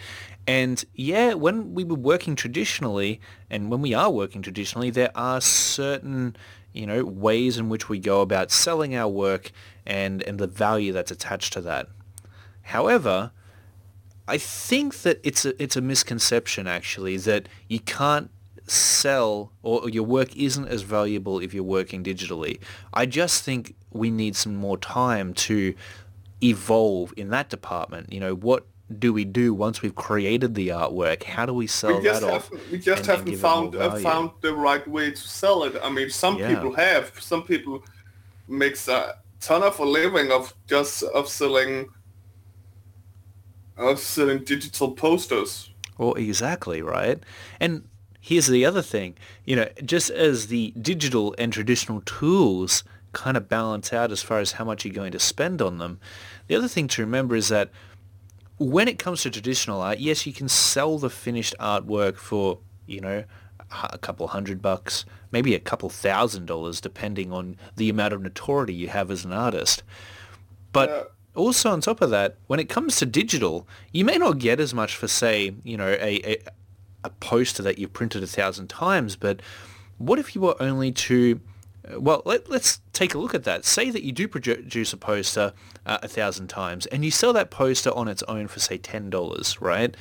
And 0.48 0.84
yeah, 0.94 1.34
when 1.34 1.74
we 1.74 1.84
were 1.84 1.96
working 1.96 2.36
traditionally, 2.36 3.20
and 3.50 3.72
when 3.72 3.82
we 3.82 3.94
are 3.94 4.12
working 4.12 4.42
traditionally, 4.42 4.92
there 4.92 5.12
are 5.16 5.42
certain, 5.42 6.36
you 6.72 6.86
know, 6.86 7.04
ways 7.04 7.58
in 7.58 7.70
which 7.70 7.90
we 7.90 7.98
go 8.00 8.22
about 8.22 8.52
selling 8.52 8.96
our 8.96 9.10
work 9.10 9.52
and, 9.86 10.22
and 10.24 10.38
the 10.40 10.48
value 10.48 10.94
that's 10.94 11.12
attached 11.12 11.54
to 11.54 11.62
that. 11.62 11.88
However, 12.62 13.32
I 14.28 14.38
think 14.38 15.02
that 15.04 15.20
it's 15.24 15.46
a 15.46 15.62
it's 15.62 15.76
a 15.76 15.82
misconception 15.82 16.66
actually 16.66 17.18
that 17.18 17.48
you 17.68 17.80
can't 17.80 18.32
sell 18.68 19.52
or 19.62 19.88
your 19.90 20.04
work 20.04 20.36
isn't 20.36 20.68
as 20.68 20.82
valuable 20.82 21.40
if 21.40 21.54
you're 21.54 21.64
working 21.64 22.04
digitally. 22.04 22.60
I 22.94 23.06
just 23.06 23.44
think 23.44 23.76
we 23.92 24.10
need 24.10 24.36
some 24.36 24.56
more 24.56 24.78
time 24.78 25.34
to 25.36 25.76
evolve 26.50 27.14
in 27.18 27.30
that 27.30 27.50
department. 27.50 28.12
You 28.12 28.20
know, 28.20 28.36
what 28.36 28.66
do 29.00 29.12
we 29.12 29.26
do 29.26 29.54
once 29.54 29.82
we've 29.82 29.96
created 29.96 30.56
the 30.56 30.70
artwork? 30.70 31.24
How 31.24 31.46
do 31.46 31.54
we 31.54 31.68
sell 31.68 31.98
we 31.98 32.04
that 32.04 32.24
off? 32.24 32.52
we 32.72 32.78
just 32.78 33.06
haven't 33.06 33.36
found 33.38 33.76
uh, 33.76 33.96
found 33.98 34.32
the 34.42 34.54
right 34.54 34.88
way 34.88 35.12
to 35.12 35.18
sell 35.18 35.64
it. 35.64 35.76
I 35.84 35.90
mean, 35.90 36.10
some 36.10 36.38
Yeah. 36.38 36.54
people 36.54 36.74
have. 36.76 37.12
Some 37.20 37.44
people 37.44 37.84
makes 38.48 38.88
a 38.88 39.16
ton 39.40 39.64
of 39.64 39.80
a 39.80 39.86
living 39.86 40.32
of 40.32 40.54
just 40.68 41.04
of 41.04 41.28
selling 41.28 41.90
of 43.78 44.00
selling 44.00 44.44
digital 44.44 44.92
posters. 44.92 45.70
Well, 45.98 46.14
exactly, 46.14 46.82
right? 46.82 47.20
And 47.60 47.88
here's 48.20 48.48
the 48.48 48.66
other 48.66 48.82
thing, 48.82 49.16
you 49.46 49.56
know, 49.56 49.70
just 49.84 50.10
as 50.10 50.48
the 50.48 50.72
digital 50.82 51.36
and 51.38 51.52
traditional 51.52 52.02
tools 52.02 52.84
kind 53.14 53.38
of 53.38 53.48
balance 53.48 53.94
out 53.94 54.12
as 54.12 54.22
far 54.22 54.40
as 54.40 54.54
how 54.54 54.66
much 54.66 54.84
you're 54.84 54.94
going 54.94 55.12
to 55.12 55.20
spend 55.20 55.62
on 55.62 55.78
them, 55.78 56.00
the 56.48 56.56
other 56.56 56.68
thing 56.68 56.88
to 56.90 57.02
remember 57.02 57.36
is 57.36 57.50
that 57.50 57.70
when 58.58 58.88
it 58.88 58.98
comes 59.00 59.24
to 59.24 59.30
traditional 59.30 59.82
art, 59.82 60.00
yes, 60.00 60.26
you 60.26 60.34
can 60.34 60.48
sell 60.48 60.98
the 60.98 61.10
finished 61.10 61.56
artwork 61.60 62.16
for, 62.18 62.60
you 62.86 63.02
know, 63.02 63.24
a 63.92 63.98
couple 63.98 64.28
hundred 64.28 64.62
bucks, 64.62 65.06
maybe 65.32 65.56
a 65.56 65.60
couple 65.60 65.90
thousand 65.90 66.46
dollars, 66.46 66.80
depending 66.80 67.34
on 67.34 67.58
the 67.76 67.90
amount 67.90 68.14
of 68.14 68.22
notoriety 68.22 68.74
you 68.74 68.88
have 68.88 69.12
as 69.12 69.26
an 69.26 69.34
artist. 69.34 69.84
But 70.72 70.90
Yeah. 70.90 71.04
also 71.36 71.72
on 71.72 71.82
top 71.82 72.02
of 72.02 72.12
that, 72.12 72.38
when 72.48 72.60
it 72.60 72.70
comes 72.70 72.96
to 72.98 73.06
digital, 73.06 73.68
you 73.92 74.06
may 74.06 74.18
not 74.18 74.38
get 74.40 74.60
as 74.60 74.74
much 74.74 74.96
for, 74.96 75.08
say, 75.08 75.54
you 75.64 75.76
know, 75.78 75.90
a, 76.00 76.22
a, 76.24 76.38
a 77.04 77.10
poster 77.10 77.64
that 77.64 77.78
you've 77.80 77.94
printed 77.94 78.24
a 78.24 78.28
thousand 78.28 78.68
times, 78.70 79.16
but 79.16 79.42
what 79.98 80.20
if 80.20 80.36
you 80.36 80.42
were 80.42 80.56
only 80.62 80.92
to, 80.92 81.40
well, 81.98 82.22
let, 82.26 82.50
let's 82.50 82.82
take 82.94 83.14
a 83.14 83.18
look 83.18 83.34
at 83.36 83.44
that. 83.44 83.66
Say 83.66 83.90
that 83.92 84.04
you 84.04 84.12
do 84.12 84.28
produce 84.28 84.92
a 84.94 84.98
poster 84.98 85.54
uh, 85.86 86.00
a 86.02 86.08
thousand 86.08 86.48
times 86.48 86.86
and 86.88 87.06
you 87.06 87.12
sell 87.12 87.34
that 87.34 87.52
poster 87.52 87.92
on 87.92 88.08
its 88.08 88.24
own 88.24 88.48
for, 88.48 88.60
say, 88.60 88.78
$10, 88.78 89.62
right? 89.62 89.96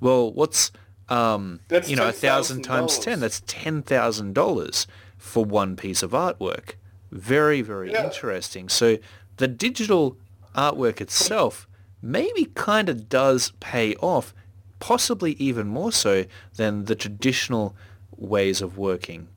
Well, 0.00 0.32
what's, 0.32 0.72
um, 1.08 1.60
That's 1.68 1.88
you 1.90 1.96
know, 1.96 2.08
a 2.08 2.12
thousand 2.12 2.62
times 2.62 2.98
$10,000. 2.98 3.02
10, 3.02 3.20
that's 3.20 3.40
$10,000 3.42 4.86
for 5.18 5.44
one 5.44 5.76
piece 5.76 6.02
of 6.02 6.10
artwork. 6.12 6.72
Very, 7.10 7.62
very 7.62 7.92
Yeah. 7.92 8.04
interesting. 8.04 8.68
So 8.68 8.98
the 9.36 9.48
digital 9.48 10.16
artwork 10.54 11.00
itself 11.00 11.66
maybe 12.02 12.46
kind 12.54 12.88
of 12.88 13.08
does 13.08 13.52
pay 13.60 13.94
off, 13.96 14.34
possibly 14.80 15.32
even 15.32 15.66
more 15.66 15.92
so 15.92 16.24
than 16.56 16.84
the 16.84 16.94
traditional 16.94 17.74
ways 18.16 18.60
of 18.62 18.76
working. 18.78 19.28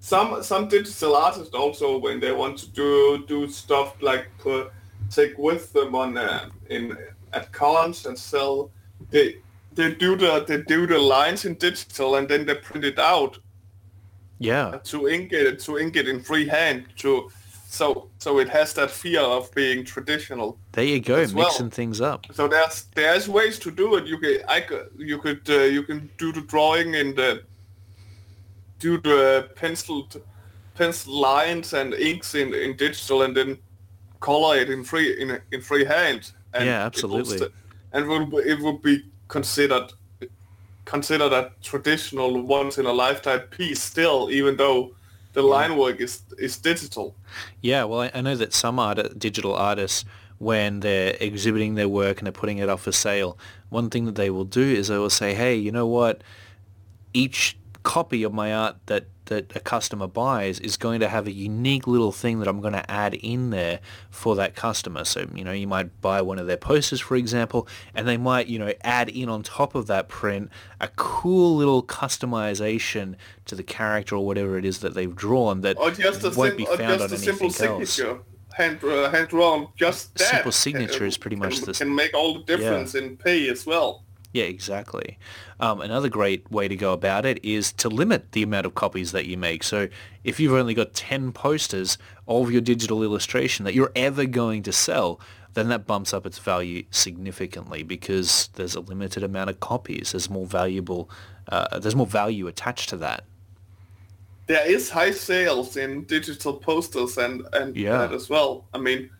Some 0.00 0.42
some 0.42 0.68
digital 0.68 1.14
artists 1.14 1.54
also 1.54 1.98
when 1.98 2.20
they 2.20 2.32
want 2.32 2.58
to 2.58 2.68
do 2.70 3.24
do 3.28 3.48
stuff 3.48 3.94
like 4.00 4.26
put 4.38 4.72
take 5.10 5.36
with 5.38 5.72
them 5.72 5.94
on 5.94 6.16
uh, 6.16 6.48
in 6.70 6.96
at 7.32 7.52
cons 7.52 8.06
and 8.06 8.18
sell 8.18 8.70
they 9.10 9.36
they 9.74 9.94
do 9.94 10.16
the 10.16 10.44
they 10.46 10.62
do 10.62 10.86
the 10.86 10.98
lines 10.98 11.44
in 11.44 11.54
digital 11.54 12.16
and 12.16 12.28
then 12.28 12.46
they 12.46 12.54
print 12.54 12.84
it 12.84 12.98
out 12.98 13.38
Yeah, 14.38 14.78
to 14.84 15.08
ink 15.08 15.32
it 15.32 15.60
to 15.60 15.78
ink 15.78 15.96
it 15.96 16.08
in 16.08 16.20
freehand 16.20 16.84
to 16.96 17.30
so 17.68 18.08
so 18.18 18.38
it 18.40 18.48
has 18.48 18.72
that 18.74 18.90
feel 18.90 19.24
of 19.38 19.54
being 19.54 19.84
traditional. 19.84 20.56
there 20.72 20.84
you 20.84 21.00
go, 21.00 21.16
As 21.16 21.34
well. 21.34 21.46
mixing 21.46 21.70
things 21.70 22.00
up. 22.00 22.26
So 22.32 22.48
there's 22.48 22.84
there's 22.94 23.28
ways 23.28 23.58
to 23.60 23.70
do 23.70 23.96
it. 23.96 24.06
You 24.06 24.18
can 24.18 24.38
I 24.48 24.60
could 24.62 24.88
you 24.96 25.18
could 25.18 25.42
uh, 25.48 25.64
you 25.76 25.82
can 25.82 26.08
do 26.18 26.32
the 26.32 26.40
drawing 26.40 26.94
in 26.94 27.14
the 27.14 27.42
do 28.80 29.00
the 29.00 29.38
uh, 29.38 29.42
pencil 29.54 30.08
pencil 30.74 31.20
lines 31.20 31.72
and 31.74 31.94
inks 31.94 32.34
in, 32.34 32.54
in 32.54 32.76
digital 32.76 33.22
and 33.22 33.36
then 33.36 33.58
color 34.20 34.56
it 34.56 34.70
in 34.70 34.84
free 34.84 35.20
in 35.20 35.40
in 35.52 35.60
freehand. 35.60 36.32
And 36.52 36.66
Yeah, 36.66 36.86
absolutely. 36.86 37.38
st- 37.38 37.52
and 37.92 38.08
will 38.08 38.38
it 38.38 38.60
will 38.60 38.78
be 38.78 39.04
considered 39.28 39.92
considered 40.84 41.32
a 41.32 41.52
traditional 41.62 42.42
once 42.42 42.78
in 42.78 42.86
a 42.86 42.92
lifetime 42.92 43.42
piece 43.50 43.82
still, 43.82 44.28
even 44.30 44.56
though 44.56 44.92
the 45.34 45.42
line 45.42 45.76
work 45.76 46.00
is 46.00 46.22
is 46.38 46.56
digital. 46.58 47.14
Yeah, 47.60 47.84
well, 47.84 48.00
I, 48.00 48.10
I 48.14 48.20
know 48.20 48.36
that 48.36 48.52
some 48.52 48.78
art, 48.78 49.18
digital 49.18 49.54
artists, 49.54 50.04
when 50.38 50.80
they're 50.80 51.16
exhibiting 51.20 51.74
their 51.74 51.88
work 51.88 52.18
and 52.18 52.26
they're 52.26 52.32
putting 52.32 52.58
it 52.58 52.68
up 52.68 52.80
for 52.80 52.92
sale, 52.92 53.38
one 53.68 53.90
thing 53.90 54.06
that 54.06 54.16
they 54.16 54.30
will 54.30 54.44
do 54.44 54.62
is 54.62 54.88
they 54.88 54.98
will 54.98 55.10
say, 55.10 55.34
hey, 55.34 55.54
you 55.54 55.70
know 55.70 55.86
what? 55.86 56.22
Each 57.12 57.56
copy 57.82 58.22
of 58.22 58.32
my 58.32 58.52
art 58.54 58.76
that, 58.86 59.06
that 59.26 59.54
a 59.56 59.60
customer 59.60 60.06
buys 60.06 60.58
is 60.60 60.76
going 60.76 61.00
to 61.00 61.08
have 61.08 61.26
a 61.26 61.32
unique 61.32 61.86
little 61.86 62.12
thing 62.12 62.38
that 62.40 62.48
I'm 62.48 62.60
going 62.60 62.72
to 62.74 62.90
add 62.90 63.14
in 63.14 63.50
there 63.50 63.80
for 64.10 64.34
that 64.36 64.54
customer. 64.56 65.04
So, 65.04 65.28
you 65.34 65.44
know, 65.44 65.52
you 65.52 65.66
might 65.66 66.00
buy 66.00 66.20
one 66.22 66.38
of 66.38 66.46
their 66.46 66.56
posters, 66.56 67.00
for 67.00 67.16
example, 67.16 67.66
and 67.94 68.06
they 68.08 68.16
might, 68.16 68.48
you 68.48 68.58
know, 68.58 68.72
add 68.82 69.08
in 69.08 69.28
on 69.28 69.42
top 69.42 69.74
of 69.74 69.86
that 69.86 70.08
print 70.08 70.50
a 70.80 70.88
cool 70.96 71.56
little 71.56 71.82
customization 71.82 73.14
to 73.46 73.54
the 73.54 73.62
character 73.62 74.16
or 74.16 74.26
whatever 74.26 74.58
it 74.58 74.64
is 74.64 74.80
that 74.80 74.94
they've 74.94 75.14
drawn 75.14 75.60
that 75.62 75.78
Or 75.78 75.90
just 75.90 76.22
a, 76.24 76.30
won't 76.30 76.50
sim- 76.50 76.56
be 76.56 76.64
found 76.66 76.98
just 77.00 77.04
on 77.04 77.12
a 77.12 77.16
simple 77.18 77.44
anything 77.46 77.66
else. 77.68 77.90
signature, 77.90 78.20
hand 78.54 78.82
uh, 78.84 79.10
hand 79.10 79.28
drawn. 79.28 79.68
Just 79.76 80.14
that 80.18 80.28
Simple 80.28 80.52
signature 80.52 81.06
is 81.06 81.16
pretty 81.16 81.36
much 81.36 81.56
can, 81.56 81.64
the- 81.66 81.72
can 81.72 81.94
make 81.94 82.14
all 82.14 82.34
the 82.34 82.44
difference 82.44 82.94
in 82.94 83.16
pay 83.16 83.48
as 83.48 83.64
well. 83.66 84.04
Yeah, 84.32 84.44
exactly. 84.44 85.18
Um, 85.58 85.80
another 85.80 86.08
great 86.08 86.48
way 86.52 86.68
to 86.68 86.76
go 86.76 86.92
about 86.92 87.26
it 87.26 87.44
is 87.44 87.72
to 87.74 87.88
limit 87.88 88.30
the 88.32 88.42
amount 88.44 88.64
of 88.66 88.74
copies 88.76 89.10
that 89.12 89.26
you 89.26 89.36
make. 89.36 89.64
So 89.64 89.88
if 90.22 90.38
you've 90.38 90.52
only 90.52 90.74
got 90.74 90.94
10 90.94 91.32
posters 91.32 91.98
of 92.28 92.50
your 92.52 92.60
digital 92.60 93.02
illustration 93.02 93.64
that 93.64 93.74
you're 93.74 93.90
ever 93.96 94.26
going 94.26 94.62
to 94.64 94.72
sell, 94.72 95.20
then 95.54 95.68
that 95.70 95.84
bumps 95.84 96.14
up 96.14 96.26
its 96.26 96.38
value 96.38 96.84
significantly 96.92 97.82
because 97.82 98.50
there's 98.54 98.76
a 98.76 98.80
limited 98.80 99.24
amount 99.24 99.50
of 99.50 99.58
copies. 99.58 100.12
There's 100.12 100.30
more 100.30 100.46
valuable, 100.46 101.10
uh, 101.48 101.80
there's 101.80 101.96
more 101.96 102.06
value 102.06 102.46
attached 102.46 102.88
to 102.90 102.96
that. 102.98 103.24
There 104.46 104.64
is 104.68 104.90
high 104.90 105.10
sales 105.12 105.76
in 105.76 106.04
digital 106.04 106.54
posters 106.54 107.18
and 107.18 107.46
and 107.52 107.76
Yeah. 107.76 107.98
that 107.98 108.12
as 108.12 108.28
well. 108.28 108.66
I 108.74 108.78
mean, 108.78 109.10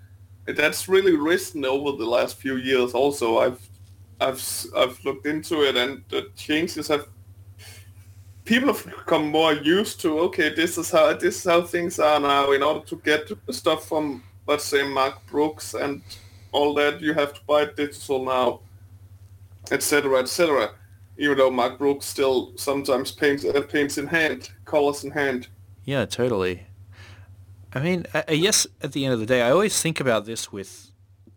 that's 0.47 0.89
really 0.89 1.15
risen 1.17 1.65
over 1.65 1.97
the 1.97 2.07
last 2.07 2.37
few 2.37 2.57
years. 2.57 2.93
Also, 2.95 3.39
I've 3.39 3.70
I've 4.21 4.67
I've 4.77 5.03
looked 5.05 5.27
into 5.27 5.63
it, 5.63 5.77
and 5.77 6.05
the 6.09 6.31
changes 6.37 6.89
have. 6.89 7.07
People 8.45 8.73
have 8.73 8.85
become 8.85 9.29
more 9.29 9.53
used 9.53 10.01
to 10.01 10.19
okay, 10.21 10.53
this 10.53 10.77
is 10.77 10.91
how 10.91 11.13
this 11.15 11.37
is 11.37 11.45
how 11.45 11.63
things 11.63 11.99
are 11.99 12.21
now. 12.21 12.53
In 12.53 12.63
order 12.63 12.85
to 12.87 12.97
get 12.97 13.31
stuff 13.51 13.87
from 13.89 14.23
let's 14.47 14.65
say 14.65 14.83
Mark 14.87 15.25
Brooks 15.27 15.75
and 15.75 16.03
all 16.53 16.75
that, 16.75 17.01
you 17.01 17.15
have 17.15 17.33
to 17.35 17.41
buy 17.47 17.67
digital 17.67 18.25
now, 18.25 18.61
etc. 19.71 20.19
etc. 20.19 20.73
Even 21.17 21.39
though 21.39 21.51
Mark 21.51 21.79
Brooks 21.79 22.07
still 22.07 22.53
sometimes 22.57 23.13
paints 23.13 23.45
uh, 23.45 23.63
paints 23.69 23.99
in 23.99 24.07
hand, 24.07 24.51
colors 24.65 25.05
in 25.05 25.11
hand. 25.11 25.49
Yeah, 25.85 26.05
totally. 26.07 26.67
I 27.73 27.81
mean, 27.81 28.07
I, 28.13 28.25
I 28.27 28.37
guess 28.37 28.67
at 28.83 28.93
the 28.93 29.05
end 29.05 29.15
of 29.15 29.21
the 29.21 29.27
day, 29.27 29.43
I 29.43 29.51
always 29.51 29.81
think 29.81 30.01
about 30.01 30.25
this 30.27 30.51
with 30.51 30.90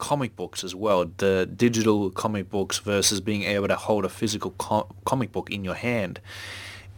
comic 0.04 0.36
books 0.36 0.66
as 0.66 0.76
well. 0.76 1.06
The 1.16 1.50
digital 1.56 2.12
comic 2.12 2.50
books 2.50 2.78
versus 2.80 3.22
being 3.22 3.44
able 3.44 3.70
to 3.70 3.78
hold 3.78 4.04
a 4.04 4.10
physical 4.10 4.52
co- 4.52 4.90
comic 5.06 5.32
book 5.32 5.50
in 5.50 5.64
your 5.64 5.76
hand. 5.76 6.20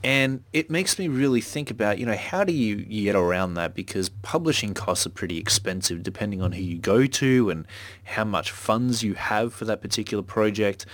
And 0.03 0.43
it 0.53 0.71
makes 0.71 0.97
me 0.97 1.07
really 1.07 1.39
think 1.39 1.69
about, 1.69 1.99
you 1.99 2.05
know, 2.07 2.15
how 2.15 2.43
do 2.43 2.51
you, 2.51 2.83
you 2.87 3.03
get 3.03 3.15
around 3.15 3.53
that? 3.55 3.75
Because 3.75 4.09
publishing 4.09 4.73
costs 4.73 5.05
are 5.05 5.11
pretty 5.11 5.37
expensive 5.37 6.01
depending 6.01 6.41
on 6.41 6.53
who 6.53 6.63
you 6.63 6.79
go 6.79 7.05
to 7.05 7.51
and 7.51 7.67
how 8.05 8.23
much 8.23 8.49
funds 8.49 9.03
you 9.03 9.13
have 9.13 9.53
for 9.53 9.65
that 9.65 9.81
particular 9.81 10.23
project. 10.23 10.87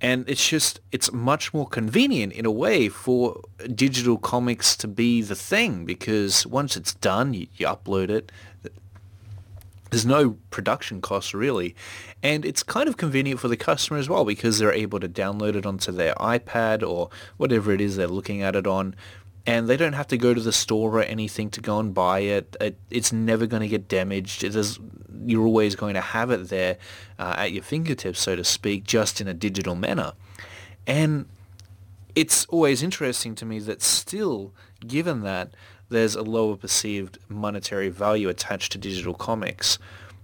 and 0.00 0.28
it's 0.28 0.46
just 0.46 0.80
it's 0.92 1.10
much 1.12 1.54
more 1.54 1.66
convenient 1.66 2.32
in 2.32 2.44
a 2.44 2.50
way 2.50 2.88
for 2.88 3.40
digital 3.74 4.18
comics 4.18 4.76
to 4.76 4.86
be 4.86 5.22
the 5.22 5.34
thing 5.34 5.86
because 5.86 6.46
once 6.46 6.76
it's 6.76 6.94
done 6.94 7.32
you, 7.32 7.46
you 7.56 7.66
upload 7.66 8.10
it 8.10 8.30
there's 9.90 10.06
no 10.06 10.36
production 10.50 11.00
costs 11.00 11.32
really 11.32 11.74
and 12.22 12.44
it's 12.44 12.62
kind 12.62 12.88
of 12.88 12.96
convenient 12.96 13.38
for 13.38 13.48
the 13.48 13.56
customer 13.56 13.98
as 13.98 14.08
well 14.08 14.24
because 14.24 14.58
they're 14.58 14.72
able 14.72 14.98
to 14.98 15.08
download 15.08 15.54
it 15.54 15.64
onto 15.64 15.92
their 15.92 16.14
ipad 16.14 16.86
or 16.86 17.08
whatever 17.36 17.72
it 17.72 17.80
is 17.80 17.96
they're 17.96 18.08
looking 18.08 18.42
at 18.42 18.56
it 18.56 18.66
on 18.66 18.94
and 19.46 19.68
they 19.68 19.76
don't 19.76 19.92
have 19.92 20.08
to 20.08 20.18
go 20.18 20.34
to 20.34 20.40
the 20.40 20.52
store 20.52 20.98
or 20.98 21.02
anything 21.02 21.50
to 21.50 21.60
go 21.60 21.78
and 21.78 21.94
buy 21.94 22.20
it. 22.20 22.56
it 22.60 22.78
it's 22.90 23.12
never 23.12 23.46
going 23.46 23.62
to 23.62 23.68
get 23.68 23.86
damaged. 23.86 24.42
It 24.42 24.56
is, 24.56 24.80
you're 25.24 25.46
always 25.46 25.76
going 25.76 25.94
to 25.94 26.00
have 26.00 26.32
it 26.32 26.48
there 26.48 26.78
uh, 27.18 27.36
at 27.38 27.52
your 27.52 27.62
fingertips, 27.62 28.20
so 28.20 28.34
to 28.34 28.42
speak, 28.42 28.84
just 28.84 29.20
in 29.20 29.28
a 29.28 29.34
digital 29.34 29.76
manner. 29.76 30.14
And 30.86 31.26
it's 32.16 32.44
always 32.46 32.82
interesting 32.82 33.36
to 33.36 33.46
me 33.46 33.60
that 33.60 33.82
still, 33.82 34.52
given 34.84 35.20
that 35.22 35.54
there's 35.88 36.14
a 36.14 36.22
lower 36.22 36.56
perceived 36.56 37.18
monetary 37.28 37.88
value 37.88 38.28
attached 38.28 38.72
to 38.72 38.78
digital 38.78 39.14
comics, 39.14 39.78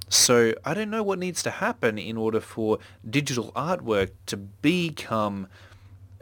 so 0.08 0.54
I 0.64 0.74
don't 0.74 0.90
know 0.90 1.02
what 1.02 1.18
needs 1.18 1.42
to 1.44 1.50
happen 1.50 1.98
in 1.98 2.16
order 2.16 2.40
for 2.40 2.78
digital 3.08 3.52
artwork 3.52 4.10
to 4.26 4.36
become 4.36 5.46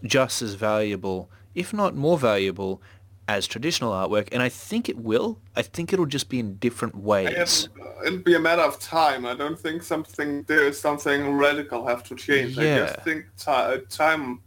just 0.04 0.42
as 0.42 0.54
valuable 0.54 1.30
if 1.54 1.72
not 1.72 1.94
more 1.94 2.18
valuable, 2.18 2.80
as 3.28 3.46
traditional 3.46 3.92
artwork, 3.92 4.28
and 4.32 4.42
I 4.42 4.48
think 4.48 4.88
it 4.88 4.98
will. 4.98 5.38
I 5.54 5.62
think 5.62 5.92
it'll 5.92 6.06
just 6.06 6.28
be 6.28 6.40
in 6.40 6.56
different 6.56 6.96
ways. 6.96 7.68
Uh, 7.80 8.06
it'll 8.06 8.18
be 8.18 8.34
a 8.34 8.40
matter 8.40 8.62
of 8.62 8.80
time. 8.80 9.24
I 9.24 9.34
don't 9.34 9.58
think 9.58 9.82
something 9.82 10.42
there 10.44 10.66
is 10.66 10.80
something 10.80 11.34
radical 11.34 11.86
have 11.86 12.02
to 12.04 12.16
change. 12.16 12.56
Yeah. 12.56 12.74
I 12.74 12.78
just 12.86 13.02
think 13.02 13.26
t- 13.38 13.50
uh, 13.50 13.78
time 13.88 14.40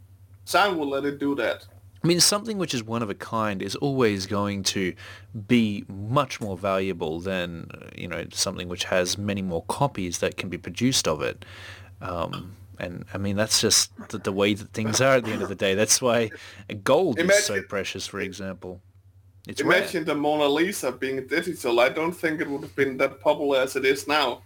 time 0.44 0.76
will 0.76 0.88
let 0.90 1.04
it 1.04 1.18
do 1.18 1.34
that. 1.36 1.66
I 2.04 2.06
mean, 2.06 2.20
something 2.20 2.58
which 2.58 2.74
is 2.74 2.84
one 2.84 3.02
of 3.02 3.08
a 3.08 3.14
kind 3.14 3.62
is 3.62 3.74
always 3.76 4.26
going 4.26 4.62
to 4.64 4.94
be 5.48 5.86
much 5.88 6.38
more 6.38 6.56
valuable 6.56 7.18
than 7.18 7.70
you 7.96 8.06
know 8.06 8.26
something 8.30 8.68
which 8.68 8.84
has 8.84 9.16
many 9.16 9.40
more 9.40 9.64
copies 9.68 10.18
that 10.18 10.36
can 10.36 10.50
be 10.50 10.58
produced 10.58 11.08
of 11.08 11.22
it. 11.22 11.46
Um, 12.02 12.56
and 12.78 13.06
I 13.14 13.18
mean, 13.18 13.36
that's 13.36 13.58
just 13.58 13.90
the, 14.08 14.18
the, 14.18 14.32
way 14.32 14.52
that 14.52 14.68
things 14.74 15.00
are 15.00 15.16
at 15.16 15.24
the 15.24 15.30
end 15.30 15.40
of 15.40 15.48
the 15.48 15.54
day. 15.54 15.74
That's 15.74 16.02
why 16.02 16.30
gold 16.82 17.18
imagine, 17.18 17.38
is 17.38 17.44
so 17.44 17.62
precious, 17.62 18.06
for 18.06 18.20
example. 18.20 18.82
It's 19.48 19.62
imagine 19.62 20.04
rare. 20.04 20.14
the 20.14 20.20
Mona 20.20 20.46
Lisa 20.46 20.92
being 20.92 21.26
digital. 21.26 21.80
I 21.80 21.88
don't 21.88 22.12
think 22.12 22.40
it 22.40 22.50
would 22.50 22.62
have 22.62 22.76
been 22.76 22.98
that 22.98 23.20
popular 23.20 23.60
as 23.60 23.76
it 23.76 23.86
is 23.86 24.06
now. 24.06 24.42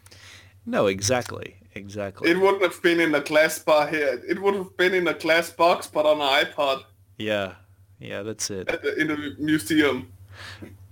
No, 0.64 0.86
exactly. 0.86 1.56
Exactly. 1.74 2.30
It 2.30 2.38
wouldn't 2.38 2.62
have 2.62 2.80
been 2.82 3.00
in 3.00 3.14
a 3.14 3.20
glass 3.20 3.58
bar 3.58 3.86
here. 3.88 4.22
It 4.28 4.40
would 4.40 4.54
have 4.54 4.76
been 4.76 4.94
in 4.94 5.08
a 5.08 5.14
glass 5.14 5.50
box, 5.50 5.86
but 5.86 6.06
on 6.06 6.20
an 6.20 6.46
iPod. 6.46 6.84
Yeah. 7.18 7.54
Yeah, 7.98 8.22
that's 8.22 8.50
it. 8.50 8.68
The, 8.68 8.94
in 8.96 9.10
a 9.10 9.16
museum. 9.40 10.12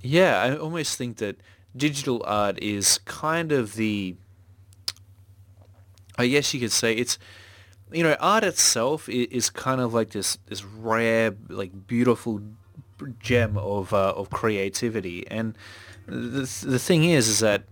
Yeah, 0.02 0.42
I 0.42 0.56
almost 0.56 0.98
think 0.98 1.18
that 1.18 1.36
digital 1.76 2.22
art 2.26 2.58
is 2.60 2.98
kind 3.04 3.52
of 3.52 3.74
the 3.74 4.16
I 6.18 6.26
guess 6.28 6.52
you 6.54 6.60
could 6.60 6.72
say 6.72 6.94
it's 6.94 7.18
you 7.92 8.02
know 8.02 8.16
art 8.18 8.44
itself 8.44 9.08
is, 9.08 9.26
is 9.30 9.50
kind 9.50 9.80
of 9.80 9.94
like 9.94 10.10
this 10.10 10.38
this 10.46 10.64
rare 10.64 11.34
like 11.48 11.86
beautiful 11.86 12.40
gem 13.20 13.58
of 13.58 13.92
uh, 13.92 14.14
of 14.16 14.30
creativity 14.30 15.26
and 15.28 15.56
the 16.06 16.48
the 16.66 16.78
thing 16.78 17.04
is 17.04 17.28
is 17.28 17.40
that 17.40 17.64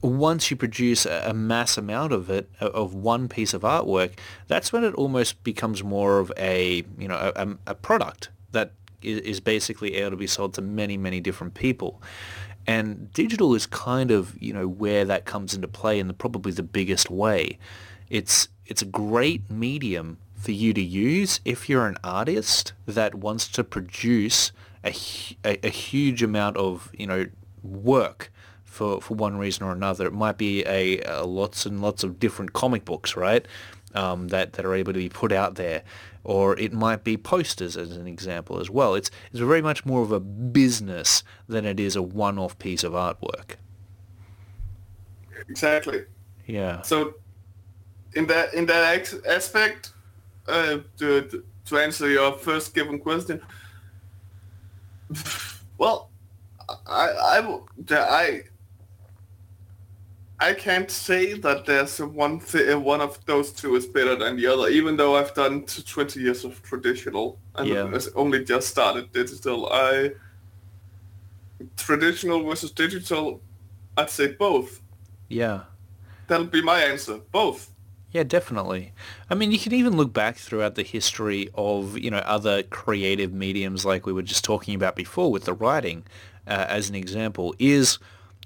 once 0.00 0.50
you 0.50 0.56
produce 0.56 1.06
a, 1.06 1.34
mass 1.34 1.76
amount 1.76 2.12
of 2.12 2.30
it 2.30 2.48
of 2.60 2.94
one 2.94 3.28
piece 3.28 3.52
of 3.52 3.62
artwork 3.62 4.12
that's 4.46 4.72
when 4.72 4.84
it 4.84 4.94
almost 4.94 5.42
becomes 5.42 5.82
more 5.82 6.18
of 6.18 6.32
a 6.36 6.84
you 6.98 7.08
know 7.08 7.32
a, 7.34 7.56
a 7.66 7.74
product 7.74 8.28
that 8.52 8.72
is 9.02 9.40
basically 9.40 9.94
able 9.94 10.10
to 10.10 10.16
be 10.16 10.26
sold 10.26 10.54
to 10.54 10.62
many 10.62 10.96
many 10.96 11.20
different 11.20 11.54
people 11.54 12.00
and 12.68 13.10
digital 13.14 13.54
is 13.54 13.64
kind 13.64 14.10
of, 14.10 14.36
you 14.42 14.52
know, 14.52 14.68
where 14.68 15.06
that 15.06 15.24
comes 15.24 15.54
into 15.54 15.66
play 15.66 15.98
in 15.98 16.06
the, 16.06 16.12
probably 16.12 16.52
the 16.52 16.62
biggest 16.62 17.10
way. 17.10 17.58
It's, 18.10 18.48
it's 18.66 18.82
a 18.82 18.84
great 18.84 19.50
medium 19.50 20.18
for 20.34 20.52
you 20.52 20.74
to 20.74 20.82
use 20.82 21.40
if 21.46 21.70
you're 21.70 21.86
an 21.86 21.96
artist 22.04 22.74
that 22.84 23.14
wants 23.14 23.48
to 23.48 23.64
produce 23.64 24.52
a, 24.84 24.94
a, 25.46 25.66
a 25.66 25.70
huge 25.70 26.22
amount 26.22 26.58
of, 26.58 26.90
you 26.92 27.06
know, 27.06 27.26
work 27.62 28.30
for, 28.78 29.00
for 29.00 29.14
one 29.14 29.36
reason 29.36 29.66
or 29.66 29.72
another. 29.72 30.06
It 30.06 30.12
might 30.12 30.38
be 30.38 30.64
a, 30.64 31.00
a 31.02 31.24
lots 31.24 31.66
and 31.66 31.82
lots 31.82 32.04
of 32.04 32.18
different 32.20 32.52
comic 32.52 32.84
books, 32.84 33.16
right? 33.16 33.44
Um, 33.94 34.28
that, 34.28 34.52
that 34.52 34.64
are 34.64 34.74
able 34.74 34.92
to 34.92 34.98
be 34.98 35.08
put 35.08 35.32
out 35.32 35.54
there 35.54 35.82
or 36.22 36.58
it 36.58 36.74
might 36.74 37.04
be 37.04 37.16
posters 37.16 37.74
as 37.74 37.96
an 37.96 38.06
example 38.06 38.60
as 38.60 38.68
well. 38.68 38.94
It's, 38.94 39.10
it's 39.32 39.40
very 39.40 39.62
much 39.62 39.86
more 39.86 40.02
of 40.02 40.12
a 40.12 40.20
business 40.20 41.24
than 41.48 41.64
it 41.64 41.80
is 41.80 41.96
a 41.96 42.02
one-off 42.02 42.58
piece 42.58 42.84
of 42.84 42.92
artwork. 42.92 43.56
Exactly. 45.48 46.04
Yeah. 46.46 46.82
So 46.82 47.14
in 48.14 48.26
that 48.26 48.52
in 48.52 48.66
that 48.66 49.14
aspect, 49.26 49.92
uh, 50.46 50.78
to, 50.98 51.42
to 51.64 51.78
answer 51.78 52.10
your 52.10 52.32
first 52.32 52.74
given 52.74 52.98
question, 52.98 53.40
well, 55.78 56.10
I 56.86 57.38
I 57.40 57.58
I 57.90 58.42
I 60.40 60.54
can't 60.54 60.90
say 60.90 61.34
that 61.34 61.66
there's 61.66 61.98
one 61.98 62.38
th- 62.38 62.76
one 62.76 63.00
of 63.00 63.24
those 63.26 63.52
two 63.52 63.74
is 63.74 63.86
better 63.86 64.14
than 64.14 64.36
the 64.36 64.46
other, 64.46 64.68
even 64.68 64.96
though 64.96 65.16
I've 65.16 65.34
done 65.34 65.64
20 65.64 66.20
years 66.20 66.44
of 66.44 66.62
traditional 66.62 67.38
and 67.56 67.68
yeah. 67.68 67.98
only 68.14 68.44
just 68.44 68.68
started 68.68 69.10
digital. 69.12 69.68
I 69.72 70.12
traditional 71.76 72.44
versus 72.44 72.70
digital, 72.70 73.40
I'd 73.96 74.10
say 74.10 74.28
both. 74.28 74.80
Yeah, 75.28 75.62
that'll 76.28 76.46
be 76.46 76.62
my 76.62 76.82
answer. 76.84 77.18
Both. 77.32 77.72
Yeah, 78.10 78.22
definitely. 78.22 78.92
I 79.28 79.34
mean, 79.34 79.52
you 79.52 79.58
can 79.58 79.74
even 79.74 79.96
look 79.96 80.14
back 80.14 80.36
throughout 80.36 80.76
the 80.76 80.82
history 80.82 81.50
of 81.54 81.98
you 81.98 82.10
know 82.10 82.18
other 82.18 82.62
creative 82.62 83.32
mediums, 83.32 83.84
like 83.84 84.06
we 84.06 84.12
were 84.12 84.22
just 84.22 84.44
talking 84.44 84.76
about 84.76 84.94
before 84.94 85.32
with 85.32 85.46
the 85.46 85.52
writing, 85.52 86.04
uh, 86.46 86.66
as 86.68 86.88
an 86.88 86.94
example, 86.94 87.54
is 87.58 87.98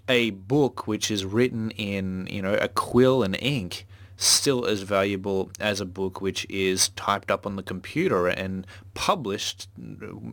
a 0.09 0.31
book 0.31 0.87
which 0.87 1.11
is 1.11 1.25
written 1.25 1.71
in, 1.73 2.27
you 2.31 2.43
know, 2.43 2.55
a 2.55 2.69
quill 2.69 3.23
and 3.23 3.37
ink 3.41 3.87
still 4.17 4.67
as 4.67 4.83
valuable 4.83 5.51
as 5.59 5.81
a 5.81 5.85
book 5.85 6.21
which 6.21 6.47
is 6.49 6.91
typed 6.91 7.31
up 7.31 7.47
on 7.47 7.57
the 7.57 7.63
computer 7.63 8.29
and 8.29 8.67
published 8.95 9.69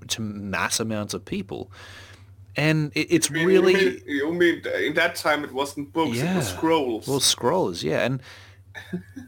to 0.07 0.21
mass 0.21 0.79
amounts 0.79 1.13
of 1.13 1.25
people. 1.25 1.71
And 2.55 2.91
it, 2.93 3.07
it's 3.09 3.29
you 3.29 3.37
mean, 3.37 3.47
really... 3.47 3.73
You 3.73 3.89
mean, 3.89 4.01
you 4.05 4.33
mean, 4.33 4.61
uh, 4.65 4.77
in 4.77 4.93
that 4.95 5.15
time 5.15 5.43
it 5.43 5.53
wasn't 5.53 5.93
books, 5.93 6.17
yeah. 6.17 6.33
it 6.33 6.37
was 6.37 6.49
scrolls. 6.49 7.07
Well, 7.07 7.19
scrolls, 7.19 7.83
yeah. 7.83 8.05
And 8.05 8.21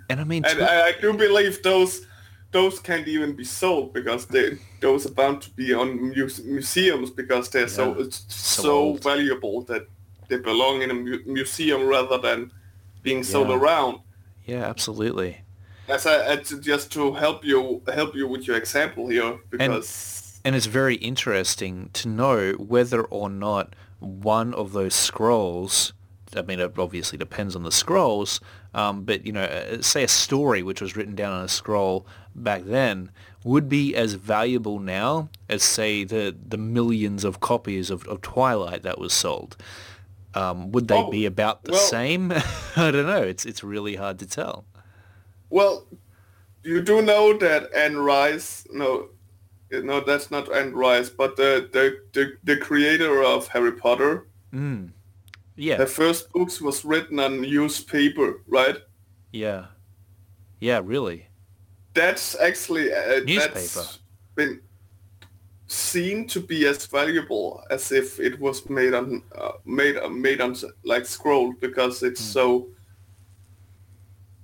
and 0.10 0.20
I 0.20 0.24
mean... 0.24 0.44
and 0.48 0.62
I, 0.62 0.90
I 0.90 0.92
do 1.00 1.14
believe 1.14 1.62
those 1.64 2.06
those 2.52 2.80
can't 2.80 3.08
even 3.08 3.34
be 3.34 3.46
sold 3.46 3.94
because 3.94 4.26
they 4.26 4.58
those 4.82 5.06
are 5.06 5.14
bound 5.14 5.42
to 5.42 5.50
be 5.52 5.74
on 5.74 6.10
muse- 6.10 6.44
museums 6.44 7.10
because 7.10 7.50
they're 7.50 7.62
yeah. 7.62 7.68
so 7.68 8.10
so, 8.10 8.20
so 8.28 8.94
valuable 8.96 9.62
that 9.64 9.88
they 10.32 10.38
belong 10.38 10.82
in 10.82 10.90
a 10.90 10.94
mu- 10.94 11.24
museum 11.26 11.86
rather 11.86 12.18
than 12.18 12.52
being 13.04 13.22
sold 13.22 13.50
yeah. 13.50 13.56
around. 13.58 14.00
Yeah, 14.46 14.64
absolutely. 14.64 15.42
As 15.88 16.08
I, 16.08 16.38
just 16.38 16.92
to 16.94 17.14
help 17.14 17.44
you 17.44 17.82
help 17.94 18.16
you 18.16 18.28
with 18.28 18.48
your 18.48 18.56
example 18.56 19.10
here, 19.10 19.40
because 19.50 20.40
and, 20.44 20.46
and 20.46 20.56
it's 20.56 20.68
very 20.68 20.96
interesting 20.96 21.90
to 21.94 22.08
know 22.08 22.54
whether 22.54 23.04
or 23.04 23.30
not 23.30 23.76
one 24.00 24.54
of 24.54 24.72
those 24.72 24.96
scrolls. 24.96 25.94
I 26.34 26.44
mean, 26.44 26.62
it 26.62 26.80
obviously 26.80 27.18
depends 27.18 27.58
on 27.58 27.64
the 27.64 27.74
scrolls, 27.74 28.40
um, 28.74 29.04
but 29.04 29.26
you 29.26 29.34
know, 29.34 29.44
uh, 29.44 29.82
say 29.82 30.04
a 30.04 30.08
story 30.08 30.64
which 30.64 30.80
was 30.80 30.96
written 30.96 31.14
down 31.14 31.34
on 31.34 31.44
a 31.44 31.50
scroll 31.50 32.08
back 32.34 32.64
then 32.64 33.12
would 33.44 33.68
be 33.68 33.96
as 33.96 34.14
valuable 34.14 34.80
now 34.80 35.28
as 35.50 35.62
say 35.62 36.06
the 36.06 36.34
the 36.48 36.58
millions 36.58 37.26
of 37.26 37.42
copies 37.42 37.90
of, 37.90 38.08
of 38.08 38.22
Twilight 38.22 38.84
that 38.84 38.98
was 38.98 39.12
sold. 39.12 39.58
Um, 40.34 40.72
would 40.72 40.88
they 40.88 40.96
oh, 40.96 41.10
be 41.10 41.26
about 41.26 41.64
the 41.64 41.74
well, 41.74 41.82
same? 41.82 42.32
I 42.76 42.92
don't 42.92 43.06
know. 43.06 43.24
It's 43.24 43.46
it's 43.46 43.64
really 43.64 43.96
hard 43.96 44.20
to 44.20 44.28
tell. 44.28 44.66
Well, 45.50 45.86
you 46.64 46.82
do 46.82 47.02
know 47.02 47.38
that 47.38 47.74
Anne 47.74 47.98
Rice. 47.98 48.66
No, 48.72 49.10
no, 49.72 50.00
that's 50.00 50.32
not 50.32 50.54
Anne 50.54 50.74
Rice, 50.74 51.10
but 51.10 51.36
the 51.36 51.70
the 51.72 52.02
the, 52.14 52.38
the 52.44 52.58
creator 52.58 53.24
of 53.24 53.48
Harry 53.50 53.74
Potter. 53.74 54.28
Mm. 54.54 54.92
Yeah. 55.56 55.78
The 55.78 55.88
first 55.88 56.32
books 56.32 56.62
was 56.62 56.84
written 56.86 57.20
on 57.20 57.42
newspaper, 57.42 58.42
right? 58.48 58.78
Yeah. 59.32 59.66
Yeah, 60.60 60.82
really. 60.84 61.28
That's 61.94 62.40
actually 62.40 62.94
uh, 62.94 63.20
newspaper. 63.26 63.52
That's 63.54 64.00
been 64.36 64.62
seen 65.72 66.28
to 66.28 66.42
be 66.42 66.68
as 66.68 66.86
valuable 66.86 67.64
as 67.70 67.92
if 67.94 68.20
it 68.20 68.38
was 68.40 68.70
made 68.70 68.94
on 68.94 69.24
uh, 69.36 69.54
made 69.64 69.96
uh, 69.98 70.10
made 70.10 70.42
on 70.42 70.54
like 70.84 71.06
scroll 71.06 71.54
because 71.62 72.04
it's 72.04 72.22
mm. 72.22 72.34
so 72.34 72.68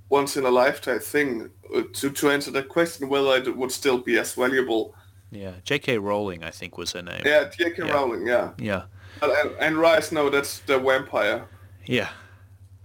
once 0.09 0.37
in 0.37 0.45
a 0.45 0.49
lifetime 0.49 0.99
thing 0.99 1.49
uh, 1.75 1.81
to 1.91 2.09
to 2.11 2.29
answer 2.29 2.49
that 2.51 2.69
question 2.69 3.09
whether 3.09 3.35
it 3.35 3.57
would 3.57 3.71
still 3.71 3.97
be 3.97 4.17
as 4.17 4.33
valuable. 4.33 4.95
Yeah, 5.29 5.55
J.K. 5.65 5.97
Rowling, 5.97 6.45
I 6.45 6.51
think, 6.51 6.77
was 6.77 6.93
her 6.93 7.01
name. 7.01 7.21
Yeah, 7.25 7.49
J.K. 7.49 7.85
Yeah. 7.85 7.91
Rowling. 7.91 8.25
Yeah, 8.25 8.51
Yeah, 8.57 8.83
and, 9.21 9.51
Anne 9.59 9.77
Rice, 9.77 10.13
no, 10.13 10.29
that's 10.29 10.59
the 10.59 10.79
vampire. 10.79 11.45
yeah, 11.85 12.07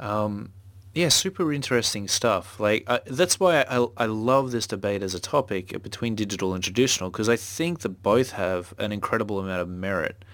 um, 0.00 0.52
yeah. 0.94 1.08
Super 1.08 1.52
interesting 1.52 2.08
stuff. 2.08 2.60
Like 2.60 2.84
uh, 2.86 3.00
that's 3.06 3.40
why 3.40 3.62
I 3.62 3.86
I 3.96 4.06
love 4.06 4.52
this 4.52 4.66
debate 4.66 5.02
as 5.02 5.14
a 5.14 5.20
topic 5.20 5.82
between 5.82 6.14
digital 6.14 6.54
and 6.54 6.62
traditional 6.62 7.10
because 7.10 7.28
I 7.28 7.36
think 7.36 7.80
that 7.80 8.02
both 8.02 8.32
have 8.32 8.74
an 8.78 8.92
incredible 8.92 9.38
amount 9.38 9.60
of 9.60 9.68
merit. 9.68 10.24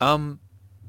Um, 0.00 0.40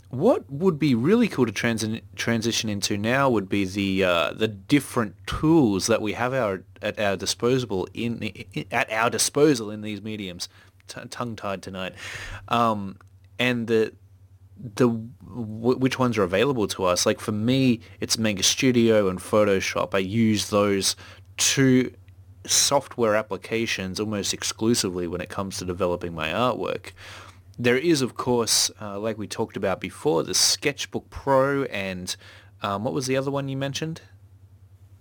what 0.10 0.50
would 0.50 0.80
be 0.80 0.96
really 0.96 1.28
cool 1.28 1.46
to 1.46 1.52
transi- 1.52 2.02
transition 2.16 2.70
into 2.70 2.98
now 2.98 3.30
would 3.30 3.50
be 3.50 3.66
the 3.66 4.04
uh, 4.04 4.34
the 4.34 4.48
different 4.48 5.16
tools 5.26 5.88
that 5.88 6.02
we 6.02 6.14
have 6.14 6.34
our 6.34 6.64
at 6.82 7.00
our 7.00 7.18
disposal 7.18 7.88
in, 7.94 8.22
in 8.22 8.66
at 8.72 8.92
our 8.92 9.10
disposal 9.10 9.70
in 9.70 9.82
these 9.82 10.02
mediums. 10.02 10.48
T- 10.88 11.02
tongue 11.10 11.36
tied 11.36 11.62
tonight, 11.62 11.94
um, 12.48 12.98
and 13.38 13.68
the 13.68 13.94
the 14.76 14.88
w- 14.90 15.78
which 15.78 16.00
ones 16.00 16.18
are 16.18 16.24
available 16.24 16.68
to 16.70 16.86
us. 16.86 17.06
Like 17.06 17.20
for 17.20 17.32
me, 17.32 17.80
it's 18.00 18.18
Manga 18.18 18.44
Studio 18.44 19.10
and 19.10 19.20
Photoshop. 19.20 19.94
I 19.94 20.00
use 20.00 20.50
those 20.50 20.96
two 21.38 21.94
software 22.46 23.16
applications 23.16 24.00
almost 24.00 24.34
exclusively 24.34 25.08
when 25.08 25.22
it 25.22 25.30
comes 25.30 25.58
to 25.58 25.66
developing 25.66 26.14
my 26.14 26.30
artwork. 26.30 26.92
There 27.60 27.78
is, 27.78 28.02
of 28.02 28.16
course, 28.16 28.70
uh, 28.80 29.00
like 29.00 29.18
we 29.18 29.28
talked 29.28 29.58
about 29.58 29.82
before, 29.82 30.24
the 30.24 30.34
Sketchbook 30.34 31.10
Pro 31.10 31.64
and 31.64 32.16
um, 32.62 32.84
what 32.84 32.94
was 32.94 33.08
the 33.08 33.18
other 33.18 33.32
one 33.32 33.50
you 33.50 33.58
mentioned? 33.58 34.02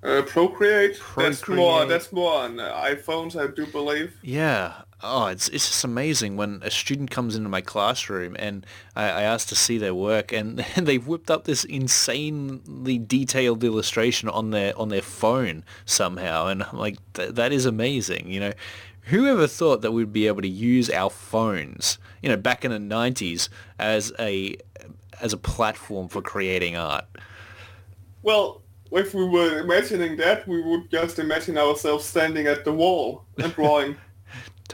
Uh, 0.03 0.23
Procreate. 0.23 1.01
That's 1.17 1.47
more. 1.49 1.85
That's 1.85 2.13
more 2.13 2.41
on 2.41 2.61
uh, 2.61 2.75
iPhones, 2.75 3.41
I 3.41 3.53
do 3.53 3.67
believe. 3.67 4.17
Yeah. 4.23 4.83
Oh, 5.03 5.27
it's 5.27 5.49
it's 5.49 5.69
just 5.69 5.85
amazing 5.85 6.37
when 6.37 6.61
a 6.63 6.71
student 6.71 7.11
comes 7.11 7.37
into 7.37 7.51
my 7.51 7.61
classroom 7.61 8.35
and 8.39 8.65
I, 8.95 9.05
I 9.05 9.23
ask 9.23 9.47
to 9.49 9.57
see 9.57 9.77
their 9.77 9.95
work 9.95 10.33
and, 10.33 10.59
they've 10.77 11.07
whipped 11.07 11.31
up 11.31 11.45
this 11.45 11.65
insanely 11.65 12.99
detailed 12.99 13.63
illustration 13.63 14.29
on 14.31 14.51
their 14.51 14.77
on 14.79 14.89
their 14.89 15.03
phone 15.03 15.65
somehow 15.85 16.47
and 16.47 16.63
I'm 16.63 16.79
like 16.79 16.97
Th- 17.13 17.31
that 17.31 17.53
is 17.53 17.67
amazing. 17.67 18.31
You 18.31 18.41
know, 18.41 18.53
whoever 19.03 19.47
thought 19.47 19.83
that 19.83 19.93
we'd 19.93 20.13
be 20.13 20.27
able 20.27 20.43
to 20.43 20.49
use 20.49 20.89
our 20.89 21.11
phones, 21.11 21.99
you 22.23 22.29
know, 22.29 22.37
back 22.37 22.65
in 22.65 22.71
the 22.71 22.79
'90s 22.79 23.51
as 23.79 24.13
a 24.19 24.57
as 25.21 25.33
a 25.33 25.39
platform 25.39 26.09
for 26.09 26.23
creating 26.23 26.77
art. 26.77 27.05
Well, 28.23 28.63
if 28.93 29.15
we 29.15 29.25
were 29.25 29.59
imagining 29.59 30.17
that, 30.17 30.47
we 30.47 30.63
would 30.63 30.91
just 30.91 31.19
imagine 31.19 31.59
ourselves 31.59 32.05
standing 32.05 32.47
at 32.47 32.65
the 32.65 32.73
wall 32.73 33.25
and 33.39 33.55
drawing. 33.55 33.97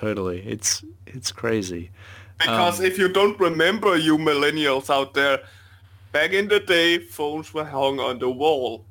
Totally, 0.02 0.40
it's 0.54 0.84
it's 1.06 1.30
crazy. 1.32 1.90
Because 2.38 2.80
Um, 2.80 2.86
if 2.86 2.98
you 2.98 3.08
don't 3.08 3.38
remember, 3.38 3.96
you 3.96 4.18
millennials 4.18 4.90
out 4.90 5.14
there, 5.14 5.38
back 6.12 6.32
in 6.32 6.48
the 6.48 6.58
day, 6.58 6.98
phones 6.98 7.54
were 7.54 7.64
hung 7.64 8.00
on 8.00 8.18
the 8.18 8.28
wall 8.28 8.84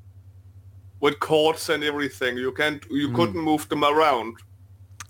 with 1.02 1.20
cords 1.20 1.70
and 1.70 1.84
everything. 1.84 2.38
You 2.38 2.52
can't, 2.54 2.82
you 2.90 3.08
Hmm. 3.10 3.16
couldn't 3.16 3.42
move 3.44 3.68
them 3.68 3.84
around. 3.84 4.36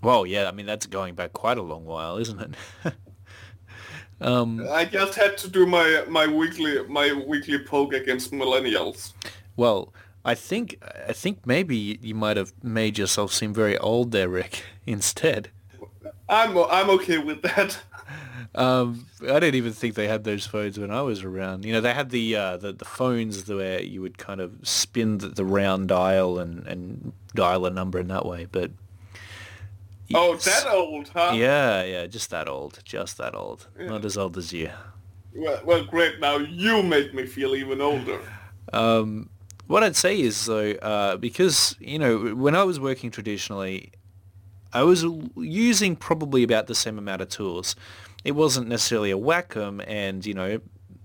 Well, 0.02 0.26
yeah, 0.26 0.48
I 0.48 0.52
mean 0.52 0.66
that's 0.66 0.86
going 0.86 1.14
back 1.14 1.32
quite 1.32 1.58
a 1.58 1.62
long 1.62 1.84
while, 1.84 2.16
isn't 2.18 2.40
it? 2.40 2.54
um, 4.20 4.66
I 4.70 4.84
just 4.84 5.14
had 5.14 5.36
to 5.38 5.48
do 5.48 5.66
my 5.66 6.04
my 6.08 6.26
weekly 6.26 6.82
my 6.88 7.12
weekly 7.26 7.58
poke 7.58 7.94
against 7.94 8.32
millennials. 8.32 9.12
well, 9.56 9.92
I 10.24 10.34
think 10.34 10.82
I 11.08 11.12
think 11.12 11.46
maybe 11.46 11.98
you 12.02 12.14
might 12.16 12.36
have 12.36 12.52
made 12.62 12.98
yourself 12.98 13.32
seem 13.32 13.54
very 13.54 13.78
old 13.78 14.10
there, 14.12 14.28
Rick. 14.28 14.64
Instead, 14.86 15.50
I'm 16.32 16.56
I'm 16.58 16.90
okay 16.90 17.18
with 17.18 17.42
that. 17.42 17.78
um, 18.54 19.06
I 19.22 19.38
didn't 19.40 19.54
even 19.54 19.72
think 19.72 19.94
they 19.94 20.08
had 20.08 20.24
those 20.24 20.46
phones 20.46 20.78
when 20.78 20.90
I 20.90 21.02
was 21.02 21.22
around. 21.22 21.64
You 21.64 21.72
know, 21.74 21.80
they 21.80 21.92
had 21.94 22.10
the 22.10 22.34
uh, 22.36 22.56
the, 22.56 22.72
the 22.72 22.84
phones 22.84 23.46
where 23.48 23.82
you 23.82 24.00
would 24.02 24.18
kind 24.18 24.40
of 24.40 24.52
spin 24.62 25.18
the, 25.18 25.28
the 25.28 25.44
round 25.44 25.88
dial 25.88 26.38
and, 26.38 26.66
and 26.66 27.12
dial 27.34 27.66
a 27.66 27.70
number 27.70 27.98
in 27.98 28.08
that 28.08 28.26
way. 28.26 28.46
But 28.50 28.70
Oh, 30.14 30.36
that 30.36 30.66
old, 30.66 31.08
huh? 31.08 31.32
yeah, 31.34 31.82
yeah, 31.84 32.06
just 32.06 32.28
that 32.30 32.46
old, 32.48 32.80
just 32.84 33.16
that 33.18 33.34
old. 33.34 33.68
Not 33.78 34.04
as 34.04 34.18
old 34.18 34.36
as 34.36 34.52
you. 34.52 34.70
Well, 35.34 35.60
well, 35.64 35.84
great. 35.84 36.20
Now 36.20 36.36
you 36.36 36.82
make 36.82 37.14
me 37.14 37.24
feel 37.26 37.54
even 37.54 37.80
older. 37.80 38.20
Um, 38.74 39.30
what 39.68 39.82
I'd 39.82 39.96
say 39.96 40.20
is 40.20 40.44
though, 40.44 40.72
uh, 40.72 41.16
because 41.16 41.74
you 41.80 41.98
know, 41.98 42.34
when 42.34 42.54
I 42.54 42.64
was 42.64 42.78
working 42.78 43.10
traditionally, 43.10 43.92
I 44.72 44.82
was 44.82 45.04
using 45.36 45.96
probably 45.96 46.42
about 46.42 46.66
the 46.66 46.74
same 46.74 46.98
amount 46.98 47.22
of 47.22 47.28
tools. 47.28 47.76
It 48.24 48.32
wasn't 48.32 48.68
necessarily 48.68 49.10
a 49.10 49.18
Wacom 49.18 49.84
and 49.86 50.24
you 50.24 50.34
know, 50.34 50.60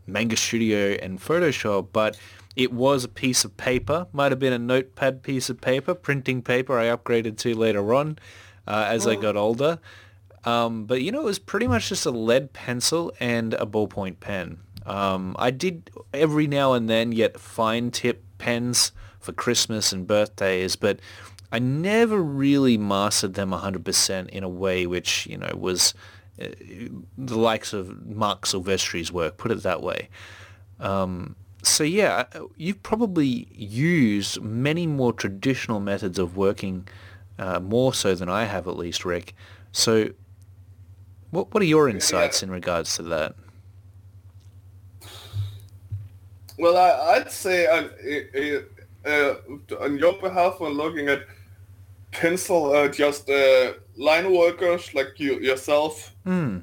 Manga 0.06 0.38
Studio 0.38 0.98
and 1.02 1.20
Photoshop, 1.20 1.90
but 1.92 2.18
it 2.56 2.72
was 2.72 3.04
a 3.04 3.10
piece 3.10 3.46
of 3.46 3.56
paper. 3.58 4.08
Might 4.14 4.32
have 4.32 4.40
been 4.40 4.54
a 4.54 4.60
notepad 4.60 5.22
piece 5.22 5.50
of 5.50 5.62
paper, 5.62 5.94
printing 5.94 6.42
paper. 6.42 6.80
I 6.80 6.86
upgraded 6.86 7.38
to 7.40 7.54
later 7.56 7.94
on 7.94 8.18
uh, 8.68 8.86
as 8.88 9.06
I 9.06 9.16
got 9.16 9.36
older. 9.36 9.80
Um, 10.44 10.86
but 10.86 11.02
you 11.02 11.12
know, 11.12 11.22
it 11.22 11.26
was 11.26 11.40
pretty 11.40 11.68
much 11.68 11.90
just 11.90 12.06
a 12.06 12.12
lead 12.12 12.54
pencil 12.54 13.12
and 13.20 13.54
a 13.56 13.66
ballpoint 13.66 14.20
pen. 14.20 14.60
Um, 14.86 15.36
I 15.38 15.52
did 15.52 15.92
every 16.14 16.48
now 16.48 16.74
and 16.74 16.90
then 16.90 17.10
get 17.10 17.40
fine 17.40 17.92
tip 17.92 18.24
pens 18.38 18.94
for 19.20 19.34
Christmas 19.34 19.92
and 19.92 20.08
birthdays, 20.08 20.78
but 20.78 21.00
I 21.52 21.60
never 21.60 22.22
really 22.22 22.78
mastered 22.78 23.36
them 23.36 23.52
100% 23.52 24.30
in 24.30 24.44
a 24.44 24.50
way 24.50 24.86
which, 24.86 25.26
you 25.28 25.38
know, 25.38 25.52
was 25.56 25.94
uh, 26.42 26.48
the 27.18 27.38
likes 27.38 27.74
of 27.74 28.06
Marc 28.06 28.46
Silvestri's 28.46 29.12
work, 29.12 29.38
put 29.38 29.52
it 29.52 29.64
that 29.64 29.82
way. 29.82 30.10
Um, 30.80 31.36
so 31.64 31.84
yeah, 31.84 32.26
you've 32.56 32.84
probably 32.84 33.48
used 33.52 34.42
many 34.42 34.88
more 34.88 35.14
traditional 35.14 35.80
methods 35.80 36.20
of 36.20 36.38
working, 36.38 36.88
uh, 37.40 37.60
more 37.60 37.94
so 37.94 38.14
than 38.14 38.30
I 38.30 38.46
have 38.46 38.68
at 38.68 38.78
least, 38.78 39.06
Rick. 39.06 39.34
So 39.72 40.12
what, 41.32 41.54
what 41.54 41.62
are 41.62 41.66
your 41.66 41.90
insights 41.90 42.44
in 42.44 42.52
regards 42.52 42.96
to 42.98 43.04
that? 43.04 43.36
Well, 46.60 46.78
I, 46.78 47.18
I'd 47.18 47.32
say 47.32 47.68
on, 47.68 47.92
uh, 49.06 49.10
uh, 49.10 49.84
on 49.84 49.98
your 49.98 50.14
behalf, 50.20 50.60
when 50.60 50.74
looking 50.74 51.08
at 51.08 51.26
pencil, 52.12 52.74
uh, 52.74 52.88
just 52.88 53.30
uh, 53.30 53.74
line 53.96 54.34
workers 54.34 54.94
like 54.94 55.20
you 55.20 55.40
yourself, 55.40 56.16
Hmm. 56.26 56.60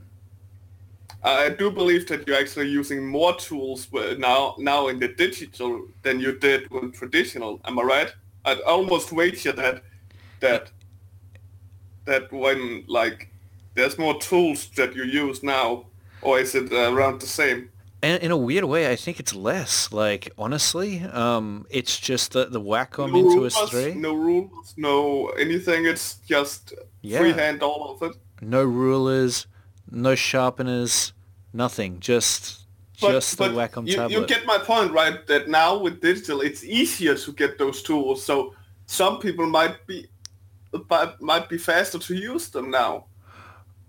I 1.24 1.48
do 1.48 1.70
believe 1.70 2.06
that 2.08 2.26
you're 2.26 2.36
actually 2.36 2.68
using 2.68 3.06
more 3.08 3.34
tools 3.36 3.88
now 4.18 4.54
now 4.58 4.88
in 4.88 4.98
the 4.98 5.08
digital 5.08 5.88
than 6.02 6.20
you 6.20 6.38
did 6.38 6.70
with 6.70 6.92
traditional. 6.92 7.60
Am 7.64 7.78
I 7.78 7.82
right? 7.82 8.14
I'd 8.44 8.60
almost 8.60 9.10
wager 9.10 9.52
that 9.52 9.82
that 10.40 10.70
that 12.04 12.30
when 12.30 12.84
like 12.86 13.30
there's 13.74 13.98
more 13.98 14.20
tools 14.20 14.68
that 14.76 14.94
you 14.94 15.04
use 15.04 15.42
now, 15.42 15.86
or 16.20 16.38
is 16.38 16.54
it 16.54 16.70
uh, 16.70 16.92
around 16.92 17.20
the 17.22 17.26
same? 17.26 17.70
And 18.04 18.22
in 18.22 18.30
a 18.30 18.36
weird 18.36 18.64
way, 18.64 18.90
I 18.92 18.96
think 18.96 19.18
it's 19.18 19.34
less. 19.34 19.90
Like 19.92 20.30
honestly, 20.36 21.00
um, 21.22 21.66
it's 21.70 21.98
just 21.98 22.32
the 22.32 22.44
the 22.56 22.60
Wacom 22.60 23.08
no 23.12 23.18
Intuos 23.22 23.54
rules, 23.56 23.70
three. 23.70 23.94
no 23.94 24.12
rules, 24.14 24.74
no 24.76 25.28
anything. 25.44 25.80
It's 25.92 26.16
just 26.34 26.74
Yeah. 27.02 27.18
freehand 27.20 27.62
all 27.62 27.82
of 27.92 28.02
it. 28.08 28.14
no 28.42 28.62
rulers, 28.82 29.46
no 29.90 30.14
sharpeners, 30.14 31.12
nothing. 31.52 32.00
Just 32.00 32.40
just 32.96 33.38
the 33.38 33.48
Wacom 33.48 33.86
you, 33.88 33.96
tablet. 33.96 34.12
you 34.14 34.26
get 34.26 34.44
my 34.46 34.58
point, 34.58 34.92
right? 34.92 35.26
That 35.26 35.48
now 35.48 35.70
with 35.84 36.00
digital, 36.00 36.40
it's 36.48 36.62
easier 36.80 37.14
to 37.24 37.32
get 37.32 37.58
those 37.58 37.82
tools. 37.82 38.22
So 38.24 38.54
some 38.86 39.18
people 39.18 39.46
might 39.46 39.76
be 39.86 40.06
might 41.20 41.48
be 41.48 41.58
faster 41.58 41.98
to 41.98 42.14
use 42.14 42.48
them 42.50 42.70
now. 42.70 43.06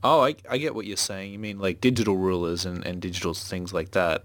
Oh, 0.06 0.22
I, 0.22 0.36
I 0.50 0.58
get 0.58 0.76
what 0.76 0.86
you're 0.86 0.98
saying. 0.98 1.32
You 1.34 1.40
mean 1.40 1.58
like 1.60 1.82
digital 1.82 2.16
rulers 2.18 2.66
and, 2.66 2.86
and 2.86 3.02
digital 3.02 3.34
things 3.34 3.74
like 3.74 3.92
that. 3.92 4.24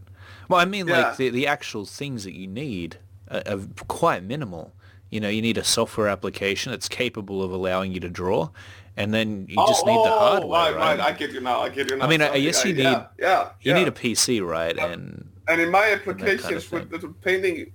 Well, 0.48 0.60
I 0.60 0.64
mean 0.64 0.86
Yeah. 0.88 0.98
like 1.08 1.16
the 1.16 1.30
the 1.30 1.46
actual 1.46 1.84
things 1.86 2.24
that 2.24 2.34
you 2.34 2.46
need 2.46 2.98
are, 3.30 3.42
are 3.46 3.60
quite 3.88 4.22
minimal. 4.22 4.72
You 5.10 5.20
know, 5.20 5.28
you 5.28 5.42
need 5.42 5.58
a 5.58 5.64
software 5.64 6.06
application 6.08 6.70
that's 6.72 6.88
capable 6.88 7.42
of 7.42 7.50
allowing 7.50 7.92
you 7.92 7.98
to 8.00 8.08
draw, 8.08 8.50
and 8.96 9.12
then 9.12 9.46
you 9.48 9.56
just 9.66 9.84
need 9.84 9.94
the 9.96 10.12
Oh, 10.14 10.18
hardware, 10.18 10.50
right, 10.50 10.76
right? 10.76 10.98
right. 10.98 11.00
I 11.00 11.12
get 11.18 11.32
you 11.32 11.40
now. 11.40 11.62
I 11.62 11.68
get 11.68 11.90
you 11.90 11.96
now. 11.96 12.04
I 12.04 12.08
mean, 12.08 12.22
I- 12.22 12.38
guess 12.38 12.64
you 12.64 12.74
yeah, 12.74 12.90
need- 12.90 13.06
yeah, 13.18 13.42
You 13.62 13.72
yeah. 13.72 13.78
need 13.78 13.88
a 13.88 13.92
PC, 13.92 14.40
right? 14.40 14.76
And 14.78 15.28
And 15.48 15.60
in 15.60 15.68
my 15.70 15.80
kind 15.80 15.94
of 15.94 16.00
applications 16.08 16.70
with 16.70 16.90
the 16.90 17.08
painting, 17.26 17.72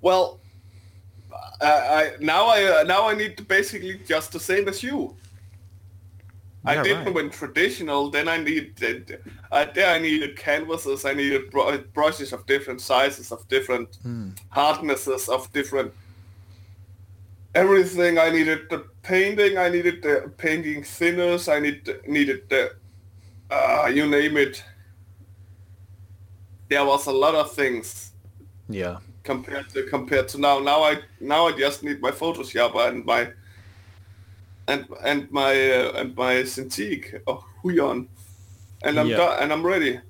well, 0.00 0.38
I, 1.60 1.66
I 1.70 2.12
now 2.20 2.46
I 2.46 2.64
uh, 2.64 2.82
now 2.84 3.08
I 3.08 3.14
need 3.14 3.46
basically 3.48 4.00
just 4.06 4.32
the 4.32 4.40
same 4.40 4.68
as 4.68 4.82
you. 4.82 5.16
I 6.64 6.74
Yeah, 6.74 6.82
didn't 6.84 7.04
right. 7.06 7.14
when 7.14 7.30
traditional. 7.30 8.10
Then 8.10 8.28
I 8.28 8.36
needed 8.36 9.20
uh, 9.50 9.66
there 9.74 9.94
I 9.94 9.98
needed 9.98 10.36
canvases. 10.36 11.04
I 11.04 11.12
needed 11.12 11.50
br- 11.50 11.76
brushes 11.92 12.32
of 12.32 12.46
different 12.46 12.80
sizes, 12.80 13.32
of 13.32 13.46
different 13.48 13.96
Hmm. 14.02 14.30
hardnesses, 14.50 15.28
of 15.28 15.52
different 15.52 15.92
everything. 17.54 18.18
I 18.18 18.30
needed 18.30 18.60
the 18.70 18.86
painting. 19.02 19.58
I 19.58 19.68
needed 19.68 20.02
the 20.02 20.32
painting 20.38 20.82
thinners. 20.82 21.48
I 21.52 21.58
need 21.60 21.88
needed 22.06 22.48
the 22.48 22.70
uh, 23.50 23.90
you 23.92 24.06
name 24.06 24.36
it. 24.36 24.64
There 26.68 26.84
was 26.84 27.06
a 27.06 27.12
lot 27.12 27.34
of 27.34 27.52
things 27.54 28.12
Yeah. 28.68 28.98
compared 29.24 29.68
to 29.70 29.82
compared 29.90 30.28
to 30.28 30.38
now. 30.38 30.60
Now 30.60 30.82
I 30.84 31.00
now 31.20 31.48
I 31.48 31.52
just 31.52 31.82
need 31.82 32.00
my 32.00 32.12
Photoshop 32.12 32.76
and 32.88 33.04
my 33.04 33.32
and 34.72 34.86
and 35.04 35.30
my 35.30 35.52
uh, 35.52 36.00
and 36.00 36.16
my 36.16 36.34
Cintiq 36.42 37.20
or 37.26 37.44
Huion, 37.62 38.08
and 38.82 38.98
I'm 38.98 39.08
done 39.08 39.42
and 39.42 39.52
I'm 39.52 39.64
ready. 39.64 40.00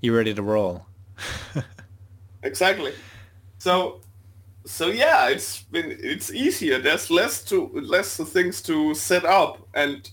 You 0.00 0.16
ready 0.16 0.34
to 0.34 0.42
roll? 0.42 0.86
Exactly. 2.44 2.92
So 3.58 4.00
so 4.66 4.88
yeah, 4.88 5.28
it's 5.28 5.62
been 5.62 5.96
it's 6.00 6.32
easier. 6.32 6.78
There's 6.78 7.10
less 7.10 7.44
to 7.44 7.70
less 7.74 8.16
things 8.16 8.62
to 8.62 8.94
set 8.94 9.24
up 9.24 9.66
and 9.74 10.10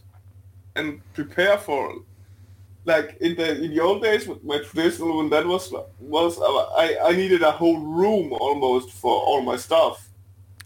and 0.76 1.02
prepare 1.14 1.58
for. 1.58 1.96
Like 2.86 3.18
in 3.20 3.36
the 3.36 3.64
in 3.64 3.72
the 3.72 3.80
old 3.82 4.02
days 4.02 4.28
with 4.28 4.44
my 4.44 4.60
traditional 4.60 5.18
when 5.18 5.30
that 5.30 5.46
was 5.46 5.74
was 6.00 6.40
I 6.40 6.98
I 7.04 7.12
needed 7.12 7.42
a 7.42 7.52
whole 7.52 7.80
room 7.80 8.32
almost 8.34 8.92
for 8.92 9.12
all 9.12 9.42
my 9.42 9.58
stuff. 9.58 10.09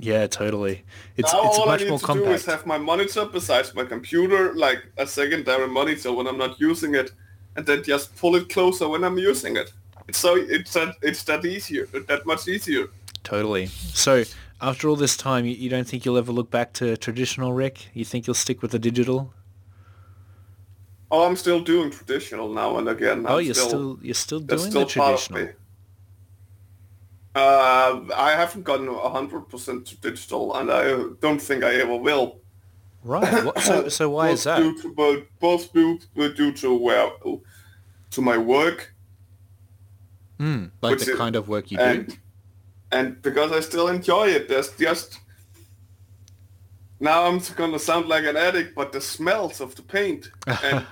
Yeah, 0.04 0.28
totally. 0.28 0.84
It's 1.16 1.32
now 1.32 1.48
it's 1.48 1.58
all 1.58 1.66
much 1.66 1.80
I 1.80 1.84
need 1.86 1.90
more 1.92 2.00
to 2.00 2.14
do 2.14 2.26
is 2.26 2.46
have 2.46 2.66
my 2.66 2.78
monitor 2.78 3.26
besides 3.26 3.74
my 3.74 3.86
computer, 3.86 4.54
like 4.54 4.86
a 4.98 5.08
secondary 5.08 5.68
monitor 5.68 6.12
when 6.12 6.28
I'm 6.28 6.38
not 6.38 6.60
using 6.60 6.94
it, 6.94 7.12
and 7.56 7.66
then 7.66 7.84
just 7.84 8.14
pull 8.18 8.36
it 8.36 8.50
closer 8.50 8.90
when 8.90 9.06
I'm 9.06 9.18
using 9.18 9.56
it. 9.56 9.72
It's 10.10 10.18
so 10.18 10.36
it's 10.36 10.74
that 10.74 10.96
it's 11.02 11.24
that 11.24 11.46
easier, 11.46 11.86
that 11.86 12.26
much 12.26 12.50
easier. 12.50 12.88
Totally. 13.24 13.68
So 13.68 14.26
after 14.60 14.90
all 14.90 14.98
this 14.98 15.16
time, 15.16 15.46
you, 15.46 15.56
you 15.56 15.70
don't 15.70 15.88
think 15.88 16.04
you'll 16.04 16.18
ever 16.18 16.34
look 16.34 16.52
back 16.52 16.74
to 16.74 16.98
traditional 16.98 17.54
Rick? 17.54 17.88
You 17.94 18.04
think 18.04 18.28
you'll 18.28 18.34
stick 18.34 18.62
with 18.62 18.72
the 18.72 18.80
digital? 18.80 19.34
Oh, 21.12 21.26
I'm 21.26 21.38
still 21.38 21.62
doing 21.62 21.92
traditional 21.92 22.50
now 22.50 22.78
and 22.78 22.90
again. 22.90 23.26
oh, 23.26 23.38
I'm 23.38 23.46
you're 23.46 23.54
still 23.54 24.00
you're 24.02 24.16
still 24.16 24.42
doing 24.42 24.60
still 24.60 24.82
the 24.82 24.88
traditional. 24.88 25.48
Uh, 27.36 28.02
I 28.16 28.32
haven't 28.32 28.64
gotten 28.64 28.88
hundred 28.94 29.50
percent 29.50 29.86
to 29.88 29.96
digital, 29.98 30.56
and 30.56 30.72
I 30.72 30.84
don't 31.20 31.42
think 31.42 31.64
I 31.64 31.74
ever 31.76 31.96
will. 31.96 32.40
Right. 33.04 33.44
What, 33.44 33.60
so 33.60 33.90
so 33.98 34.10
why 34.12 34.30
is 34.30 34.44
that? 34.44 34.60
Due 34.60 34.82
to, 34.82 34.94
both, 34.94 35.24
both 35.40 35.74
due, 35.74 36.00
due 36.16 36.52
to 36.54 36.76
where 36.78 37.10
to 38.12 38.22
my 38.22 38.38
work 38.38 38.94
Mm, 40.40 40.72
like 40.82 40.98
the 41.00 41.12
is- 41.12 41.18
kind 41.18 41.36
of 41.36 41.48
work 41.48 41.72
you 41.72 41.78
do. 41.78 41.84
and 41.84 42.20
and 42.92 43.22
because 43.22 43.52
I 43.52 43.60
still 43.62 43.88
enjoy 43.88 44.28
it. 44.30 44.48
There's 44.50 44.70
just 44.78 45.20
now 47.00 47.26
I'm 47.26 47.40
gonna 47.56 47.80
sound 47.80 48.08
like 48.08 48.26
an 48.26 48.36
addict, 48.38 48.76
but 48.76 48.92
the 48.92 49.02
smells 49.02 49.62
of 49.62 49.76
the 49.76 49.82
paint 49.84 50.30
and 50.64 50.86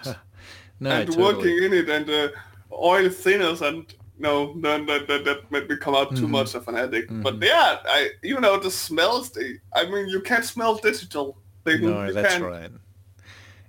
no, 0.79 0.89
and 0.91 1.07
totally. 1.11 1.23
working 1.23 1.63
in 1.63 1.73
it 1.73 1.89
and 1.89 2.05
the 2.05 2.33
oil 2.71 3.09
thinners 3.09 3.61
and 3.61 3.93
no, 4.21 4.53
no, 4.53 4.85
that 4.85 5.07
that, 5.07 5.25
that 5.25 5.51
made 5.51 5.67
me 5.69 5.75
come 5.77 5.95
out 5.95 6.15
too 6.15 6.27
Mhm. 6.27 6.29
much 6.37 6.55
of 6.55 6.67
an 6.67 6.75
addict. 6.75 7.09
But 7.23 7.39
Mhm. 7.39 7.45
yeah, 7.45 7.77
I 7.85 8.09
you 8.23 8.39
know 8.39 8.57
the 8.59 8.71
smells. 8.71 9.31
They, 9.31 9.59
I 9.75 9.85
mean, 9.91 10.07
you 10.07 10.21
can't 10.21 10.45
smell 10.45 10.75
digital. 10.75 11.37
They, 11.63 11.77
No, 11.79 12.11
that's 12.13 12.33
can't. 12.35 12.43
right. 12.43 12.71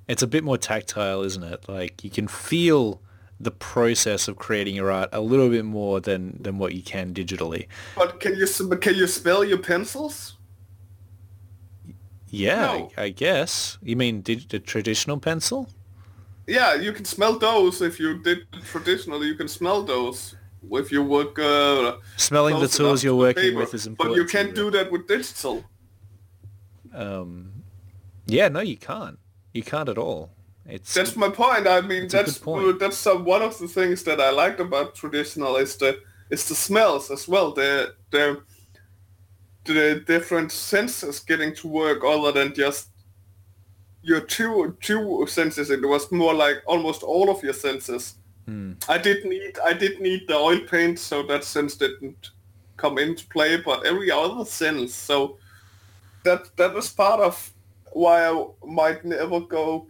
It's 0.08 0.22
a 0.22 0.26
bit 0.26 0.44
more 0.44 0.58
tactile, 0.58 1.22
isn't 1.22 1.42
it? 1.54 1.68
Like 1.68 2.04
you 2.04 2.10
can 2.10 2.28
feel 2.28 3.00
the 3.40 3.50
process 3.50 4.28
of 4.28 4.36
creating 4.36 4.74
your 4.76 4.90
art 4.90 5.08
a 5.12 5.20
little 5.20 5.48
bit 5.48 5.64
more 5.64 6.00
than 6.00 6.22
than 6.44 6.58
what 6.58 6.74
you 6.74 6.82
can 6.82 7.12
digitally. 7.14 7.66
But 7.96 8.20
can 8.20 8.34
you 8.36 8.46
sm- 8.46 8.74
can 8.86 8.94
you 8.94 9.06
smell 9.06 9.42
your 9.44 9.58
pencils? 9.58 10.36
Yeah, 12.30 12.62
No. 12.66 12.90
I, 12.96 13.02
I 13.04 13.08
guess. 13.10 13.78
You 13.82 13.96
mean 13.96 14.22
dig- 14.22 14.48
the 14.48 14.58
traditional 14.58 15.18
pencil? 15.18 15.68
Yeah, 16.46 16.74
you 16.74 16.92
can 16.92 17.04
smell 17.04 17.38
those 17.38 17.82
if 17.82 18.00
you 18.00 18.18
did 18.22 18.38
traditionally. 18.72 19.26
You 19.28 19.34
can 19.34 19.48
smell 19.48 19.82
those 19.84 20.34
if 20.70 20.92
you 20.92 21.02
work. 21.02 21.38
Uh, 21.38 21.96
Smelling 22.16 22.58
the 22.60 22.68
tools 22.68 23.02
you're 23.02 23.14
working 23.16 23.42
paper. 23.42 23.58
with 23.58 23.74
is 23.74 23.86
important. 23.86 24.16
But 24.16 24.20
you 24.20 24.26
can't 24.26 24.54
do 24.54 24.70
that 24.70 24.90
with 24.90 25.08
digital. 25.08 25.64
Um, 26.94 27.64
yeah, 28.26 28.48
no, 28.48 28.60
you 28.60 28.76
can't. 28.76 29.18
You 29.52 29.62
can't 29.62 29.88
at 29.88 29.98
all. 29.98 30.30
It's 30.66 30.94
That's 30.94 31.16
my 31.16 31.28
point. 31.28 31.66
I 31.66 31.80
mean, 31.80 32.04
It's 32.04 32.14
a 32.14 32.22
good 32.22 32.78
that's 32.78 32.78
that's 32.78 32.96
some, 32.96 33.24
one 33.24 33.42
of 33.42 33.58
the 33.58 33.68
things 33.68 34.04
that 34.04 34.20
I 34.20 34.30
liked 34.30 34.60
about 34.60 34.94
traditional 34.94 35.56
is 35.56 35.76
the 35.76 35.98
is 36.30 36.48
the 36.48 36.54
smells 36.54 37.10
as 37.10 37.26
well. 37.26 37.52
The 37.52 37.94
the 38.10 38.42
the 39.64 40.02
different 40.06 40.52
senses 40.52 41.20
getting 41.20 41.54
to 41.56 41.68
work 41.68 42.04
other 42.04 42.32
than 42.32 42.54
just 42.54 42.88
your 44.02 44.20
two 44.20 44.76
two 44.80 45.26
senses. 45.26 45.70
It 45.70 45.86
was 45.86 46.10
more 46.12 46.34
like 46.34 46.62
almost 46.66 47.02
all 47.02 47.28
of 47.28 47.42
your 47.42 47.54
senses. 47.54 48.14
Hmm. 48.46 48.72
I 48.88 48.98
did 48.98 49.24
need 49.24 49.58
I 49.64 49.72
did 49.72 50.00
need 50.00 50.26
the 50.26 50.34
oil 50.34 50.60
paint, 50.60 50.98
so 50.98 51.22
that 51.24 51.44
sense 51.44 51.76
didn't 51.76 52.30
come 52.76 52.98
into 52.98 53.26
play, 53.28 53.56
but 53.58 53.86
every 53.86 54.10
other 54.10 54.44
sense. 54.44 54.94
So 54.94 55.38
that 56.24 56.54
that 56.56 56.74
was 56.74 56.90
part 56.90 57.20
of 57.20 57.52
why 57.92 58.26
I 58.28 58.46
might 58.66 59.04
never 59.04 59.40
go 59.40 59.86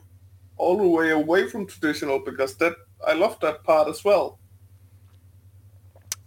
all 0.56 0.76
the 0.76 0.86
way 0.86 1.10
away 1.10 1.48
from 1.48 1.66
traditional 1.66 2.18
because 2.18 2.56
that 2.56 2.74
I 3.06 3.14
love 3.14 3.38
that 3.40 3.64
part 3.64 3.88
as 3.88 4.04
well. 4.04 4.38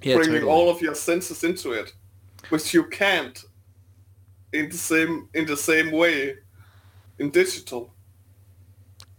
yeah, 0.01 0.15
bringing 0.15 0.34
totally. 0.34 0.51
all 0.51 0.69
of 0.69 0.82
your 0.82 0.95
senses 0.95 1.43
into 1.43 1.71
it, 1.71 1.93
which 2.49 2.73
you 2.73 2.86
can't 2.86 3.43
in 4.53 4.69
the 4.69 4.78
same 4.78 5.30
in 5.34 5.45
the 5.45 5.57
same 5.57 5.91
way 5.91 6.36
in 7.19 7.30
digital. 7.30 7.93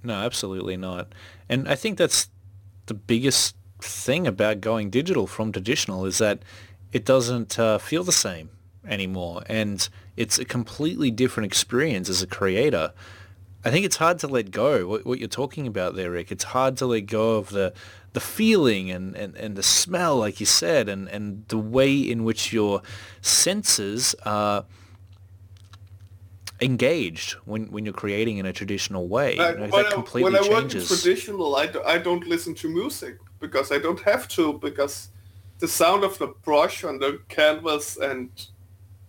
No, 0.03 0.15
absolutely 0.15 0.77
not. 0.77 1.13
And 1.49 1.69
I 1.69 1.75
think 1.75 1.99
that's 1.99 2.29
the 2.87 2.95
biggest 2.95 3.57
thing 3.81 4.27
about 4.27 4.61
going 4.61 4.91
digital 4.91 5.27
from 5.27 5.53
traditional 5.53 6.05
is 6.07 6.19
that 6.19 6.41
it 6.93 7.05
doesn't 7.05 7.59
uh, 7.59 7.79
feel 7.79 8.05
the 8.05 8.13
same 8.13 8.51
anymore, 8.87 9.43
and 9.47 9.89
it's 10.17 10.39
a 10.39 10.45
completely 10.45 11.11
different 11.11 11.47
experience 11.47 12.09
as 12.09 12.23
a 12.23 12.27
creator. 12.27 12.93
I 13.65 13.71
think 13.71 13.85
it's 13.85 13.97
hard 13.97 14.21
to 14.21 14.29
let 14.29 14.53
go. 14.53 14.87
What, 14.87 15.05
what 15.05 15.19
you're 15.19 15.29
talking 15.29 15.67
about 15.67 15.97
there, 15.97 16.13
Rick, 16.13 16.31
it's 16.31 16.45
hard 16.45 16.77
to 16.79 16.87
let 16.87 17.07
go 17.07 17.37
of 17.37 17.51
the 17.51 17.73
the 18.13 18.21
feeling 18.21 18.91
and, 18.91 19.15
and, 19.15 19.37
and 19.37 19.57
the 19.57 19.63
smell, 19.63 20.17
like 20.17 20.41
you 20.41 20.47
said, 20.47 20.89
and, 20.89 21.07
and 21.09 21.45
the 21.49 21.59
way 21.59 21.95
in 21.95 22.25
which 22.25 22.51
your 22.51 22.81
senses 23.21 24.15
are 24.25 24.65
engaged 26.61 27.33
when, 27.45 27.71
when 27.71 27.85
you're 27.85 27.95
creating 27.95 28.39
in 28.39 28.47
a 28.47 28.53
traditional 28.53 29.09
way. 29.09 29.37
Like, 29.37 29.57
You 29.57 29.59
know, 29.67 29.71
that 29.73 29.91
I, 29.91 29.95
completely 29.95 30.23
when 30.23 30.35
I 30.37 30.43
work 30.43 30.71
in 30.73 30.79
traditional, 30.79 31.57
I, 31.57 31.67
do, 31.67 31.83
I 31.85 31.99
don't 31.99 32.27
listen 32.27 32.55
to 32.57 32.69
music 32.69 33.19
because 33.41 33.71
I 33.71 33.79
don't 33.79 34.01
have 34.01 34.29
to 34.29 34.55
because 34.55 35.11
the 35.59 35.69
sound 35.69 36.05
of 36.05 36.17
the 36.19 36.29
brush 36.45 36.85
on 36.85 36.99
the 36.99 37.21
canvas 37.29 37.97
and 37.97 38.31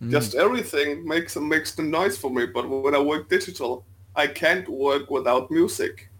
Mm. 0.02 0.10
just 0.10 0.34
everything 0.34 1.06
makes 1.06 1.36
makes 1.36 1.74
the 1.74 1.82
noise 1.82 2.18
for 2.18 2.30
me. 2.30 2.46
But 2.46 2.68
when 2.68 2.94
I 2.94 3.00
work 3.00 3.28
digital, 3.28 3.86
I 4.16 4.26
can't 4.28 4.68
work 4.68 5.10
without 5.10 5.50
music. 5.50 6.10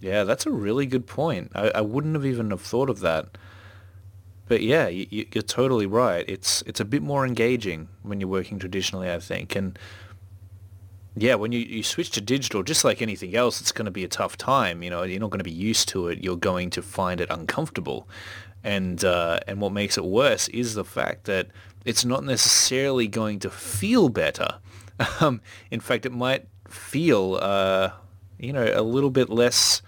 Yeah, 0.00 0.24
that's 0.24 0.46
a 0.46 0.50
really 0.52 0.86
good 0.86 1.06
point. 1.06 1.50
I, 1.54 1.70
I 1.76 1.80
wouldn't 1.80 2.14
have 2.14 2.26
even 2.26 2.50
have 2.50 2.60
thought 2.60 2.90
of 2.90 3.00
that. 3.00 3.36
But 4.46 4.62
yeah, 4.62 4.88
you, 4.88 5.06
you- 5.10 5.26
you're 5.32 5.42
totally 5.42 5.86
right. 5.86 6.24
It's 6.28 6.62
it's 6.62 6.80
a 6.80 6.84
bit 6.84 7.02
more 7.02 7.26
engaging 7.26 7.88
when 8.02 8.20
you're 8.20 8.28
working 8.28 8.58
traditionally, 8.58 9.10
I 9.10 9.18
think. 9.18 9.54
And 9.56 9.78
yeah, 11.16 11.34
when 11.36 11.52
you, 11.52 11.60
you 11.60 11.82
switch 11.82 12.10
to 12.12 12.20
digital, 12.20 12.62
just 12.62 12.84
like 12.84 13.00
anything 13.00 13.36
else, 13.36 13.60
it's 13.60 13.72
going 13.72 13.84
to 13.84 13.92
be 13.92 14.04
a 14.04 14.08
tough 14.08 14.36
time. 14.36 14.82
You 14.82 14.90
know, 14.90 15.04
you're 15.04 15.20
not 15.20 15.30
going 15.30 15.38
to 15.38 15.44
be 15.44 15.50
used 15.50 15.88
to 15.90 16.08
it. 16.08 16.22
You're 16.22 16.36
going 16.36 16.70
to 16.70 16.82
find 16.82 17.20
it 17.20 17.28
uncomfortable. 17.30 18.08
And 18.64 19.04
uh, 19.04 19.40
and 19.46 19.60
what 19.60 19.72
makes 19.72 19.98
it 19.98 20.04
worse 20.04 20.48
is 20.48 20.74
the 20.74 20.84
fact 20.84 21.24
that 21.24 21.48
it's 21.84 22.04
not 22.04 22.24
necessarily 22.24 23.06
going 23.06 23.38
to 23.40 23.50
feel 23.50 24.08
better. 24.08 24.58
Um, 25.20 25.40
in 25.72 25.80
fact, 25.80 26.06
it 26.06 26.12
might 26.12 26.46
feel, 26.68 27.36
uh, 27.42 27.90
you 28.38 28.52
know, 28.52 28.70
a 28.72 28.80
little 28.80 29.10
bit 29.10 29.28
less 29.28 29.82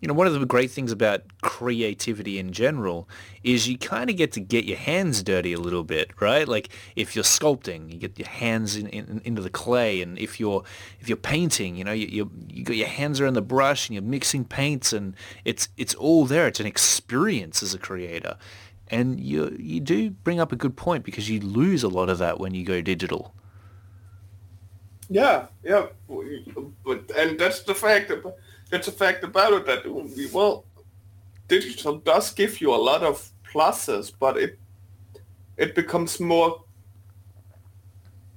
you 0.00 0.08
know, 0.08 0.14
one 0.14 0.26
of 0.26 0.38
the 0.38 0.44
great 0.44 0.70
things 0.70 0.92
about 0.92 1.22
creativity 1.40 2.38
in 2.38 2.52
general 2.52 3.08
is 3.42 3.66
you 3.66 3.78
kind 3.78 4.10
of 4.10 4.16
get 4.16 4.30
to 4.32 4.40
get 4.40 4.64
your 4.66 4.76
hands 4.76 5.22
dirty 5.22 5.54
a 5.54 5.58
little 5.58 5.84
bit, 5.84 6.10
right? 6.20 6.46
Like 6.46 6.68
if 6.96 7.16
you're 7.16 7.24
sculpting, 7.24 7.90
you 7.90 7.98
get 7.98 8.18
your 8.18 8.28
hands 8.28 8.76
in, 8.76 8.88
in, 8.88 9.22
into 9.24 9.40
the 9.40 9.48
clay, 9.50 10.02
and 10.02 10.18
if 10.18 10.38
you're 10.38 10.62
if 11.00 11.08
you're 11.08 11.16
painting, 11.16 11.76
you 11.76 11.84
know, 11.84 11.92
you, 11.92 12.06
you 12.08 12.30
you 12.48 12.64
got 12.64 12.76
your 12.76 12.88
hands 12.88 13.20
around 13.20 13.34
the 13.34 13.42
brush 13.42 13.88
and 13.88 13.94
you're 13.94 14.02
mixing 14.02 14.44
paints, 14.44 14.92
and 14.92 15.14
it's 15.44 15.68
it's 15.78 15.94
all 15.94 16.26
there. 16.26 16.46
It's 16.46 16.60
an 16.60 16.66
experience 16.66 17.62
as 17.62 17.72
a 17.72 17.78
creator, 17.78 18.36
and 18.88 19.18
you 19.18 19.56
you 19.58 19.80
do 19.80 20.10
bring 20.10 20.40
up 20.40 20.52
a 20.52 20.56
good 20.56 20.76
point 20.76 21.04
because 21.04 21.30
you 21.30 21.40
lose 21.40 21.82
a 21.82 21.88
lot 21.88 22.10
of 22.10 22.18
that 22.18 22.38
when 22.38 22.54
you 22.54 22.64
go 22.64 22.82
digital. 22.82 23.34
Yeah, 25.08 25.46
yeah, 25.62 25.86
but 26.84 27.10
and 27.16 27.38
that's 27.38 27.62
the 27.62 27.74
fact. 27.74 28.10
ab- 28.10 28.34
That's 28.70 28.88
a 28.88 28.92
fact 28.92 29.22
about 29.24 29.52
it 29.52 29.66
that 29.66 30.32
well, 30.32 30.64
digital 31.48 31.98
does 31.98 32.32
give 32.32 32.60
you 32.60 32.74
a 32.74 32.76
lot 32.76 33.02
of 33.02 33.30
pluses, 33.52 34.12
but 34.18 34.36
it 34.36 34.58
it 35.56 35.74
becomes 35.74 36.20
more 36.20 36.64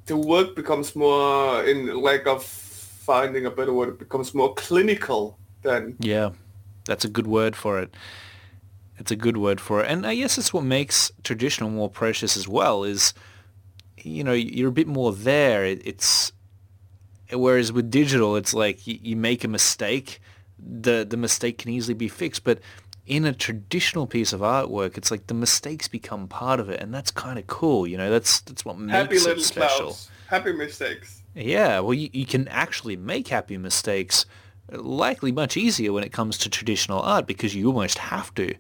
the 0.06 0.18
work 0.18 0.56
becomes 0.56 0.96
more 0.96 1.64
in 1.66 2.02
lack 2.02 2.26
of 2.26 2.44
finding 2.44 3.46
a 3.46 3.52
better 3.52 3.74
word. 3.74 3.90
It 3.90 4.00
becomes 4.00 4.34
more 4.34 4.54
clinical 4.56 5.38
than 5.62 5.96
Yeah, 6.00 6.32
that's 6.86 7.06
a 7.06 7.10
good 7.10 7.28
word 7.28 7.56
for 7.56 7.80
it. 7.80 7.96
It's 8.98 9.12
a 9.12 9.16
good 9.16 9.38
word 9.38 9.62
for 9.62 9.82
it. 9.82 9.90
And 9.90 10.06
I 10.06 10.16
guess 10.16 10.38
it's 10.38 10.54
what 10.54 10.64
makes 10.64 11.12
traditional 11.24 11.70
more 11.70 11.90
precious 11.90 12.36
as 12.36 12.48
well 12.48 12.84
is, 12.84 13.14
you 13.98 14.24
know, 14.24 14.34
you're 14.34 14.70
a 14.70 14.74
bit 14.74 14.88
more 14.88 15.14
there. 15.14 15.64
It, 15.64 15.82
it's, 15.86 16.34
whereas 17.32 17.72
with 17.72 17.90
digital, 17.92 18.36
it's 18.36 18.54
like 18.54 18.86
you, 18.88 19.00
you 19.02 19.16
make 19.16 19.44
a 19.44 19.48
mistake, 19.48 20.22
the, 20.58 21.06
the 21.08 21.18
mistake 21.18 21.60
can 21.60 21.72
easily 21.72 21.94
be 21.94 22.08
fixed. 22.08 22.44
But 22.44 22.60
in 23.06 23.26
a 23.26 23.34
traditional 23.34 24.08
piece 24.08 24.34
of 24.34 24.42
artwork, 24.42 24.98
it's 24.98 25.12
like 25.12 25.28
the 25.28 25.34
mistakes 25.34 25.88
become 25.88 26.28
part 26.28 26.60
of 26.60 26.70
it. 26.70 26.80
And 26.80 26.94
that's 26.94 27.12
kind 27.12 27.40
of 27.40 27.48
cool. 27.48 27.88
You 27.88 27.98
know, 27.98 28.10
that's, 28.10 28.42
that's 28.42 28.66
what 28.66 28.78
happy 28.78 29.16
makes 29.16 29.26
it 29.26 29.28
little 29.28 29.44
special. 29.44 29.86
clouds, 29.88 30.12
happy 30.28 30.54
mistakes. 30.54 31.22
Yeah, 31.36 31.80
well, 31.80 31.94
you, 31.94 32.10
you 32.12 32.26
can 32.26 32.48
actually 32.48 32.98
make 32.98 33.28
happy 33.28 33.58
mistakes 33.58 34.26
uh, 34.72 34.82
likely 34.82 35.32
much 35.32 35.58
easier 35.58 35.94
when 35.94 36.04
it 36.04 36.12
comes 36.12 36.38
to 36.40 36.50
traditional 36.50 37.00
art 37.00 37.28
because 37.28 37.56
you 37.56 37.68
almost 37.68 37.98
have 37.98 38.34
to. 38.36 38.56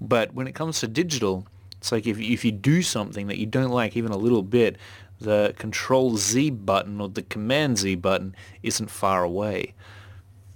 But 0.00 0.34
when 0.34 0.46
it 0.46 0.54
comes 0.54 0.80
to 0.80 0.88
digital, 0.88 1.46
it's 1.78 1.92
like 1.92 2.06
if, 2.06 2.18
if 2.18 2.44
you 2.44 2.52
do 2.52 2.82
something 2.82 3.26
that 3.26 3.38
you 3.38 3.46
don't 3.46 3.70
like 3.70 3.96
even 3.96 4.10
a 4.10 4.16
little 4.16 4.42
bit, 4.42 4.76
the 5.24 5.54
Control 5.58 6.16
Z 6.16 6.50
button 6.50 7.00
or 7.00 7.08
the 7.08 7.22
Command 7.22 7.78
Z 7.78 7.96
button 7.96 8.36
isn't 8.62 8.90
far 8.90 9.24
away. 9.24 9.74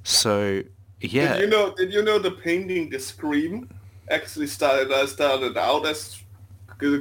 So, 0.02 0.62
yeah. 1.00 1.34
Did 1.34 1.42
you 1.42 1.50
know? 1.50 1.74
Did 1.74 1.92
you 1.92 2.02
know 2.02 2.18
the 2.18 2.30
painting, 2.30 2.90
the 2.90 2.98
Scream, 2.98 3.68
actually 4.10 4.46
started 4.46 4.90
uh, 4.90 5.06
started 5.06 5.56
out 5.56 5.86
as 5.86 6.22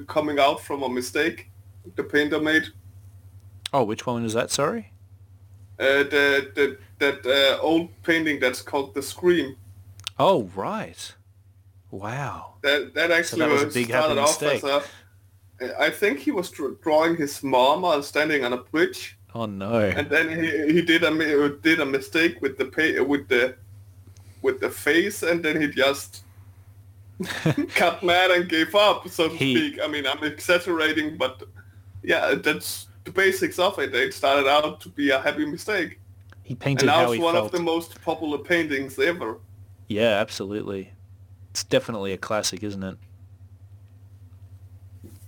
coming 0.07 0.39
out 0.39 0.59
from 0.61 0.81
a 0.83 0.89
mistake 0.89 1.49
the 1.95 2.03
painter 2.03 2.39
made. 2.39 2.67
Oh, 3.73 3.83
which 3.83 4.05
one 4.05 4.25
is 4.25 4.33
that? 4.33 4.51
Sorry. 4.51 4.91
Uh, 5.79 6.03
the, 6.03 6.51
the 6.55 6.77
that 6.99 7.25
uh, 7.25 7.61
old 7.61 7.89
painting 8.03 8.39
that's 8.39 8.61
called 8.61 8.93
the 8.95 9.01
Scream. 9.01 9.55
Oh, 10.17 10.49
right. 10.55 11.13
Wow. 11.91 12.55
That 12.63 12.93
that 12.95 13.11
actually 13.11 13.41
that 13.41 13.49
was 13.49 13.63
a 13.63 13.67
big 13.67 13.87
started 13.87 14.17
off 14.17 14.41
mistake. 14.41 14.63
as 14.63 14.69
a. 14.69 14.83
I 15.79 15.89
think 15.89 16.19
he 16.19 16.31
was 16.31 16.51
drawing 16.51 17.15
his 17.17 17.41
mom 17.43 17.81
while 17.81 18.03
standing 18.03 18.43
on 18.45 18.53
a 18.53 18.57
bridge, 18.57 19.17
Oh 19.33 19.45
no. 19.47 19.79
and 19.79 20.09
then 20.09 20.29
he, 20.29 20.73
he 20.73 20.81
did 20.81 21.03
a 21.03 21.49
did 21.61 21.79
a 21.79 21.85
mistake 21.85 22.41
with 22.41 22.57
the 22.57 22.65
pa- 22.65 23.03
with 23.03 23.27
the 23.27 23.55
with 24.41 24.59
the 24.59 24.69
face, 24.69 25.23
and 25.23 25.43
then 25.43 25.59
he 25.59 25.67
just 25.67 26.23
got 27.75 28.03
mad 28.03 28.31
and 28.31 28.47
gave 28.47 28.75
up, 28.75 29.07
so 29.09 29.27
to 29.29 29.35
He- 29.35 29.55
speak. 29.71 29.81
I 29.83 29.87
mean, 29.87 30.05
I'm 30.05 30.23
exaggerating, 30.23 31.17
but 31.17 31.43
yeah, 32.03 32.35
that's 32.35 32.87
the 33.03 33.11
basics 33.11 33.57
of 33.59 33.79
it. 33.79 33.93
It 33.95 34.13
started 34.13 34.47
out 34.47 34.79
to 34.81 34.89
be 34.89 35.09
a 35.09 35.19
happy 35.19 35.45
mistake, 35.45 35.99
He 36.43 36.53
painted 36.55 36.87
and 36.89 36.95
now 36.97 37.05
how 37.07 37.11
it's 37.13 37.21
one 37.21 37.33
felt. 37.33 37.45
of 37.47 37.51
the 37.51 37.59
most 37.63 37.99
popular 38.03 38.37
paintings 38.37 38.99
ever. 38.99 39.39
Yeah, 39.87 40.19
absolutely. 40.19 40.93
It's 41.49 41.63
definitely 41.63 42.13
a 42.13 42.17
classic, 42.17 42.61
isn't 42.63 42.83
it? 42.83 42.97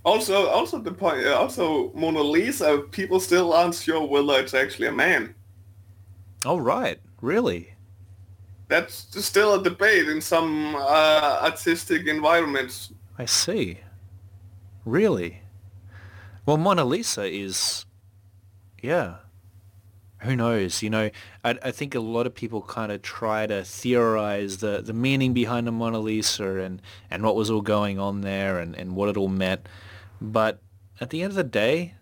Also, 0.04 0.48
also 0.48 0.78
the 0.78 0.92
point, 0.92 1.26
uh, 1.26 1.34
also 1.34 1.92
Mona 1.94 2.22
Lisa, 2.22 2.78
people 2.90 3.20
still 3.20 3.52
aren't 3.52 3.74
sure 3.74 4.06
whether 4.06 4.40
it's 4.40 4.54
actually 4.54 4.86
a 4.86 4.92
man. 4.92 5.34
Oh, 6.44 6.56
right. 6.56 6.98
Really? 7.20 7.74
That's 8.68 9.06
still 9.24 9.54
a 9.54 9.62
debate 9.62 10.08
in 10.08 10.20
some 10.20 10.74
uh, 10.76 11.40
artistic 11.42 12.06
environments. 12.06 12.92
I 13.18 13.26
see. 13.26 13.80
Really? 14.86 15.42
Well, 16.46 16.56
Mona 16.56 16.84
Lisa 16.84 17.24
is, 17.24 17.84
yeah. 18.80 19.16
Who 20.22 20.36
knows? 20.36 20.82
You 20.82 20.90
know, 20.90 21.10
I, 21.44 21.58
I 21.62 21.70
think 21.70 21.94
a 21.94 22.00
lot 22.00 22.26
of 22.26 22.34
people 22.34 22.62
kind 22.62 22.92
of 22.92 23.02
try 23.02 23.46
to 23.46 23.64
theorize 23.64 24.58
the, 24.58 24.82
the 24.82 24.92
meaning 24.92 25.32
behind 25.34 25.66
the 25.66 25.72
Mona 25.72 25.98
Lisa 25.98 26.58
and, 26.58 26.80
and 27.10 27.22
what 27.22 27.36
was 27.36 27.50
all 27.50 27.62
going 27.62 27.98
on 27.98 28.20
there 28.20 28.58
and, 28.58 28.74
and 28.74 28.94
what 28.94 29.08
it 29.08 29.16
all 29.16 29.28
meant. 29.28 29.66
But 30.20 30.60
at 31.00 31.10
the 31.10 31.22
end 31.22 31.30
of 31.30 31.36
the 31.36 31.44
day, 31.44 31.94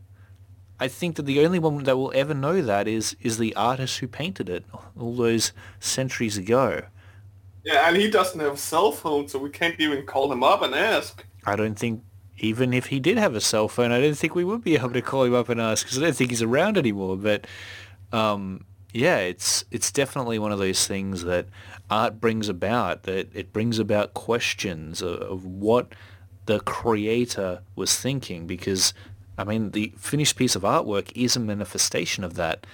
I 0.80 0.88
think 0.88 1.16
that 1.16 1.26
the 1.26 1.44
only 1.44 1.58
one 1.58 1.84
that 1.84 1.96
will 1.96 2.12
ever 2.14 2.34
know 2.34 2.62
that 2.62 2.86
is 2.86 3.16
is 3.20 3.38
the 3.38 3.54
artist 3.56 3.98
who 3.98 4.08
painted 4.08 4.48
it 4.48 4.64
all 4.98 5.14
those 5.14 5.52
centuries 5.80 6.36
ago. 6.36 6.82
Yeah, 7.64 7.88
and 7.88 7.96
he 7.96 8.10
doesn't 8.10 8.40
have 8.40 8.54
a 8.54 8.58
cell 8.58 8.92
phone, 8.92 9.28
so 9.28 9.38
we 9.38 9.50
can't 9.50 9.78
even 9.78 10.06
call 10.06 10.32
him 10.32 10.42
up 10.42 10.62
and 10.62 10.74
ask. 10.74 11.24
I 11.44 11.56
don't 11.56 11.78
think 11.78 12.02
even 12.38 12.72
if 12.72 12.86
he 12.86 13.00
did 13.00 13.18
have 13.18 13.34
a 13.34 13.40
cell 13.40 13.68
phone, 13.68 13.90
I 13.90 14.00
don't 14.00 14.16
think 14.16 14.34
we 14.34 14.44
would 14.44 14.62
be 14.62 14.76
able 14.76 14.90
to 14.90 15.02
call 15.02 15.24
him 15.24 15.34
up 15.34 15.48
and 15.48 15.60
ask 15.60 15.84
because 15.84 15.98
I 15.98 16.02
don't 16.02 16.16
think 16.16 16.30
he's 16.30 16.42
around 16.42 16.78
anymore. 16.78 17.16
But 17.16 17.46
um, 18.12 18.64
yeah, 18.92 19.18
it's 19.18 19.64
it's 19.70 19.90
definitely 19.90 20.38
one 20.38 20.52
of 20.52 20.58
those 20.58 20.86
things 20.86 21.24
that 21.24 21.46
art 21.90 22.20
brings 22.20 22.48
about. 22.48 23.02
That 23.02 23.34
it 23.34 23.52
brings 23.52 23.78
about 23.78 24.14
questions 24.14 25.02
of, 25.02 25.20
of 25.20 25.44
what 25.44 25.92
the 26.48 26.60
creator 26.60 27.60
was 27.76 27.94
thinking. 27.94 28.46
Because 28.46 28.94
I 29.36 29.44
mean, 29.44 29.70
the 29.70 29.92
finished 29.98 30.36
piece 30.36 30.56
of 30.56 30.62
artwork 30.62 31.12
is 31.14 31.36
a 31.36 31.40
manifestation 31.40 32.24
of 32.24 32.34
that. 32.34 32.66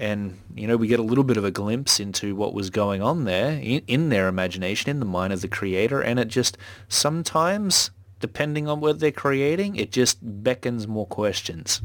And, 0.00 0.38
you 0.56 0.66
know, 0.66 0.76
we 0.76 0.88
get 0.88 0.98
a 0.98 1.02
little 1.04 1.22
bit 1.22 1.36
of 1.36 1.44
a 1.44 1.50
glimpse 1.50 2.00
into 2.00 2.34
what 2.34 2.54
was 2.54 2.70
going 2.70 3.02
on 3.02 3.24
there 3.24 3.52
in, 3.52 3.82
in 3.86 4.08
their 4.08 4.26
imagination, 4.26 4.90
in 4.90 4.98
the 4.98 5.06
mind 5.06 5.32
of 5.32 5.42
the 5.42 5.48
creator. 5.48 6.00
And 6.00 6.18
it 6.18 6.28
just 6.28 6.56
sometimes, 6.88 7.90
depending 8.18 8.66
on 8.66 8.80
what 8.80 8.98
they're 8.98 9.12
creating, 9.12 9.76
it 9.76 9.92
just 9.92 10.18
beckons 10.22 10.88
more 10.88 11.06
questions. 11.06 11.82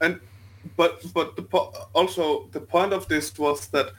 And 0.00 0.20
but 0.76 1.00
but 1.14 1.36
the 1.36 1.42
po- 1.42 1.72
also 1.94 2.48
the 2.50 2.60
point 2.60 2.92
of 2.92 3.06
this 3.06 3.38
was 3.38 3.68
that 3.68 3.92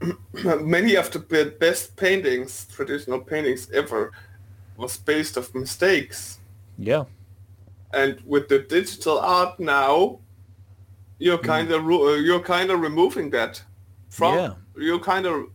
many 0.62 0.96
of 0.96 1.10
the 1.10 1.20
best 1.60 1.96
paintings, 1.96 2.66
traditional 2.72 3.20
paintings 3.20 3.70
ever, 3.70 4.12
was 4.80 4.96
based 4.96 5.36
of 5.36 5.54
mistakes. 5.54 6.38
Yeah. 6.78 7.04
And 7.92 8.20
with 8.24 8.48
the 8.48 8.60
digital 8.60 9.18
art 9.18 9.60
now, 9.60 10.20
you're 11.18 11.38
mm. 11.38 11.44
kind 11.44 11.70
of 11.70 11.84
uh, 11.84 12.14
you're 12.14 12.40
kind 12.40 12.70
of 12.70 12.80
removing 12.80 13.30
that 13.30 13.62
from. 14.08 14.34
Yeah. 14.34 14.54
You're 14.76 15.00
kind 15.00 15.26
of 15.26 15.46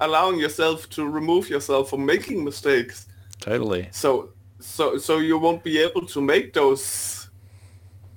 allowing 0.00 0.38
yourself 0.38 0.88
to 0.90 1.06
remove 1.06 1.48
yourself 1.48 1.90
from 1.90 2.04
making 2.06 2.42
mistakes. 2.44 3.06
Totally. 3.40 3.88
So 3.92 4.30
so 4.60 4.98
so 4.98 5.18
you 5.18 5.38
won't 5.38 5.62
be 5.62 5.78
able 5.78 6.06
to 6.06 6.20
make 6.20 6.52
those 6.52 7.28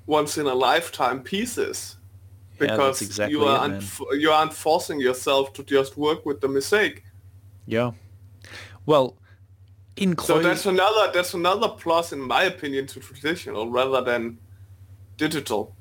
once 0.06 0.38
in 0.38 0.46
a 0.46 0.54
lifetime 0.54 1.20
pieces 1.22 1.98
Yeah, 2.60 2.68
because 2.68 3.02
exactly 3.02 3.38
you 3.38 3.46
aren't 3.46 3.82
man. 3.82 4.20
you 4.20 4.32
aren't 4.32 4.54
forcing 4.54 5.00
yourself 5.00 5.52
to 5.54 5.64
just 5.64 5.98
work 5.98 6.26
with 6.26 6.40
the 6.42 6.48
mistake. 6.48 7.04
Yeah. 7.66 7.92
Well, 8.86 9.18
in 9.98 10.18
So 10.18 10.40
that's 10.40 10.66
another 10.66 11.12
that's 11.14 11.34
another 11.34 11.70
plus 11.70 12.12
in 12.12 12.20
my 12.22 12.44
opinion 12.44 12.88
to 12.88 13.00
traditional 13.00 13.70
rather 13.70 14.02
than 14.02 14.38
digital. 15.18 15.76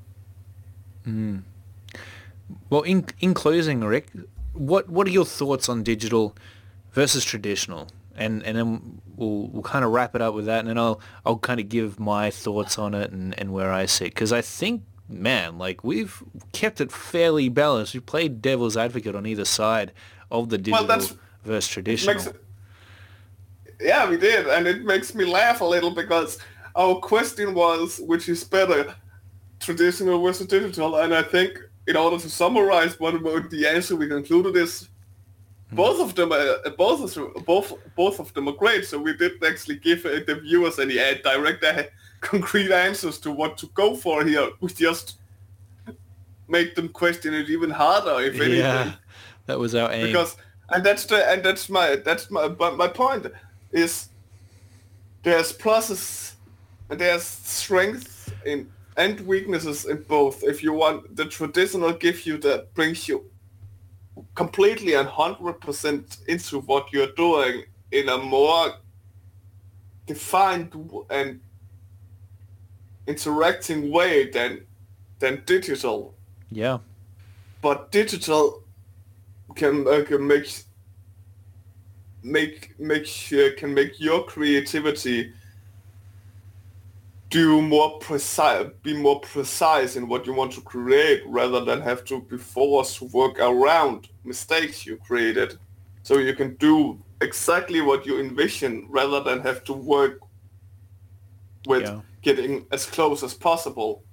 Hmm. 1.05 1.39
well, 2.71 2.83
in 2.83 3.07
in 3.21 3.35
closing, 3.35 3.81
Rick, 3.81 4.09
what 4.53 4.89
what 4.89 5.07
are 5.07 5.11
your 5.11 5.25
thoughts 5.27 5.69
on 5.69 5.83
digital 5.83 6.35
versus 6.93 7.25
traditional? 7.25 7.89
And 8.17 8.43
and 8.45 8.57
then 8.57 9.01
we'll 9.17 9.49
we'll 9.49 9.62
kind 9.62 9.85
of 9.85 9.91
wrap 9.91 10.15
it 10.15 10.23
up 10.23 10.35
with 10.35 10.47
that, 10.47 10.61
and 10.61 10.69
then 10.69 10.79
I'll 10.79 11.01
I'll 11.27 11.39
kind 11.39 11.59
of 11.61 11.69
give 11.69 11.99
my 11.99 12.31
thoughts 12.31 12.79
on 12.79 12.95
it 12.95 13.11
and, 13.11 13.39
and 13.39 13.53
where 13.53 13.73
I 13.73 13.87
sit 13.87 14.07
because 14.15 14.33
I 14.33 14.41
think 14.41 14.83
man, 15.09 15.59
like 15.59 15.85
we've 15.85 16.23
kept 16.53 16.81
it 16.81 16.93
fairly 16.93 17.49
balanced. 17.49 17.93
We 17.93 18.01
played 18.01 18.41
devil's 18.41 18.77
advocate 18.77 19.15
on 19.15 19.27
either 19.27 19.45
side 19.45 19.93
of 20.31 20.49
the 20.49 20.59
digital 20.59 20.87
that's- 20.87 21.17
versus 21.45 21.69
traditional. 21.69 22.15
Makes 22.15 22.29
yeah, 23.85 24.09
we 24.09 24.16
did, 24.16 24.47
and 24.47 24.66
it 24.66 24.85
makes 24.85 25.14
me 25.14 25.24
laugh 25.24 25.61
a 25.61 25.64
little 25.64 25.91
because 25.91 26.39
our 26.74 26.97
question 26.97 27.55
was 27.55 28.01
which 28.01 28.28
is 28.28 28.43
better, 28.45 28.95
traditional 29.61 30.22
versus 30.22 30.47
digital, 30.47 30.97
and 30.97 31.14
I 31.14 31.22
think 31.22 31.59
in 31.87 31.97
order 31.97 32.18
to 32.18 32.30
summarize 32.30 32.99
what 32.99 33.22
what 33.22 33.51
the 33.51 33.66
answer 33.66 33.95
we 33.97 34.09
concluded 34.09 34.57
is 34.57 34.89
both 35.72 36.01
of 36.01 36.14
them 36.14 36.32
are 36.32 36.70
both 36.76 37.16
of 37.16 37.45
both 37.45 37.72
both 37.97 38.20
of 38.20 38.32
them 38.35 38.49
are 38.49 38.53
great. 38.53 38.85
So 38.85 38.99
we 38.99 39.16
didn't 39.16 39.45
actually 39.45 39.76
give 39.76 40.07
uh, 40.07 40.20
the 40.26 40.41
viewers 40.43 40.78
any 40.78 40.99
uh, 40.99 41.14
direct 41.22 41.64
uh, 41.64 41.85
concrete 42.20 42.72
answers 42.72 43.18
to 43.20 43.32
what 43.32 43.59
to 43.59 43.66
go 43.74 43.97
for 43.97 44.24
here. 44.24 44.51
We 44.61 44.68
just 44.68 45.18
make 46.49 46.74
them 46.74 46.89
question 46.89 47.35
it 47.35 47.51
even 47.51 47.70
harder, 47.70 48.22
if 48.22 48.35
anything 48.41 48.61
yeah, 48.61 48.93
that 49.47 49.59
was 49.59 49.74
our 49.74 49.91
aim. 49.93 50.07
because 50.07 50.37
and 50.70 50.85
that's 50.85 51.07
the 51.07 51.28
and 51.30 51.43
that's 51.43 51.68
my 51.68 51.97
that's 51.97 52.30
my 52.30 52.49
but 52.49 52.76
my 52.76 52.89
point 52.89 53.26
is 53.75 54.09
there's 55.22 55.53
pluses 55.53 56.35
and 56.89 56.99
there's 56.99 57.25
strengths 57.25 58.31
in 58.47 58.70
and 58.97 59.20
weaknesses 59.27 59.87
in 59.87 60.01
both 60.03 60.45
if 60.45 60.62
you 60.62 60.72
want 60.72 61.16
the 61.16 61.25
traditional 61.25 61.93
give 61.93 62.25
you 62.27 62.39
that 62.39 62.72
brings 62.75 63.09
you 63.09 63.25
completely 64.35 64.95
and 64.95 65.09
100% 65.09 66.29
into 66.29 66.61
what 66.61 66.93
you're 66.93 67.12
doing 67.16 67.64
in 67.91 68.09
a 68.09 68.18
more 68.18 68.75
defined 70.07 70.72
and 71.11 71.41
interacting 73.07 73.91
way 73.91 74.31
than 74.31 74.64
than 75.18 75.43
digital. 75.47 76.14
Yeah. 76.51 76.79
But 77.62 77.91
digital 77.91 78.62
can, 79.55 79.87
uh, 79.87 80.05
can 80.07 80.27
make 80.27 80.47
make 82.25 82.75
make 82.79 83.07
uh, 83.33 83.51
can 83.59 83.75
make 83.75 84.01
your 84.01 84.25
creativity 84.25 85.33
do 87.31 87.61
more 87.61 87.99
precise 87.99 88.66
be 88.83 88.95
more 88.95 89.20
precise 89.20 89.97
in 89.97 90.09
what 90.09 90.27
you 90.27 90.33
want 90.33 90.53
to 90.53 90.61
create 90.62 91.22
rather 91.27 91.64
than 91.64 91.81
have 91.83 92.05
to 92.05 92.22
be 92.22 92.39
forced 92.39 92.99
to 92.99 93.05
work 93.07 93.39
around 93.41 94.09
mistakes 94.25 94.87
you 94.87 94.97
created 94.99 95.55
so 96.03 96.18
you 96.18 96.35
can 96.35 96.57
do 96.57 97.03
exactly 97.20 97.81
what 97.83 98.07
you 98.07 98.20
envision 98.20 98.87
rather 98.91 99.20
than 99.22 99.41
have 99.41 99.62
to 99.64 99.75
work 99.75 100.18
with 101.66 101.83
Yeah. 101.83 102.01
getting 102.22 102.66
as 102.72 102.87
close 102.87 103.22
as 103.22 103.35
possible 103.35 104.05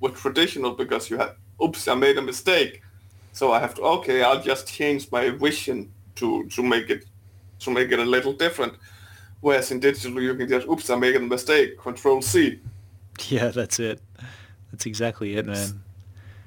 with 0.00 0.16
traditional 0.16 0.72
because 0.76 1.10
you 1.10 1.18
have 1.18 1.36
oops 1.62 1.86
i 1.88 1.94
made 1.94 2.18
a 2.18 2.22
mistake 2.22 2.82
so 3.32 3.52
i 3.52 3.60
have 3.60 3.74
to 3.74 3.82
okay 3.82 4.22
i'll 4.22 4.42
just 4.42 4.66
change 4.68 5.08
my 5.12 5.30
vision 5.30 5.92
to 6.16 6.48
to 6.48 6.62
make 6.62 6.90
it 6.90 7.04
to 7.60 7.70
make 7.70 7.90
it 7.92 7.98
a 7.98 8.04
little 8.04 8.32
different 8.32 8.74
whereas 9.40 9.70
in 9.70 9.80
digital 9.80 10.20
you 10.22 10.34
can 10.34 10.48
just 10.48 10.66
oops 10.68 10.90
i 10.90 10.96
made 10.96 11.16
a 11.16 11.20
mistake 11.20 11.78
control 11.78 12.20
c 12.22 12.58
Yeah, 13.28 13.48
that's 13.52 13.78
it. 13.78 14.00
That's 14.72 14.86
exactly 14.86 15.36
it, 15.36 15.46
man. 15.46 15.82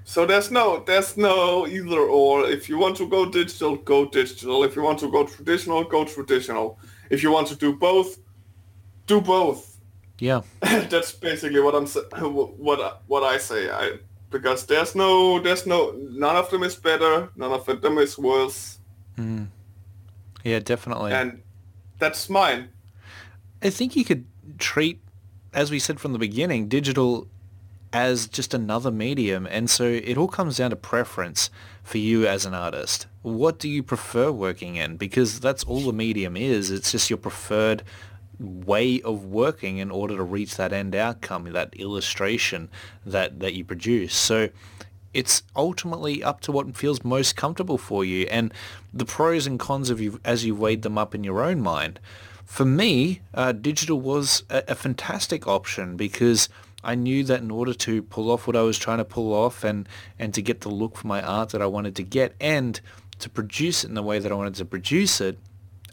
so 0.05 0.26
there's 0.26 0.49
no 0.51 0.84
there's 0.88 1.16
no 1.18 1.66
either 1.68 1.99
or 1.99 2.45
if 2.49 2.68
you 2.70 2.78
want 2.78 2.95
to 2.97 3.07
go 3.07 3.26
digital 3.30 3.76
go 3.78 4.05
digital 4.05 4.64
if 4.64 4.76
you 4.76 4.82
want 4.84 4.99
to 4.99 5.09
go 5.11 5.26
traditional 5.26 5.84
go 5.84 6.03
traditional 6.05 6.78
if 7.09 7.22
you 7.24 7.32
want 7.32 7.47
to 7.47 7.55
do 7.55 7.74
both 7.74 8.18
do 9.07 9.22
both 9.22 9.61
Yeah. 10.20 10.41
that's 10.91 11.11
basically 11.11 11.59
what 11.66 11.76
I'm 11.76 11.88
what 12.68 12.80
I- 12.80 12.97
what 13.07 13.24
I 13.36 13.38
say. 13.39 13.70
I 13.70 13.99
because 14.30 14.66
there's 14.66 14.95
no 14.95 15.39
there's 15.43 15.66
no 15.66 15.80
none 16.26 16.36
of 16.41 16.49
them 16.49 16.64
is 16.64 16.76
better, 16.76 17.30
none 17.36 17.51
of 17.59 17.66
them 17.82 17.97
is 17.97 18.18
worse, 18.18 18.80
hmm. 19.18 19.43
Yeah, 20.43 20.59
definitely. 20.59 21.13
and 21.13 21.41
that's 21.99 22.29
mine. 22.29 22.69
I 23.61 23.69
think 23.69 23.95
you 23.95 24.03
could 24.03 24.25
treat, 24.59 25.01
as 25.53 25.71
we 25.71 25.79
said 25.79 25.99
from 25.99 26.13
the 26.13 26.19
beginning, 26.19 26.67
digital 26.67 27.27
as 27.93 28.27
just 28.27 28.53
another 28.53 28.91
medium. 28.91 29.45
And 29.45 29.69
so 29.69 29.85
it 29.85 30.17
all 30.17 30.27
comes 30.27 30.57
down 30.57 30.71
to 30.71 30.75
preference 30.75 31.49
for 31.83 31.99
you 31.99 32.27
as 32.27 32.45
an 32.45 32.53
artist. 32.53 33.05
What 33.21 33.59
do 33.59 33.69
you 33.69 33.83
prefer 33.83 34.31
working 34.31 34.75
in? 34.75 34.97
Because 34.97 35.39
that's 35.39 35.63
all 35.63 35.81
the 35.81 35.93
medium 35.93 36.35
is. 36.35 36.71
It's 36.71 36.91
just 36.91 37.09
your 37.09 37.17
preferred 37.17 37.83
way 38.39 38.99
of 39.01 39.25
working 39.25 39.77
in 39.77 39.91
order 39.91 40.17
to 40.17 40.23
reach 40.23 40.57
that 40.57 40.73
end 40.73 40.95
outcome, 40.95 41.51
that 41.53 41.75
illustration 41.75 42.69
that, 43.05 43.39
that 43.39 43.53
you 43.53 43.63
produce. 43.63 44.15
So 44.15 44.49
it's 45.14 45.43
ultimately 45.55 46.24
up 46.24 46.41
to 46.41 46.51
what 46.51 46.76
feels 46.76 47.03
most 47.03 47.36
comfortable 47.36 47.78
for 47.78 48.03
you 48.03 48.26
and 48.32 48.53
the 48.93 49.05
pros 49.05 49.47
and 49.47 49.59
cons 49.59 49.89
of 49.89 50.01
you 50.01 50.20
as 50.24 50.45
you 50.45 50.55
weighed 50.55 50.82
them 50.82 50.97
up 50.97 51.14
in 51.14 51.24
your 51.24 51.43
own 51.43 51.61
mind. 51.61 51.99
For 52.45 52.66
me, 52.66 53.22
uh, 53.34 53.51
digital 53.51 53.99
was 53.99 54.43
a, 54.49 54.64
a 54.70 54.76
fantastic 54.76 55.47
option 55.47 55.95
because 55.95 56.49
I 56.84 56.95
knew 56.95 57.24
that 57.24 57.41
in 57.41 57.49
order 57.49 57.74
to 57.74 58.01
pull 58.03 58.30
off 58.30 58.45
what 58.45 58.55
I 58.55 58.61
was 58.61 58.78
trying 58.78 58.97
to 58.97 59.05
pull 59.05 59.34
off 59.34 59.64
and, 59.64 59.88
and 60.20 60.34
to 60.34 60.41
get 60.41 60.61
the 60.61 60.70
look 60.70 60.97
for 60.97 61.07
my 61.07 61.22
art 61.22 61.49
that 61.49 61.61
I 61.61 61.66
wanted 61.66 61.95
to 61.95 62.03
get 62.03 62.36
and 62.41 62.80
to 63.20 63.30
produce 63.30 63.84
it 63.84 63.88
in 63.88 63.93
the 63.93 64.03
way 64.03 64.20
that 64.20 64.32
I 64.32 64.36
wanted 64.36 64.55
to 64.55 64.66
produce 64.66 65.22
it, 65.22 65.39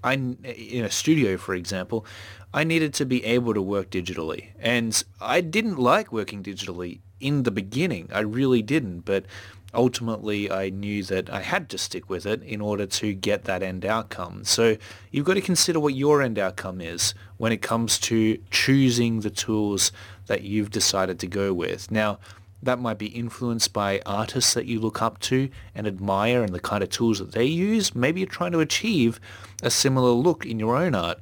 I, 0.03 0.15
in 0.15 0.85
a 0.85 0.91
studio, 0.91 1.37
for 1.37 1.55
example, 1.55 2.05
I 2.53 2.65
needed 2.65 2.95
to 2.95 3.07
be 3.07 3.25
able 3.25 3.55
to 3.55 3.63
work 3.63 3.91
digitally. 3.91 4.49
And 4.59 5.03
I 5.21 5.41
didn't 5.41 5.79
like 5.79 6.13
working 6.13 6.43
digitally 6.43 7.01
in 7.21 7.45
the 7.45 7.51
beginning. 7.51 8.09
I 8.13 8.21
really 8.21 8.63
didn't. 8.63 9.01
But 9.01 9.27
ultimately, 9.73 10.51
I 10.51 10.71
knew 10.71 11.03
that 11.05 11.31
I 11.31 11.41
had 11.41 11.69
to 11.71 11.79
stick 11.79 12.09
with 12.09 12.27
it 12.27 12.43
in 12.43 12.61
order 12.61 12.87
to 12.87 13.15
get 13.15 13.45
that 13.45 13.63
end 13.63 13.85
outcome. 13.85 14.45
So 14.45 14.77
you've 15.11 15.27
got 15.27 15.35
to 15.35 15.41
consider 15.41 15.79
what 15.79 15.95
your 15.95 16.23
end 16.23 16.39
outcome 16.39 16.81
is 16.81 17.15
when 17.37 17.53
it 17.53 17.63
comes 17.63 17.99
to 18.01 18.39
choosing 18.51 19.21
the 19.21 19.31
tools 19.31 19.93
that 20.27 20.43
you've 20.43 20.71
decided 20.71 21.19
to 21.21 21.27
go 21.27 21.53
with. 21.53 21.91
Now, 21.91 22.19
that 22.63 22.79
might 22.79 22.99
be 22.99 23.07
influenced 23.07 23.73
by 23.73 24.03
artists 24.05 24.53
that 24.55 24.67
you 24.67 24.81
look 24.81 25.01
up 25.01 25.19
to 25.21 25.49
and 25.75 25.87
admire 25.87 26.43
and 26.43 26.53
the 26.53 26.61
kind 26.61 26.83
of 26.83 26.91
tools 26.91 27.19
that 27.19 27.33
they 27.33 27.47
use. 27.47 27.95
Maybe 27.95 28.21
you're 28.21 28.29
trying 28.29 28.53
to 28.53 28.61
achieve 28.61 29.19
a 29.63 29.71
similar 29.71 30.11
look 30.11 30.45
in 30.45 30.59
your 30.59 30.77
own 30.77 30.95
art. 30.95 31.19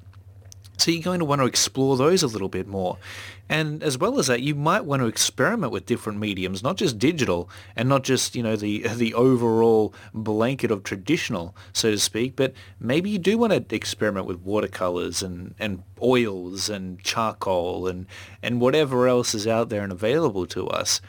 So 0.79 0.91
you're 0.91 1.03
going 1.03 1.19
to 1.19 1.25
want 1.25 1.41
to 1.41 1.47
explore 1.47 1.97
those 1.97 2.23
a 2.23 2.29
little 2.29 2.49
bit 2.49 2.67
more. 2.67 2.99
And 3.49 3.83
as 3.83 3.97
well 3.97 4.19
as 4.19 4.27
that, 4.27 4.43
you 4.43 4.55
might 4.55 4.85
want 4.85 5.01
to 5.01 5.07
experiment 5.07 5.73
with 5.73 5.87
different 5.87 6.19
mediums, 6.19 6.63
not 6.63 6.77
just 6.77 6.99
digital 6.99 7.49
and 7.75 7.89
not 7.89 8.05
just, 8.05 8.37
you 8.37 8.43
know, 8.43 8.57
the 8.57 8.87
the 8.97 9.15
overall 9.15 9.95
blanket 10.13 10.71
of 10.71 10.83
traditional, 10.83 11.57
so 11.73 11.91
to 11.91 11.99
speak, 11.99 12.37
but 12.37 12.53
maybe 12.79 13.09
you 13.11 13.19
do 13.19 13.39
want 13.39 13.53
to 13.53 13.75
experiment 13.75 14.27
with 14.27 14.41
watercolors 14.41 15.23
and, 15.23 15.55
and 15.59 15.83
oils 16.03 16.69
and 16.69 17.03
charcoal 17.03 17.87
and, 17.87 18.07
and 18.43 18.61
whatever 18.61 19.09
else 19.09 19.35
is 19.35 19.47
out 19.47 19.69
there 19.69 19.83
and 19.83 19.93
available 19.93 20.47
to 20.47 20.69
us. 20.69 21.01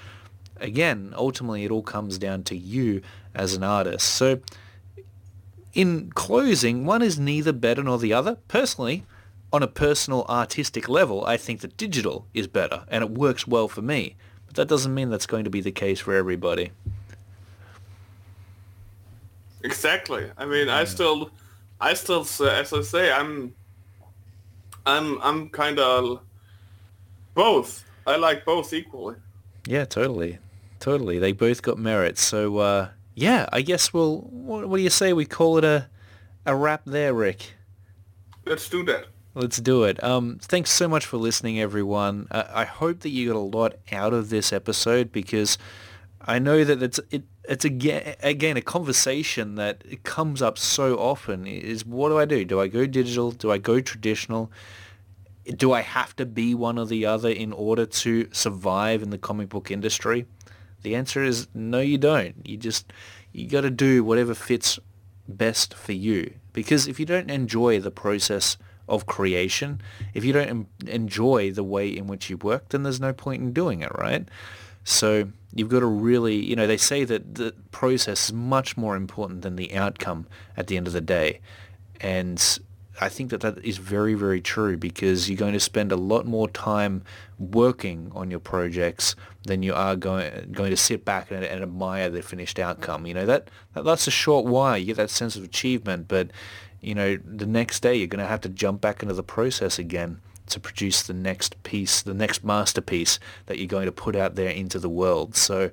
Again, 0.57 1.13
ultimately 1.17 1.65
it 1.65 1.71
all 1.71 1.83
comes 1.83 2.17
down 2.17 2.43
to 2.43 2.55
you 2.55 3.01
as 3.33 3.53
an 3.53 3.63
artist. 3.63 4.07
So 4.07 4.39
in 5.73 6.11
closing, 6.11 6.85
one 6.85 7.01
is 7.01 7.19
neither 7.19 7.53
better 7.53 7.83
nor 7.83 7.97
the 7.97 8.13
other. 8.13 8.37
Personally, 8.47 9.03
on 9.51 9.63
a 9.63 9.67
personal 9.67 10.25
artistic 10.29 10.87
level, 10.87 11.25
I 11.25 11.37
think 11.37 11.61
that 11.61 11.77
digital 11.77 12.27
is 12.33 12.47
better 12.47 12.85
and 12.87 13.03
it 13.03 13.11
works 13.11 13.47
well 13.47 13.67
for 13.67 13.81
me. 13.81 14.15
But 14.45 14.55
that 14.55 14.67
doesn't 14.67 14.93
mean 14.93 15.09
that's 15.09 15.25
going 15.25 15.43
to 15.43 15.49
be 15.49 15.61
the 15.61 15.71
case 15.71 15.99
for 15.99 16.13
everybody. 16.13 16.71
Exactly. 19.63 20.31
I 20.37 20.45
mean, 20.45 20.69
I 20.69 20.85
still, 20.85 21.31
I 21.81 21.93
still, 21.93 22.21
as 22.21 22.73
I 22.73 22.81
say, 22.81 23.11
I'm, 23.11 23.53
I'm, 24.85 25.21
I'm 25.21 25.49
kind 25.49 25.79
of 25.79 26.21
both. 27.33 27.83
I 28.07 28.15
like 28.15 28.45
both 28.45 28.73
equally. 28.73 29.15
Yeah, 29.67 29.85
totally. 29.85 30.39
Totally. 30.79 31.19
They 31.19 31.31
both 31.31 31.61
got 31.61 31.77
merits. 31.77 32.21
So, 32.21 32.57
uh, 32.57 32.89
yeah, 33.15 33.49
I 33.51 33.61
guess 33.61 33.93
we'll, 33.93 34.21
what, 34.21 34.67
what 34.69 34.77
do 34.77 34.83
you 34.83 34.89
say 34.89 35.11
we 35.11 35.25
call 35.25 35.57
it 35.57 35.63
a, 35.63 35.89
a 36.45 36.55
wrap 36.55 36.83
there, 36.85 37.13
Rick? 37.13 37.53
Let's 38.45 38.69
do 38.69 38.83
that. 38.85 39.07
Let's 39.35 39.57
do 39.57 39.83
it. 39.83 40.03
Um, 40.03 40.39
thanks 40.41 40.71
so 40.71 40.87
much 40.87 41.05
for 41.05 41.17
listening, 41.17 41.59
everyone. 41.59 42.27
Uh, 42.31 42.45
I 42.51 42.65
hope 42.65 43.01
that 43.01 43.09
you 43.09 43.27
got 43.27 43.37
a 43.37 43.39
lot 43.39 43.75
out 43.91 44.11
of 44.11 44.29
this 44.29 44.51
episode 44.51 45.11
because 45.11 45.57
I 46.21 46.39
know 46.39 46.63
that 46.63 46.81
it's 46.81 46.99
it, 47.11 47.23
it's 47.43 47.63
again 47.63 48.15
again 48.21 48.57
a 48.57 48.61
conversation 48.61 49.53
that 49.55 50.03
comes 50.03 50.41
up 50.41 50.57
so 50.57 50.97
often. 50.97 51.45
Is 51.45 51.85
what 51.85 52.09
do 52.09 52.17
I 52.17 52.25
do? 52.25 52.43
Do 52.43 52.59
I 52.59 52.67
go 52.67 52.87
digital? 52.87 53.29
Do 53.31 53.51
I 53.51 53.59
go 53.59 53.79
traditional? 53.79 54.51
Do 55.45 55.73
I 55.73 55.81
have 55.81 56.15
to 56.15 56.25
be 56.25 56.55
one 56.55 56.79
or 56.79 56.87
the 56.87 57.05
other 57.05 57.29
in 57.29 57.53
order 57.53 57.85
to 57.85 58.27
survive 58.31 59.03
in 59.03 59.11
the 59.11 59.17
comic 59.19 59.49
book 59.49 59.69
industry? 59.69 60.25
The 60.81 60.95
answer 60.95 61.23
is 61.23 61.47
no, 61.53 61.81
you 61.81 61.99
don't. 61.99 62.47
You 62.47 62.57
just 62.57 62.91
you 63.31 63.47
got 63.47 63.61
to 63.61 63.69
do 63.69 64.03
whatever 64.03 64.33
fits 64.33 64.79
best 65.27 65.75
for 65.75 65.93
you. 65.93 66.33
Because 66.51 66.87
if 66.87 66.99
you 66.99 67.05
don't 67.05 67.29
enjoy 67.29 67.79
the 67.79 67.91
process 67.91 68.57
of 68.89 69.05
creation, 69.05 69.81
if 70.13 70.25
you 70.25 70.33
don't 70.33 70.67
enjoy 70.87 71.51
the 71.51 71.63
way 71.63 71.87
in 71.89 72.07
which 72.07 72.29
you 72.29 72.37
work, 72.37 72.69
then 72.69 72.83
there's 72.83 72.99
no 72.99 73.13
point 73.13 73.41
in 73.41 73.53
doing 73.53 73.81
it, 73.81 73.91
right? 73.97 74.27
So 74.83 75.29
you've 75.53 75.69
got 75.69 75.79
to 75.81 75.85
really, 75.85 76.35
you 76.35 76.55
know, 76.55 76.67
they 76.67 76.77
say 76.77 77.03
that 77.03 77.35
the 77.35 77.53
process 77.71 78.25
is 78.25 78.33
much 78.33 78.75
more 78.75 78.95
important 78.95 79.41
than 79.41 79.55
the 79.55 79.75
outcome 79.75 80.27
at 80.57 80.67
the 80.67 80.77
end 80.77 80.87
of 80.87 80.93
the 80.93 81.01
day. 81.01 81.41
And 82.01 82.59
I 83.01 83.07
think 83.07 83.29
that 83.29 83.41
that 83.41 83.63
is 83.63 83.77
very, 83.77 84.13
very 84.13 84.41
true 84.41 84.77
because 84.77 85.29
you're 85.29 85.37
going 85.37 85.53
to 85.53 85.59
spend 85.59 85.91
a 85.91 85.95
lot 85.95 86.25
more 86.25 86.49
time 86.49 87.03
working 87.37 88.11
on 88.13 88.29
your 88.29 88.41
projects 88.41 89.15
than 89.43 89.63
you 89.63 89.73
are 89.73 89.95
going 89.95 90.51
going 90.51 90.69
to 90.71 90.77
sit 90.77 91.05
back 91.05 91.31
and, 91.31 91.43
and 91.43 91.63
admire 91.63 92.09
the 92.09 92.21
finished 92.21 92.59
outcome. 92.59 93.05
You 93.05 93.13
know 93.13 93.25
that, 93.25 93.49
that 93.73 93.85
that's 93.85 94.07
a 94.07 94.11
short 94.11 94.45
while. 94.45 94.77
You 94.77 94.85
get 94.85 94.97
that 94.97 95.09
sense 95.09 95.37
of 95.37 95.43
achievement, 95.43 96.07
but 96.07 96.31
you 96.81 96.95
know 96.95 97.17
the 97.17 97.45
next 97.45 97.81
day 97.81 97.95
you're 97.95 98.07
going 98.07 98.23
to 98.23 98.29
have 98.29 98.41
to 98.41 98.49
jump 98.49 98.81
back 98.81 99.01
into 99.01 99.13
the 99.13 99.23
process 99.23 99.79
again 99.79 100.21
to 100.49 100.59
produce 100.59 101.03
the 101.03 101.13
next 101.13 101.61
piece, 101.63 102.01
the 102.01 102.13
next 102.13 102.43
masterpiece 102.43 103.19
that 103.45 103.57
you're 103.57 103.67
going 103.67 103.85
to 103.85 103.91
put 103.91 104.15
out 104.15 104.35
there 104.35 104.49
into 104.49 104.79
the 104.79 104.89
world. 104.89 105.35
So, 105.35 105.69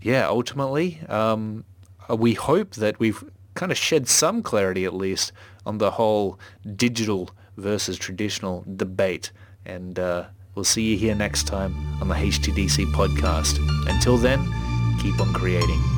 yeah, 0.00 0.26
ultimately, 0.28 1.00
um, 1.08 1.64
we 2.08 2.34
hope 2.34 2.74
that 2.76 2.98
we've 3.00 3.24
kind 3.54 3.72
of 3.72 3.78
shed 3.78 4.08
some 4.08 4.42
clarity 4.42 4.84
at 4.84 4.94
least 4.94 5.32
on 5.66 5.78
the 5.78 5.92
whole 5.92 6.38
digital 6.76 7.30
versus 7.56 7.98
traditional 7.98 8.64
debate. 8.76 9.32
And 9.66 9.98
uh, 9.98 10.26
we'll 10.54 10.64
see 10.64 10.82
you 10.92 10.96
here 10.96 11.14
next 11.14 11.46
time 11.46 11.74
on 12.00 12.08
the 12.08 12.14
HTDC 12.14 12.92
podcast. 12.92 13.58
Until 13.88 14.16
then, 14.16 14.38
keep 15.00 15.18
on 15.20 15.32
creating. 15.32 15.97